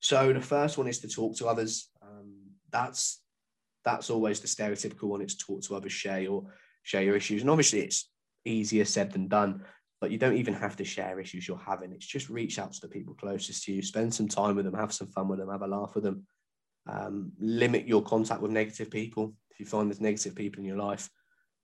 So 0.00 0.32
the 0.32 0.40
first 0.40 0.78
one 0.78 0.88
is 0.88 0.98
to 1.00 1.08
talk 1.08 1.36
to 1.36 1.46
others. 1.46 1.90
Um, 2.02 2.34
that's 2.70 3.22
that's 3.84 4.10
always 4.10 4.40
the 4.40 4.48
stereotypical 4.48 5.04
one. 5.04 5.20
It's 5.20 5.36
talk 5.36 5.62
to 5.62 5.76
others, 5.76 5.92
share 5.92 6.20
your 6.20 6.44
share 6.82 7.02
your 7.02 7.16
issues, 7.16 7.42
and 7.42 7.50
obviously 7.50 7.80
it's 7.80 8.08
easier 8.44 8.84
said 8.84 9.12
than 9.12 9.28
done. 9.28 9.64
But 10.00 10.10
you 10.10 10.18
don't 10.18 10.36
even 10.36 10.54
have 10.54 10.76
to 10.76 10.84
share 10.84 11.20
issues 11.20 11.46
you're 11.46 11.58
having. 11.58 11.92
It's 11.92 12.06
just 12.06 12.30
reach 12.30 12.58
out 12.58 12.72
to 12.72 12.80
the 12.80 12.88
people 12.88 13.14
closest 13.14 13.64
to 13.64 13.72
you, 13.72 13.82
spend 13.82 14.14
some 14.14 14.28
time 14.28 14.56
with 14.56 14.64
them, 14.64 14.74
have 14.74 14.92
some 14.92 15.08
fun 15.08 15.28
with 15.28 15.38
them, 15.38 15.50
have 15.50 15.62
a 15.62 15.66
laugh 15.66 15.94
with 15.94 16.04
them. 16.04 16.26
Um, 16.88 17.32
limit 17.38 17.86
your 17.86 18.02
contact 18.02 18.40
with 18.40 18.50
negative 18.50 18.90
people. 18.90 19.34
If 19.50 19.60
you 19.60 19.66
find 19.66 19.90
there's 19.90 20.00
negative 20.00 20.34
people 20.34 20.60
in 20.60 20.66
your 20.66 20.78
life, 20.78 21.10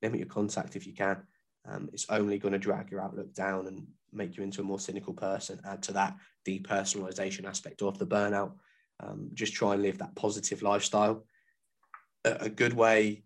limit 0.03 0.21
your 0.21 0.29
contact 0.29 0.77
if 0.77 0.87
you 0.87 0.93
can. 0.93 1.23
Um, 1.69 1.89
it's 1.93 2.07
only 2.11 2.39
going 2.39 2.53
to 2.53 2.59
drag 2.59 2.91
your 2.91 3.01
outlook 3.01 3.35
down 3.35 3.67
and 3.67 3.87
make 4.13 4.37
you 4.37 4.43
into 4.43 4.61
a 4.61 4.65
more 4.65 4.79
cynical 4.79 5.15
person. 5.15 5.61
Add 5.65 5.83
to 5.85 5.93
that 5.93 6.17
depersonalization 6.47 7.47
aspect 7.47 7.83
of 7.83 7.99
the 7.99 8.07
burnout. 8.07 8.53
Um, 9.01 9.31
just 9.35 9.55
try 9.55 9.75
and 9.75 9.83
live 9.83 9.99
that 9.99 10.15
positive 10.15 10.63
lifestyle. 10.63 11.25
A, 12.25 12.37
a 12.41 12.49
good 12.49 12.73
way 12.73 13.25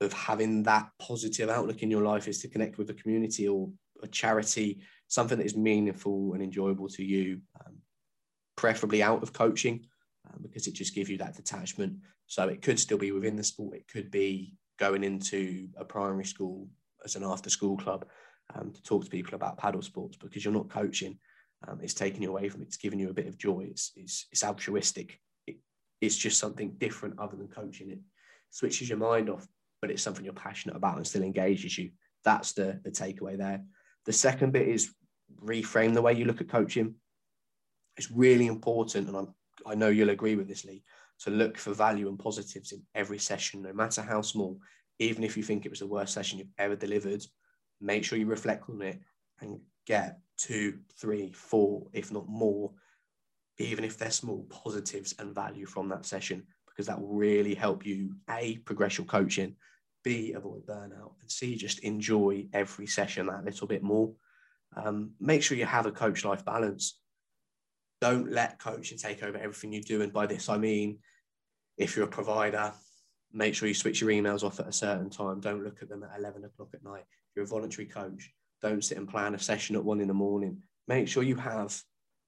of 0.00 0.12
having 0.12 0.64
that 0.64 0.90
positive 0.98 1.48
outlook 1.48 1.82
in 1.82 1.90
your 1.90 2.02
life 2.02 2.28
is 2.28 2.40
to 2.40 2.48
connect 2.48 2.76
with 2.76 2.90
a 2.90 2.94
community 2.94 3.48
or 3.48 3.70
a 4.02 4.08
charity, 4.08 4.80
something 5.08 5.38
that 5.38 5.46
is 5.46 5.56
meaningful 5.56 6.34
and 6.34 6.42
enjoyable 6.42 6.88
to 6.88 7.04
you, 7.04 7.40
um, 7.64 7.76
preferably 8.56 9.02
out 9.02 9.22
of 9.22 9.32
coaching, 9.32 9.86
uh, 10.28 10.38
because 10.40 10.66
it 10.66 10.74
just 10.74 10.94
gives 10.94 11.08
you 11.10 11.18
that 11.18 11.36
detachment. 11.36 11.96
So 12.26 12.48
it 12.48 12.62
could 12.62 12.78
still 12.78 12.98
be 12.98 13.12
within 13.12 13.36
the 13.36 13.44
sport. 13.44 13.76
It 13.76 13.88
could 13.88 14.10
be 14.10 14.54
going 14.78 15.04
into 15.04 15.68
a 15.76 15.84
primary 15.84 16.24
school 16.24 16.68
as 17.04 17.16
an 17.16 17.24
after 17.24 17.50
school 17.50 17.76
club 17.76 18.06
um, 18.54 18.72
to 18.72 18.82
talk 18.82 19.04
to 19.04 19.10
people 19.10 19.34
about 19.34 19.58
paddle 19.58 19.82
sports 19.82 20.16
because 20.16 20.44
you're 20.44 20.54
not 20.54 20.68
coaching. 20.68 21.18
Um, 21.66 21.80
it's 21.82 21.94
taking 21.94 22.22
you 22.22 22.30
away 22.30 22.48
from 22.48 22.62
it. 22.62 22.68
It's 22.68 22.76
giving 22.76 22.98
you 22.98 23.10
a 23.10 23.14
bit 23.14 23.26
of 23.26 23.38
joy. 23.38 23.66
It's, 23.70 23.92
it's, 23.96 24.26
it's 24.30 24.44
altruistic. 24.44 25.20
It, 25.46 25.56
it's 26.00 26.16
just 26.16 26.38
something 26.38 26.74
different 26.78 27.18
other 27.18 27.36
than 27.36 27.48
coaching. 27.48 27.90
It 27.90 28.00
switches 28.50 28.88
your 28.88 28.98
mind 28.98 29.30
off, 29.30 29.46
but 29.80 29.90
it's 29.90 30.02
something 30.02 30.24
you're 30.24 30.34
passionate 30.34 30.76
about 30.76 30.96
and 30.96 31.06
still 31.06 31.22
engages 31.22 31.78
you. 31.78 31.90
That's 32.24 32.52
the, 32.52 32.80
the 32.84 32.90
takeaway 32.90 33.38
there. 33.38 33.62
The 34.06 34.12
second 34.12 34.52
bit 34.52 34.68
is 34.68 34.94
reframe 35.44 35.92
the 35.92 36.02
way 36.02 36.14
you 36.14 36.24
look 36.24 36.40
at 36.40 36.48
coaching. 36.48 36.94
It's 37.96 38.10
really 38.10 38.46
important, 38.46 39.08
and 39.08 39.16
I'm, 39.16 39.34
I 39.66 39.74
know 39.74 39.88
you'll 39.88 40.10
agree 40.10 40.36
with 40.36 40.48
this, 40.48 40.64
Lee, 40.64 40.84
to 41.20 41.30
look 41.30 41.58
for 41.58 41.74
value 41.74 42.08
and 42.08 42.18
positives 42.18 42.72
in 42.72 42.82
every 42.94 43.18
session, 43.18 43.62
no 43.62 43.72
matter 43.72 44.02
how 44.02 44.22
small. 44.22 44.58
Even 44.98 45.24
if 45.24 45.36
you 45.36 45.42
think 45.42 45.66
it 45.66 45.70
was 45.70 45.80
the 45.80 45.86
worst 45.86 46.14
session 46.14 46.38
you've 46.38 46.48
ever 46.58 46.76
delivered, 46.76 47.24
make 47.80 48.04
sure 48.04 48.18
you 48.18 48.26
reflect 48.26 48.70
on 48.70 48.80
it 48.82 49.00
and 49.40 49.60
get 49.86 50.18
two, 50.36 50.78
three, 50.98 51.32
four, 51.32 51.86
if 51.92 52.12
not 52.12 52.28
more, 52.28 52.72
even 53.58 53.84
if 53.84 53.98
they're 53.98 54.10
small, 54.10 54.44
positives 54.44 55.14
and 55.18 55.34
value 55.34 55.66
from 55.66 55.88
that 55.88 56.06
session, 56.06 56.44
because 56.68 56.86
that 56.86 57.00
will 57.00 57.14
really 57.14 57.54
help 57.54 57.84
you 57.84 58.14
A, 58.30 58.58
progress 58.58 58.98
your 58.98 59.06
coaching, 59.06 59.56
B, 60.06 60.34
avoid 60.34 60.64
burnout, 60.64 61.14
and 61.20 61.28
C, 61.28 61.56
just 61.56 61.80
enjoy 61.80 62.46
every 62.52 62.86
session 62.86 63.26
that 63.26 63.44
little 63.44 63.66
bit 63.66 63.82
more. 63.82 64.12
Um, 64.76 65.10
make 65.18 65.42
sure 65.42 65.58
you 65.58 65.64
have 65.64 65.86
a 65.86 65.90
coach 65.90 66.24
life 66.24 66.44
balance. 66.44 67.00
Don't 68.00 68.30
let 68.30 68.60
coaching 68.60 68.98
take 68.98 69.24
over 69.24 69.36
everything 69.36 69.72
you 69.72 69.82
do. 69.82 70.02
And 70.02 70.12
by 70.12 70.26
this, 70.26 70.48
I 70.48 70.58
mean, 70.58 70.98
if 71.76 71.96
you're 71.96 72.04
a 72.04 72.08
provider, 72.08 72.72
make 73.32 73.56
sure 73.56 73.66
you 73.66 73.74
switch 73.74 74.00
your 74.00 74.10
emails 74.10 74.44
off 74.44 74.60
at 74.60 74.68
a 74.68 74.72
certain 74.72 75.10
time. 75.10 75.40
Don't 75.40 75.64
look 75.64 75.82
at 75.82 75.88
them 75.88 76.04
at 76.04 76.16
11 76.16 76.44
o'clock 76.44 76.68
at 76.72 76.84
night. 76.84 77.02
If 77.08 77.34
you're 77.34 77.44
a 77.44 77.48
voluntary 77.48 77.88
coach, 77.88 78.30
don't 78.62 78.84
sit 78.84 78.98
and 78.98 79.08
plan 79.08 79.34
a 79.34 79.40
session 79.40 79.74
at 79.74 79.84
one 79.84 80.00
in 80.00 80.06
the 80.06 80.14
morning. 80.14 80.62
Make 80.86 81.08
sure 81.08 81.24
you 81.24 81.34
have 81.34 81.82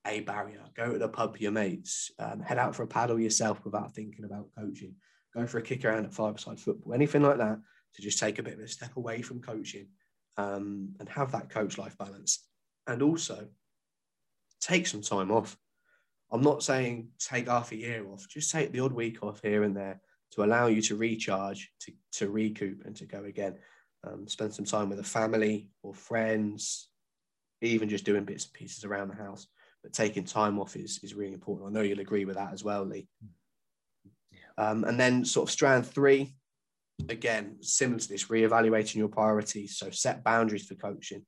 a 0.05 0.19
barrier. 0.23 0.65
Go 0.75 0.95
to 0.95 0.99
the 0.99 1.09
pub 1.09 1.35
with 1.35 1.43
your 1.43 1.53
mates. 1.53 2.11
Um, 2.19 2.41
head 2.41 2.59
out 2.59 2.75
for 2.75 2.83
a 2.83 2.89
paddle 2.89 3.21
yourself 3.21 3.65
without 3.65 3.95
thinking 3.95 4.25
about 4.25 4.49
coaching. 4.59 4.97
Go 5.35 5.47
for 5.47 5.59
a 5.59 5.63
kick 5.63 5.85
around 5.85 6.05
at 6.05 6.15
five-a-side 6.15 6.61
football. 6.61 6.95
Anything 6.95 7.23
like 7.23 7.39
that 7.39 7.59
to 7.95 8.03
just 8.03 8.19
take 8.19 8.39
a 8.39 8.43
bit 8.43 8.55
of 8.55 8.61
a 8.61 8.69
step 8.69 8.97
away 8.97 9.23
from 9.23 9.41
coaching 9.41 9.89
um, 10.37 10.95
and 10.99 11.09
have 11.09 11.33
that 11.33 11.51
coach 11.51 11.79
life 11.79 11.97
balance. 11.99 12.47
And 12.87 13.03
also 13.03 13.49
take 14.61 14.87
some 14.87 15.03
time 15.03 15.31
off. 15.31 15.57
I'm 16.31 16.43
not 16.43 16.63
saying 16.63 17.09
take 17.19 17.49
half 17.49 17.73
a 17.73 17.77
year 17.77 18.07
off. 18.09 18.29
Just 18.29 18.51
take 18.51 18.73
the 18.73 18.81
odd 18.81 18.93
week 18.93 19.23
off 19.23 19.41
here 19.43 19.63
and 19.63 19.77
there 19.77 20.01
to 20.33 20.45
allow 20.45 20.67
you 20.67 20.83
to 20.83 20.97
recharge, 20.97 21.71
to, 21.81 21.93
to 22.13 22.29
recoup, 22.29 22.85
and 22.85 22.95
to 22.97 23.07
go 23.07 23.25
again. 23.25 23.57
Um, 24.07 24.29
spend 24.29 24.55
some 24.55 24.65
time 24.65 24.91
with 24.91 25.01
a 25.01 25.05
family 25.05 25.71
or 25.83 25.95
friends, 25.95 26.89
even 27.61 27.89
just 27.89 28.05
doing 28.05 28.25
bits 28.25 28.45
and 28.45 28.53
pieces 28.53 28.85
around 28.85 29.09
the 29.09 29.17
house. 29.17 29.47
But 29.83 29.93
taking 29.93 30.25
time 30.25 30.59
off 30.59 30.77
is, 30.77 31.01
is 31.03 31.15
really 31.15 31.33
important. 31.33 31.69
I 31.69 31.73
know 31.73 31.83
you'll 31.83 32.01
agree 32.01 32.25
with 32.25 32.37
that 32.37 32.53
as 32.53 32.63
well, 32.63 32.85
Lee. 32.85 33.09
Um, 34.59 34.85
and 34.85 34.99
then, 34.99 35.25
sort 35.25 35.49
of, 35.49 35.53
strand 35.53 35.87
three, 35.87 36.35
again, 37.09 37.57
similar 37.61 38.01
to 38.01 38.09
this, 38.09 38.25
reevaluating 38.25 38.97
your 38.97 39.09
priorities. 39.09 39.79
So, 39.79 39.91
set 39.91 40.25
boundaries 40.25 40.67
for 40.67 40.75
coaching. 40.75 41.25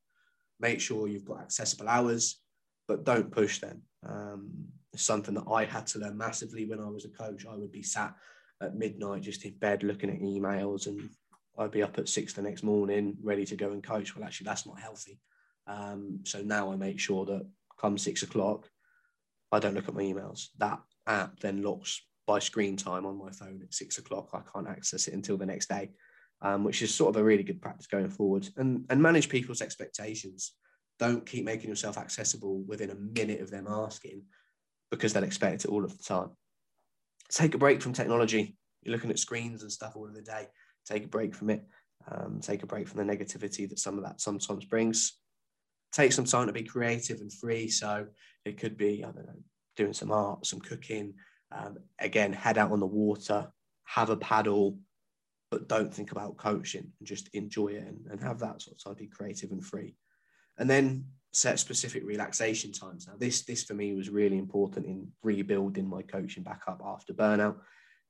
Make 0.59 0.81
sure 0.81 1.09
you've 1.09 1.25
got 1.25 1.41
accessible 1.41 1.89
hours, 1.89 2.41
but 2.89 3.05
don't 3.05 3.31
push 3.31 3.61
them. 3.61 3.83
Um, 4.07 4.51
something 4.97 5.35
that 5.35 5.51
I 5.51 5.65
had 5.65 5.87
to 5.89 6.01
learn 6.01 6.17
massively 6.19 6.67
when 6.67 6.81
I 6.81 6.89
was 6.89 7.05
a 7.05 7.09
coach. 7.09 7.47
I 7.47 7.55
would 7.55 7.73
be 7.73 7.83
sat 7.83 8.15
at 8.61 8.77
midnight 8.77 9.23
just 9.23 9.45
in 9.45 9.55
bed 9.55 9.83
looking 9.83 10.11
at 10.11 10.21
emails 10.21 10.87
and 10.87 11.09
I'd 11.59 11.71
be 11.71 11.83
up 11.83 11.99
at 11.99 12.09
six 12.09 12.33
the 12.33 12.43
next 12.43 12.63
morning 12.63 13.17
ready 13.23 13.45
to 13.47 13.57
go 13.57 13.71
and 13.73 13.83
coach. 13.83 14.15
Well, 14.15 14.25
actually, 14.25 14.47
that's 14.47 14.67
not 14.67 14.79
healthy. 14.79 15.19
Um, 15.67 16.21
so 16.25 16.43
now 16.43 16.73
I 16.73 16.77
make 16.77 16.99
sure 16.99 17.25
that 17.27 17.47
come 17.81 17.99
six 17.99 18.23
o'clock, 18.23 18.69
I 19.53 19.59
don't 19.59 19.75
look 19.75 19.89
at 19.89 19.95
my 19.95 20.03
emails. 20.03 20.49
That 20.59 20.81
app 21.07 21.41
then 21.41 21.63
locks 21.63 22.01
by 22.31 22.39
screen 22.39 22.77
time 22.77 23.07
on 23.07 23.19
my 23.19 23.31
phone 23.31 23.61
at 23.63 23.75
six 23.75 23.99
o'clock. 23.99 24.31
I 24.33 24.41
can't 24.53 24.69
access 24.69 25.09
it 25.09 25.15
until 25.15 25.37
the 25.37 25.47
next 25.47 25.69
day, 25.69 25.91
um, 26.43 26.65
which 26.65 26.83
is 26.83 26.95
sort 26.95 27.15
of 27.15 27.21
a 27.21 27.25
really 27.25 27.43
good 27.43 27.61
practice 27.61 27.87
going 27.87 28.11
forward. 28.11 28.49
And, 28.57 28.85
and 28.91 29.03
manage 29.03 29.29
people's 29.29 29.63
expectations. 29.63 30.53
Don't 30.99 31.25
keep 31.27 31.45
making 31.45 31.71
yourself 31.71 31.97
accessible 31.99 32.63
within 32.67 32.91
a 32.91 32.95
minute 32.95 33.41
of 33.41 33.51
them 33.51 33.67
asking 33.69 34.23
because 34.91 35.13
they'll 35.13 35.25
expect 35.25 35.65
it 35.65 35.71
all 35.71 35.85
of 35.85 35.97
the 35.97 36.03
time 36.03 36.31
take 37.31 37.55
a 37.55 37.59
break 37.59 37.81
from 37.81 37.93
technology. 37.93 38.57
You're 38.83 38.95
looking 38.95 39.11
at 39.11 39.19
screens 39.19 39.63
and 39.63 39.73
stuff 39.73 39.97
all 39.97 40.07
of 40.07 40.15
the 40.15 40.23
day. 40.23 40.49
Take 40.87 41.05
a 41.05 41.09
break 41.09 41.35
from 41.35 41.51
it. 41.51 41.65
Um, 42.11 42.41
take 42.41 42.63
a 42.63 42.67
break 42.67 42.89
from 42.89 43.05
the 43.05 43.13
negativity 43.13 43.69
that 43.69 43.79
some 43.79 43.99
of 43.99 44.05
that 44.05 44.21
sometimes 44.21 44.65
brings. 44.65 45.19
Take 45.93 46.13
some 46.13 46.25
time 46.25 46.47
to 46.47 46.53
be 46.53 46.63
creative 46.63 47.21
and 47.21 47.33
free. 47.33 47.69
So 47.69 48.07
it 48.45 48.59
could 48.59 48.77
be, 48.77 49.05
I 49.05 49.11
don't 49.11 49.27
know, 49.27 49.43
doing 49.77 49.93
some 49.93 50.13
art, 50.13 50.47
some 50.47 50.61
cooking. 50.61 51.15
Um, 51.53 51.79
again, 51.99 52.33
head 52.33 52.59
out 52.59 52.73
on 52.73 52.81
the 52.81 52.87
water, 52.87 53.51
have 53.85 54.11
a 54.11 54.17
paddle, 54.17 54.79
but 55.51 55.69
don't 55.69 55.93
think 55.93 56.13
about 56.13 56.37
coaching 56.37 56.93
and 56.99 57.09
just 57.09 57.29
enjoy 57.35 57.69
it 57.69 57.87
and, 57.87 58.07
and 58.11 58.21
have 58.21 58.39
that 58.39 58.63
sort 58.63 58.77
of 58.77 58.85
time, 58.85 58.95
be 58.95 59.07
creative 59.07 59.51
and 59.51 59.65
free. 59.65 59.97
And 60.59 60.71
then 60.71 61.07
set 61.33 61.59
specific 61.59 62.05
relaxation 62.05 62.73
times. 62.73 63.07
Now, 63.07 63.15
this 63.19 63.43
this 63.43 63.65
for 63.65 63.75
me 63.75 63.95
was 63.95 64.11
really 64.11 64.39
important 64.39 64.87
in 64.87 65.09
rebuilding 65.23 65.89
my 65.89 66.03
coaching 66.03 66.43
back 66.43 66.63
up 66.67 66.83
after 66.85 67.13
burnout. 67.13 67.57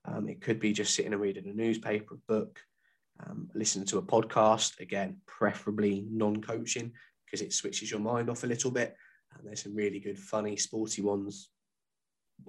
Um, 0.06 0.28
it 0.28 0.40
could 0.40 0.58
be 0.58 0.72
just 0.72 0.94
sitting 0.94 1.12
and 1.12 1.20
reading 1.20 1.46
a 1.46 1.52
newspaper, 1.52 2.14
a 2.14 2.32
book, 2.32 2.60
um, 3.24 3.50
listening 3.54 3.86
to 3.86 3.98
a 3.98 4.02
podcast. 4.02 4.80
Again, 4.80 5.18
preferably 5.26 6.06
non-coaching 6.10 6.92
because 7.24 7.42
it 7.42 7.52
switches 7.52 7.90
your 7.90 8.00
mind 8.00 8.30
off 8.30 8.44
a 8.44 8.48
little 8.48 8.70
bit. 8.70 8.96
And 9.36 9.46
there's 9.46 9.62
some 9.62 9.74
really 9.74 10.00
good, 10.00 10.18
funny, 10.18 10.56
sporty 10.56 11.02
ones 11.02 11.50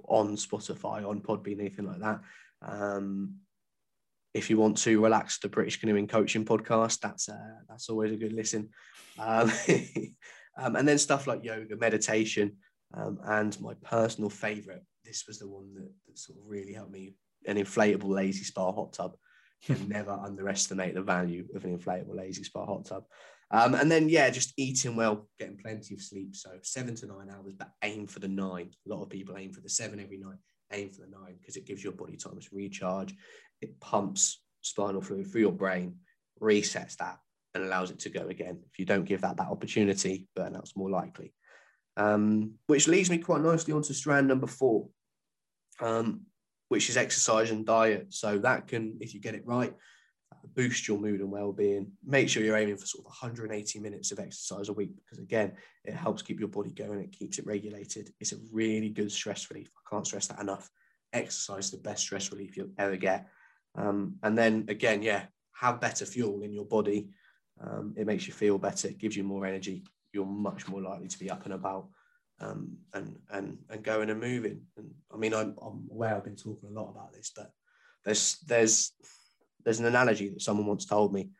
on 0.08 0.36
Spotify, 0.36 1.08
on 1.08 1.20
Podbean, 1.20 1.60
anything 1.60 1.86
like 1.86 2.00
that. 2.00 2.20
Um, 2.62 3.36
if 4.34 4.48
you 4.48 4.56
want 4.56 4.78
to 4.78 5.00
relax 5.00 5.38
the 5.38 5.48
British 5.48 5.78
Canoeing 5.80 6.08
Coaching 6.08 6.44
podcast, 6.44 7.00
that's 7.00 7.28
uh, 7.28 7.60
that's 7.68 7.88
always 7.88 8.12
a 8.12 8.16
good 8.16 8.32
listen. 8.32 8.70
Um, 9.18 9.52
um, 10.56 10.76
and 10.76 10.88
then 10.88 10.98
stuff 10.98 11.26
like 11.26 11.44
yoga, 11.44 11.76
meditation, 11.76 12.56
um, 12.94 13.18
and 13.24 13.60
my 13.60 13.74
personal 13.82 14.30
favorite. 14.30 14.84
This 15.04 15.24
was 15.26 15.38
the 15.38 15.48
one 15.48 15.74
that, 15.74 15.90
that 16.06 16.18
sort 16.18 16.38
of 16.38 16.44
really 16.46 16.72
helped 16.72 16.92
me. 16.92 17.14
An 17.46 17.56
inflatable 17.56 18.08
Lay-Z-Spa 18.08 18.72
hot 18.72 18.92
tub. 18.92 19.16
You 19.66 19.74
can 19.74 19.88
never 19.88 20.12
underestimate 20.12 20.94
the 20.94 21.02
value 21.02 21.46
of 21.54 21.64
an 21.64 21.76
inflatable 21.76 22.16
Lay-Z-Spa 22.16 22.64
hot 22.64 22.86
tub. 22.86 23.04
Um, 23.52 23.74
and 23.74 23.90
then, 23.90 24.08
yeah, 24.08 24.30
just 24.30 24.54
eating 24.56 24.96
well, 24.96 25.28
getting 25.38 25.58
plenty 25.58 25.94
of 25.94 26.00
sleep. 26.00 26.34
So 26.34 26.50
seven 26.62 26.94
to 26.96 27.06
nine 27.06 27.28
hours, 27.30 27.52
but 27.56 27.68
aim 27.84 28.06
for 28.06 28.18
the 28.18 28.28
nine. 28.28 28.70
A 28.86 28.88
lot 28.88 29.02
of 29.02 29.10
people 29.10 29.36
aim 29.36 29.52
for 29.52 29.60
the 29.60 29.68
seven 29.68 30.00
every 30.00 30.16
night. 30.16 30.38
Aim 30.72 30.88
for 30.88 31.02
the 31.02 31.10
nine 31.10 31.36
because 31.38 31.56
it 31.56 31.66
gives 31.66 31.84
your 31.84 31.92
body 31.92 32.16
time 32.16 32.40
to 32.40 32.48
recharge. 32.50 33.14
It 33.60 33.78
pumps 33.78 34.40
spinal 34.62 35.02
fluid 35.02 35.30
through 35.30 35.42
your 35.42 35.52
brain, 35.52 35.96
resets 36.40 36.96
that, 36.96 37.18
and 37.54 37.62
allows 37.62 37.90
it 37.90 37.98
to 38.00 38.08
go 38.08 38.28
again. 38.28 38.60
If 38.70 38.78
you 38.78 38.86
don't 38.86 39.04
give 39.04 39.20
that 39.20 39.36
that 39.36 39.48
opportunity, 39.48 40.28
burnout's 40.34 40.74
more 40.74 40.90
likely. 40.90 41.34
Um, 41.98 42.54
which 42.68 42.88
leads 42.88 43.10
me 43.10 43.18
quite 43.18 43.42
nicely 43.42 43.74
onto 43.74 43.92
strand 43.92 44.28
number 44.28 44.46
four, 44.46 44.88
um, 45.80 46.22
which 46.68 46.88
is 46.88 46.96
exercise 46.96 47.50
and 47.50 47.66
diet. 47.66 48.14
So 48.14 48.38
that 48.38 48.66
can, 48.66 48.96
if 49.00 49.12
you 49.12 49.20
get 49.20 49.34
it 49.34 49.46
right, 49.46 49.74
boost 50.48 50.88
your 50.88 50.98
mood 50.98 51.20
and 51.20 51.30
well-being. 51.30 51.90
Make 52.04 52.28
sure 52.28 52.42
you're 52.42 52.56
aiming 52.56 52.76
for 52.76 52.86
sort 52.86 53.06
of 53.06 53.10
180 53.10 53.78
minutes 53.80 54.12
of 54.12 54.18
exercise 54.18 54.68
a 54.68 54.72
week 54.72 54.92
because 54.96 55.18
again 55.18 55.52
it 55.84 55.94
helps 55.94 56.22
keep 56.22 56.38
your 56.38 56.48
body 56.48 56.70
going 56.70 57.00
it 57.00 57.12
keeps 57.12 57.38
it 57.38 57.46
regulated. 57.46 58.10
It's 58.20 58.32
a 58.32 58.38
really 58.52 58.90
good 58.90 59.12
stress 59.12 59.50
relief. 59.50 59.70
I 59.76 59.90
can't 59.90 60.06
stress 60.06 60.26
that 60.28 60.40
enough. 60.40 60.68
Exercise 61.12 61.70
the 61.70 61.78
best 61.78 62.02
stress 62.02 62.30
relief 62.32 62.56
you'll 62.56 62.72
ever 62.78 62.96
get. 62.96 63.28
Um, 63.74 64.16
and 64.22 64.36
then 64.36 64.66
again 64.68 65.02
yeah 65.02 65.24
have 65.54 65.80
better 65.80 66.04
fuel 66.04 66.42
in 66.42 66.52
your 66.52 66.66
body. 66.66 67.10
Um, 67.60 67.94
it 67.96 68.06
makes 68.06 68.26
you 68.26 68.32
feel 68.32 68.58
better 68.58 68.88
it 68.88 68.98
gives 68.98 69.16
you 69.16 69.24
more 69.24 69.46
energy. 69.46 69.84
You're 70.12 70.26
much 70.26 70.68
more 70.68 70.82
likely 70.82 71.08
to 71.08 71.18
be 71.18 71.30
up 71.30 71.44
and 71.44 71.54
about 71.54 71.88
um, 72.40 72.76
and 72.92 73.16
and 73.30 73.58
and 73.70 73.82
going 73.82 74.10
and 74.10 74.20
moving. 74.20 74.62
And 74.76 74.90
i 75.12 75.16
mean 75.16 75.34
I'm, 75.34 75.56
I'm 75.62 75.88
aware 75.90 76.16
i've 76.16 76.24
been 76.24 76.36
talking 76.36 76.68
a 76.68 76.72
lot 76.72 76.90
about 76.90 77.12
this 77.12 77.32
but 77.34 77.50
there's 78.04 78.38
there's 78.46 78.92
there's 79.64 79.80
an 79.80 79.86
analogy 79.86 80.28
that 80.28 80.42
someone 80.42 80.66
once 80.66 80.84
told 80.84 81.12
me. 81.12 81.30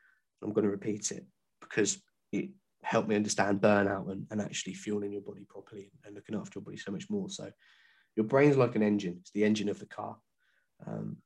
I'm 0.43 0.53
going 0.53 0.65
to 0.65 0.71
repeat 0.71 1.13
it 1.13 1.25
because 1.61 2.03
it 2.33 2.51
helped 2.83 3.09
me 3.09 3.15
understand 3.15 3.61
burnout 3.61 4.11
and, 4.11 4.27
and 4.31 4.41
actually 4.41 4.75
fueling 4.75 5.13
your 5.13 5.23
body 5.23 5.47
properly 5.49 5.93
and 6.05 6.15
looking 6.15 6.35
after 6.35 6.59
your 6.59 6.65
body 6.65 6.77
so 6.77 6.91
much 6.91 7.09
more. 7.09 7.29
So 7.29 7.51
your 8.17 8.27
brain's 8.27 8.57
like 8.57 8.75
an 8.75 8.83
engine. 8.83 9.19
It's 9.21 9.31
the 9.31 9.45
engine 9.45 9.69
of 9.69 9.79
the 9.79 9.87
car. 9.87 10.17
Um, 10.87 11.19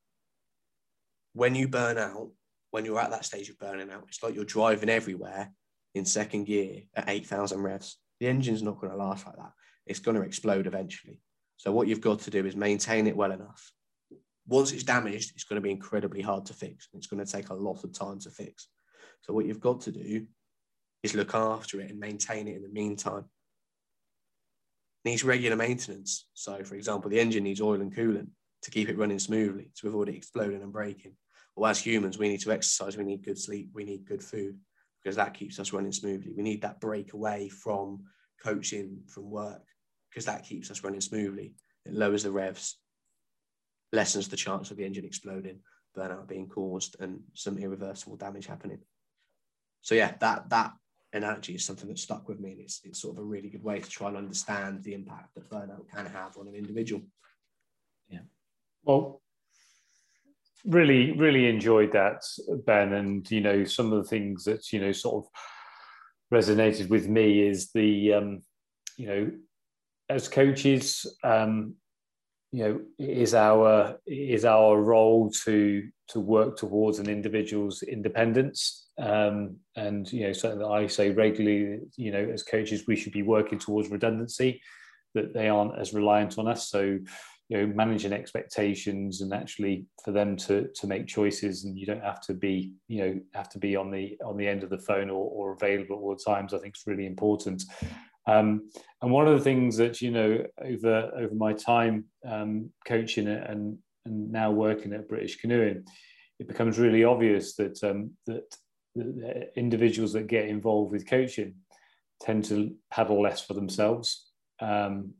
when 1.33 1.55
you 1.55 1.67
burn 1.67 1.97
out, 1.97 2.29
when 2.71 2.85
you're 2.85 2.99
at 2.99 3.11
that 3.11 3.25
stage 3.25 3.49
of 3.49 3.57
burning 3.57 3.89
out, 3.89 4.05
it's 4.07 4.21
like 4.21 4.35
you're 4.35 4.45
driving 4.45 4.89
everywhere 4.89 5.51
in 5.95 6.05
second 6.05 6.45
gear 6.45 6.81
at 6.95 7.09
8,000 7.09 7.61
revs. 7.61 7.97
The 8.19 8.27
engine's 8.27 8.61
not 8.61 8.79
going 8.79 8.91
to 8.91 8.97
last 8.97 9.25
like 9.25 9.35
that. 9.37 9.51
It's 9.85 9.99
going 9.99 10.15
to 10.15 10.23
explode 10.23 10.67
eventually. 10.67 11.21
So 11.57 11.71
what 11.71 11.87
you've 11.87 12.01
got 12.01 12.19
to 12.19 12.31
do 12.31 12.45
is 12.45 12.55
maintain 12.55 13.07
it 13.07 13.15
well 13.15 13.31
enough 13.31 13.71
once 14.47 14.71
it's 14.71 14.83
damaged, 14.83 15.33
it's 15.35 15.43
going 15.43 15.61
to 15.61 15.65
be 15.65 15.71
incredibly 15.71 16.21
hard 16.21 16.45
to 16.45 16.53
fix. 16.53 16.87
It's 16.93 17.07
going 17.07 17.23
to 17.23 17.31
take 17.31 17.49
a 17.49 17.53
lot 17.53 17.83
of 17.83 17.93
time 17.93 18.19
to 18.19 18.29
fix. 18.29 18.69
So 19.21 19.33
what 19.33 19.45
you've 19.45 19.59
got 19.59 19.81
to 19.81 19.91
do 19.91 20.25
is 21.03 21.15
look 21.15 21.35
after 21.35 21.81
it 21.81 21.91
and 21.91 21.99
maintain 21.99 22.47
it 22.47 22.55
in 22.55 22.63
the 22.63 22.69
meantime. 22.69 23.25
It 25.03 25.09
needs 25.09 25.23
regular 25.23 25.55
maintenance. 25.55 26.27
So, 26.33 26.63
for 26.63 26.75
example, 26.75 27.09
the 27.09 27.19
engine 27.19 27.43
needs 27.43 27.61
oil 27.61 27.81
and 27.81 27.93
coolant 27.93 28.29
to 28.63 28.71
keep 28.71 28.89
it 28.89 28.97
running 28.97 29.19
smoothly 29.19 29.71
to 29.77 29.87
avoid 29.87 30.09
it 30.09 30.15
exploding 30.15 30.61
and 30.61 30.73
breaking. 30.73 31.13
Well, 31.55 31.69
as 31.69 31.79
humans, 31.79 32.17
we 32.17 32.29
need 32.29 32.41
to 32.41 32.51
exercise, 32.51 32.97
we 32.97 33.03
need 33.03 33.25
good 33.25 33.39
sleep, 33.39 33.69
we 33.73 33.83
need 33.83 34.05
good 34.05 34.23
food 34.23 34.57
because 35.03 35.15
that 35.15 35.33
keeps 35.33 35.59
us 35.59 35.73
running 35.73 35.91
smoothly. 35.91 36.33
We 36.35 36.43
need 36.43 36.61
that 36.61 36.79
break 36.79 37.13
away 37.13 37.49
from 37.49 38.03
coaching, 38.43 38.99
from 39.07 39.29
work, 39.29 39.63
because 40.09 40.25
that 40.25 40.43
keeps 40.43 40.69
us 40.71 40.83
running 40.83 41.01
smoothly. 41.01 41.55
It 41.85 41.93
lowers 41.93 42.23
the 42.23 42.31
revs, 42.31 42.77
lessens 43.91 44.27
the 44.27 44.35
chance 44.35 44.71
of 44.71 44.77
the 44.77 44.85
engine 44.85 45.05
exploding, 45.05 45.59
burnout 45.95 46.27
being 46.27 46.47
caused, 46.47 46.95
and 46.99 47.19
some 47.33 47.57
irreversible 47.57 48.17
damage 48.17 48.47
happening. 48.47 48.79
So 49.81 49.95
yeah, 49.95 50.13
that 50.19 50.49
that 50.49 50.73
analogy 51.13 51.55
is 51.55 51.65
something 51.65 51.87
that 51.87 51.99
stuck 51.99 52.27
with 52.27 52.39
me, 52.39 52.51
and 52.51 52.61
it's 52.61 52.81
it's 52.83 53.01
sort 53.01 53.17
of 53.17 53.23
a 53.23 53.25
really 53.25 53.49
good 53.49 53.63
way 53.63 53.79
to 53.79 53.89
try 53.89 54.09
and 54.09 54.17
understand 54.17 54.83
the 54.83 54.93
impact 54.93 55.35
that 55.35 55.49
burnout 55.49 55.89
can 55.93 56.05
have 56.05 56.37
on 56.37 56.47
an 56.47 56.55
individual. 56.55 57.01
Yeah. 58.09 58.19
Well, 58.83 59.21
really, 60.65 61.13
really 61.13 61.47
enjoyed 61.47 61.93
that, 61.93 62.23
Ben, 62.65 62.93
and 62.93 63.29
you 63.31 63.41
know 63.41 63.63
some 63.63 63.93
of 63.93 64.03
the 64.03 64.09
things 64.09 64.43
that 64.45 64.71
you 64.73 64.79
know 64.79 64.91
sort 64.91 65.25
of 65.25 65.31
resonated 66.33 66.89
with 66.89 67.07
me 67.07 67.47
is 67.47 67.71
the 67.71 68.13
um, 68.13 68.41
you 68.97 69.07
know 69.07 69.31
as 70.09 70.27
coaches 70.27 71.05
um, 71.23 71.75
you 72.51 72.63
know 72.63 72.81
is 72.97 73.33
our 73.33 73.97
is 74.05 74.45
our 74.45 74.81
role 74.81 75.29
to 75.45 75.87
to 76.09 76.19
work 76.19 76.57
towards 76.57 76.99
an 76.99 77.09
individual's 77.09 77.83
independence. 77.83 78.89
Um, 78.99 79.57
and 79.75 80.11
you 80.11 80.27
know 80.27 80.33
something 80.33 80.59
that 80.59 80.67
I 80.67 80.87
say 80.87 81.11
regularly 81.11 81.81
you 81.95 82.11
know 82.11 82.29
as 82.33 82.43
coaches 82.43 82.85
we 82.87 82.95
should 82.95 83.13
be 83.13 83.23
working 83.23 83.59
towards 83.59 83.89
redundancy 83.89 84.61
that 85.13 85.33
they 85.33 85.49
aren't 85.49 85.79
as 85.79 85.93
reliant 85.93 86.37
on 86.37 86.47
us. 86.47 86.69
So 86.69 86.99
you 87.49 87.57
know 87.57 87.67
managing 87.73 88.13
expectations 88.13 89.21
and 89.21 89.33
actually 89.33 89.85
for 90.03 90.11
them 90.11 90.35
to 90.35 90.67
to 90.75 90.87
make 90.87 91.07
choices 91.07 91.63
and 91.63 91.77
you 91.77 91.85
don't 91.85 92.03
have 92.03 92.21
to 92.21 92.33
be 92.33 92.73
you 92.87 92.99
know 92.99 93.19
have 93.33 93.49
to 93.49 93.59
be 93.59 93.75
on 93.75 93.91
the 93.91 94.17
on 94.25 94.37
the 94.37 94.47
end 94.47 94.63
of 94.63 94.69
the 94.69 94.77
phone 94.77 95.09
or, 95.09 95.29
or 95.29 95.53
available 95.53 95.95
at 95.95 96.01
all 96.01 96.15
times 96.15 96.53
i 96.53 96.57
think 96.57 96.75
is 96.75 96.83
really 96.85 97.05
important 97.05 97.63
um, 98.27 98.69
and 99.01 99.11
one 99.11 99.27
of 99.27 99.37
the 99.37 99.43
things 99.43 99.77
that 99.77 100.01
you 100.01 100.11
know 100.11 100.43
over 100.63 101.11
over 101.15 101.33
my 101.33 101.53
time 101.53 102.05
um, 102.25 102.69
coaching 102.85 103.27
it 103.27 103.49
and 103.49 103.77
and 104.05 104.31
now 104.31 104.51
working 104.51 104.93
at 104.93 105.09
British 105.09 105.37
Canoeing, 105.37 105.85
it 106.39 106.47
becomes 106.47 106.77
really 106.77 107.03
obvious 107.03 107.55
that 107.55 107.81
um, 107.83 108.11
that 108.25 108.55
the 108.95 109.49
individuals 109.55 110.13
that 110.13 110.27
get 110.27 110.47
involved 110.47 110.91
with 110.91 111.07
coaching 111.07 111.55
tend 112.21 112.45
to 112.45 112.75
paddle 112.91 113.21
less 113.21 113.41
for 113.41 113.53
themselves. 113.53 114.27
Um, 114.59 115.13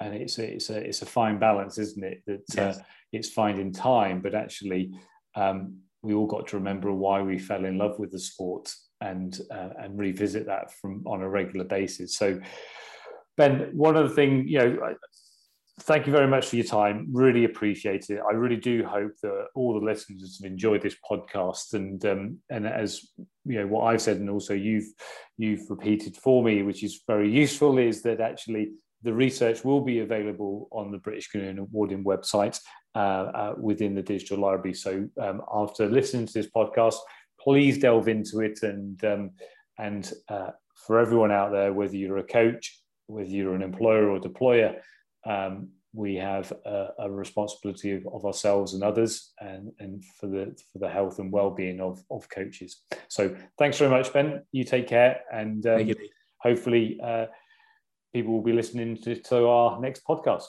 and 0.00 0.14
it's 0.14 0.38
a, 0.38 0.44
it's 0.54 0.70
a 0.70 0.76
it's 0.76 1.02
a 1.02 1.06
fine 1.06 1.38
balance, 1.38 1.78
isn't 1.78 2.04
it? 2.04 2.22
That 2.26 2.60
uh, 2.62 2.68
yes. 2.68 2.78
uh, 2.78 2.82
it's 3.12 3.30
finding 3.30 3.72
time, 3.72 4.20
but 4.20 4.34
actually, 4.34 4.92
um, 5.34 5.78
we 6.02 6.14
all 6.14 6.26
got 6.26 6.46
to 6.48 6.56
remember 6.56 6.92
why 6.92 7.20
we 7.20 7.38
fell 7.38 7.64
in 7.64 7.78
love 7.78 7.98
with 7.98 8.12
the 8.12 8.20
sport 8.20 8.72
and 9.00 9.40
uh, 9.50 9.70
and 9.78 9.98
revisit 9.98 10.46
that 10.46 10.72
from 10.74 11.06
on 11.06 11.22
a 11.22 11.28
regular 11.28 11.64
basis. 11.64 12.16
So, 12.16 12.40
Ben, 13.36 13.70
one 13.72 13.96
other 13.96 14.08
thing, 14.08 14.48
you 14.48 14.58
know. 14.58 14.94
Thank 15.82 16.08
you 16.08 16.12
very 16.12 16.26
much 16.26 16.48
for 16.48 16.56
your 16.56 16.64
time. 16.64 17.06
Really 17.12 17.44
appreciate 17.44 18.10
it. 18.10 18.20
I 18.28 18.32
really 18.32 18.56
do 18.56 18.84
hope 18.84 19.12
that 19.22 19.46
all 19.54 19.78
the 19.78 19.86
listeners 19.86 20.40
have 20.42 20.50
enjoyed 20.50 20.82
this 20.82 20.96
podcast, 21.08 21.72
and 21.74 22.04
um, 22.04 22.38
and 22.50 22.66
as 22.66 23.00
you 23.44 23.60
know, 23.60 23.66
what 23.68 23.84
I've 23.84 24.02
said, 24.02 24.16
and 24.16 24.28
also 24.28 24.54
you've 24.54 24.88
you've 25.36 25.70
repeated 25.70 26.16
for 26.16 26.42
me, 26.42 26.62
which 26.62 26.82
is 26.82 27.04
very 27.06 27.30
useful, 27.30 27.78
is 27.78 28.02
that 28.02 28.20
actually 28.20 28.72
the 29.02 29.12
research 29.14 29.64
will 29.64 29.80
be 29.80 30.00
available 30.00 30.68
on 30.72 30.90
the 30.90 30.98
British 30.98 31.28
Canoeing 31.28 31.58
Awarding 31.58 32.04
website 32.04 32.58
uh, 32.94 32.98
uh, 32.98 33.54
within 33.56 33.94
the 33.94 34.02
digital 34.02 34.38
library. 34.38 34.74
So 34.74 35.08
um, 35.20 35.42
after 35.52 35.86
listening 35.88 36.26
to 36.26 36.32
this 36.32 36.50
podcast, 36.50 36.96
please 37.40 37.78
delve 37.78 38.08
into 38.08 38.40
it 38.40 38.62
and 38.62 39.02
um, 39.04 39.30
and 39.78 40.12
uh, 40.28 40.50
for 40.86 40.98
everyone 40.98 41.30
out 41.30 41.52
there, 41.52 41.72
whether 41.72 41.96
you're 41.96 42.18
a 42.18 42.24
coach, 42.24 42.80
whether 43.06 43.28
you're 43.28 43.54
an 43.54 43.62
employer 43.62 44.10
or 44.10 44.20
deployer, 44.20 44.80
um, 45.24 45.68
we 45.94 46.16
have 46.16 46.52
a, 46.64 46.88
a 47.00 47.10
responsibility 47.10 47.92
of, 47.92 48.06
of, 48.12 48.24
ourselves 48.24 48.74
and 48.74 48.82
others, 48.82 49.32
and, 49.40 49.72
and 49.78 50.04
for 50.20 50.26
the 50.26 50.56
for 50.72 50.78
the 50.78 50.88
health 50.88 51.18
and 51.18 51.32
well-being 51.32 51.80
of, 51.80 52.02
of 52.10 52.28
coaches. 52.28 52.82
So, 53.08 53.34
thanks 53.58 53.78
very 53.78 53.90
much, 53.90 54.12
Ben. 54.12 54.42
You 54.52 54.64
take 54.64 54.86
care, 54.86 55.20
and 55.32 55.66
um, 55.66 55.92
hopefully, 56.40 57.00
uh, 57.02 57.26
people 58.12 58.34
will 58.34 58.42
be 58.42 58.52
listening 58.52 58.96
to, 59.02 59.16
to 59.16 59.46
our 59.46 59.80
next 59.80 60.02
podcast. 60.04 60.46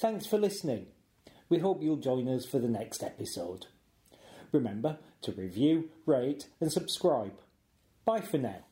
Thanks 0.00 0.26
for 0.26 0.38
listening. 0.38 0.86
We 1.50 1.58
hope 1.58 1.82
you'll 1.82 1.98
join 1.98 2.26
us 2.26 2.46
for 2.46 2.58
the 2.58 2.68
next 2.68 3.02
episode. 3.02 3.66
Remember 4.50 4.96
to 5.20 5.32
review, 5.32 5.90
rate, 6.06 6.48
and 6.58 6.72
subscribe. 6.72 7.34
Bye 8.06 8.22
for 8.22 8.38
now. 8.38 8.64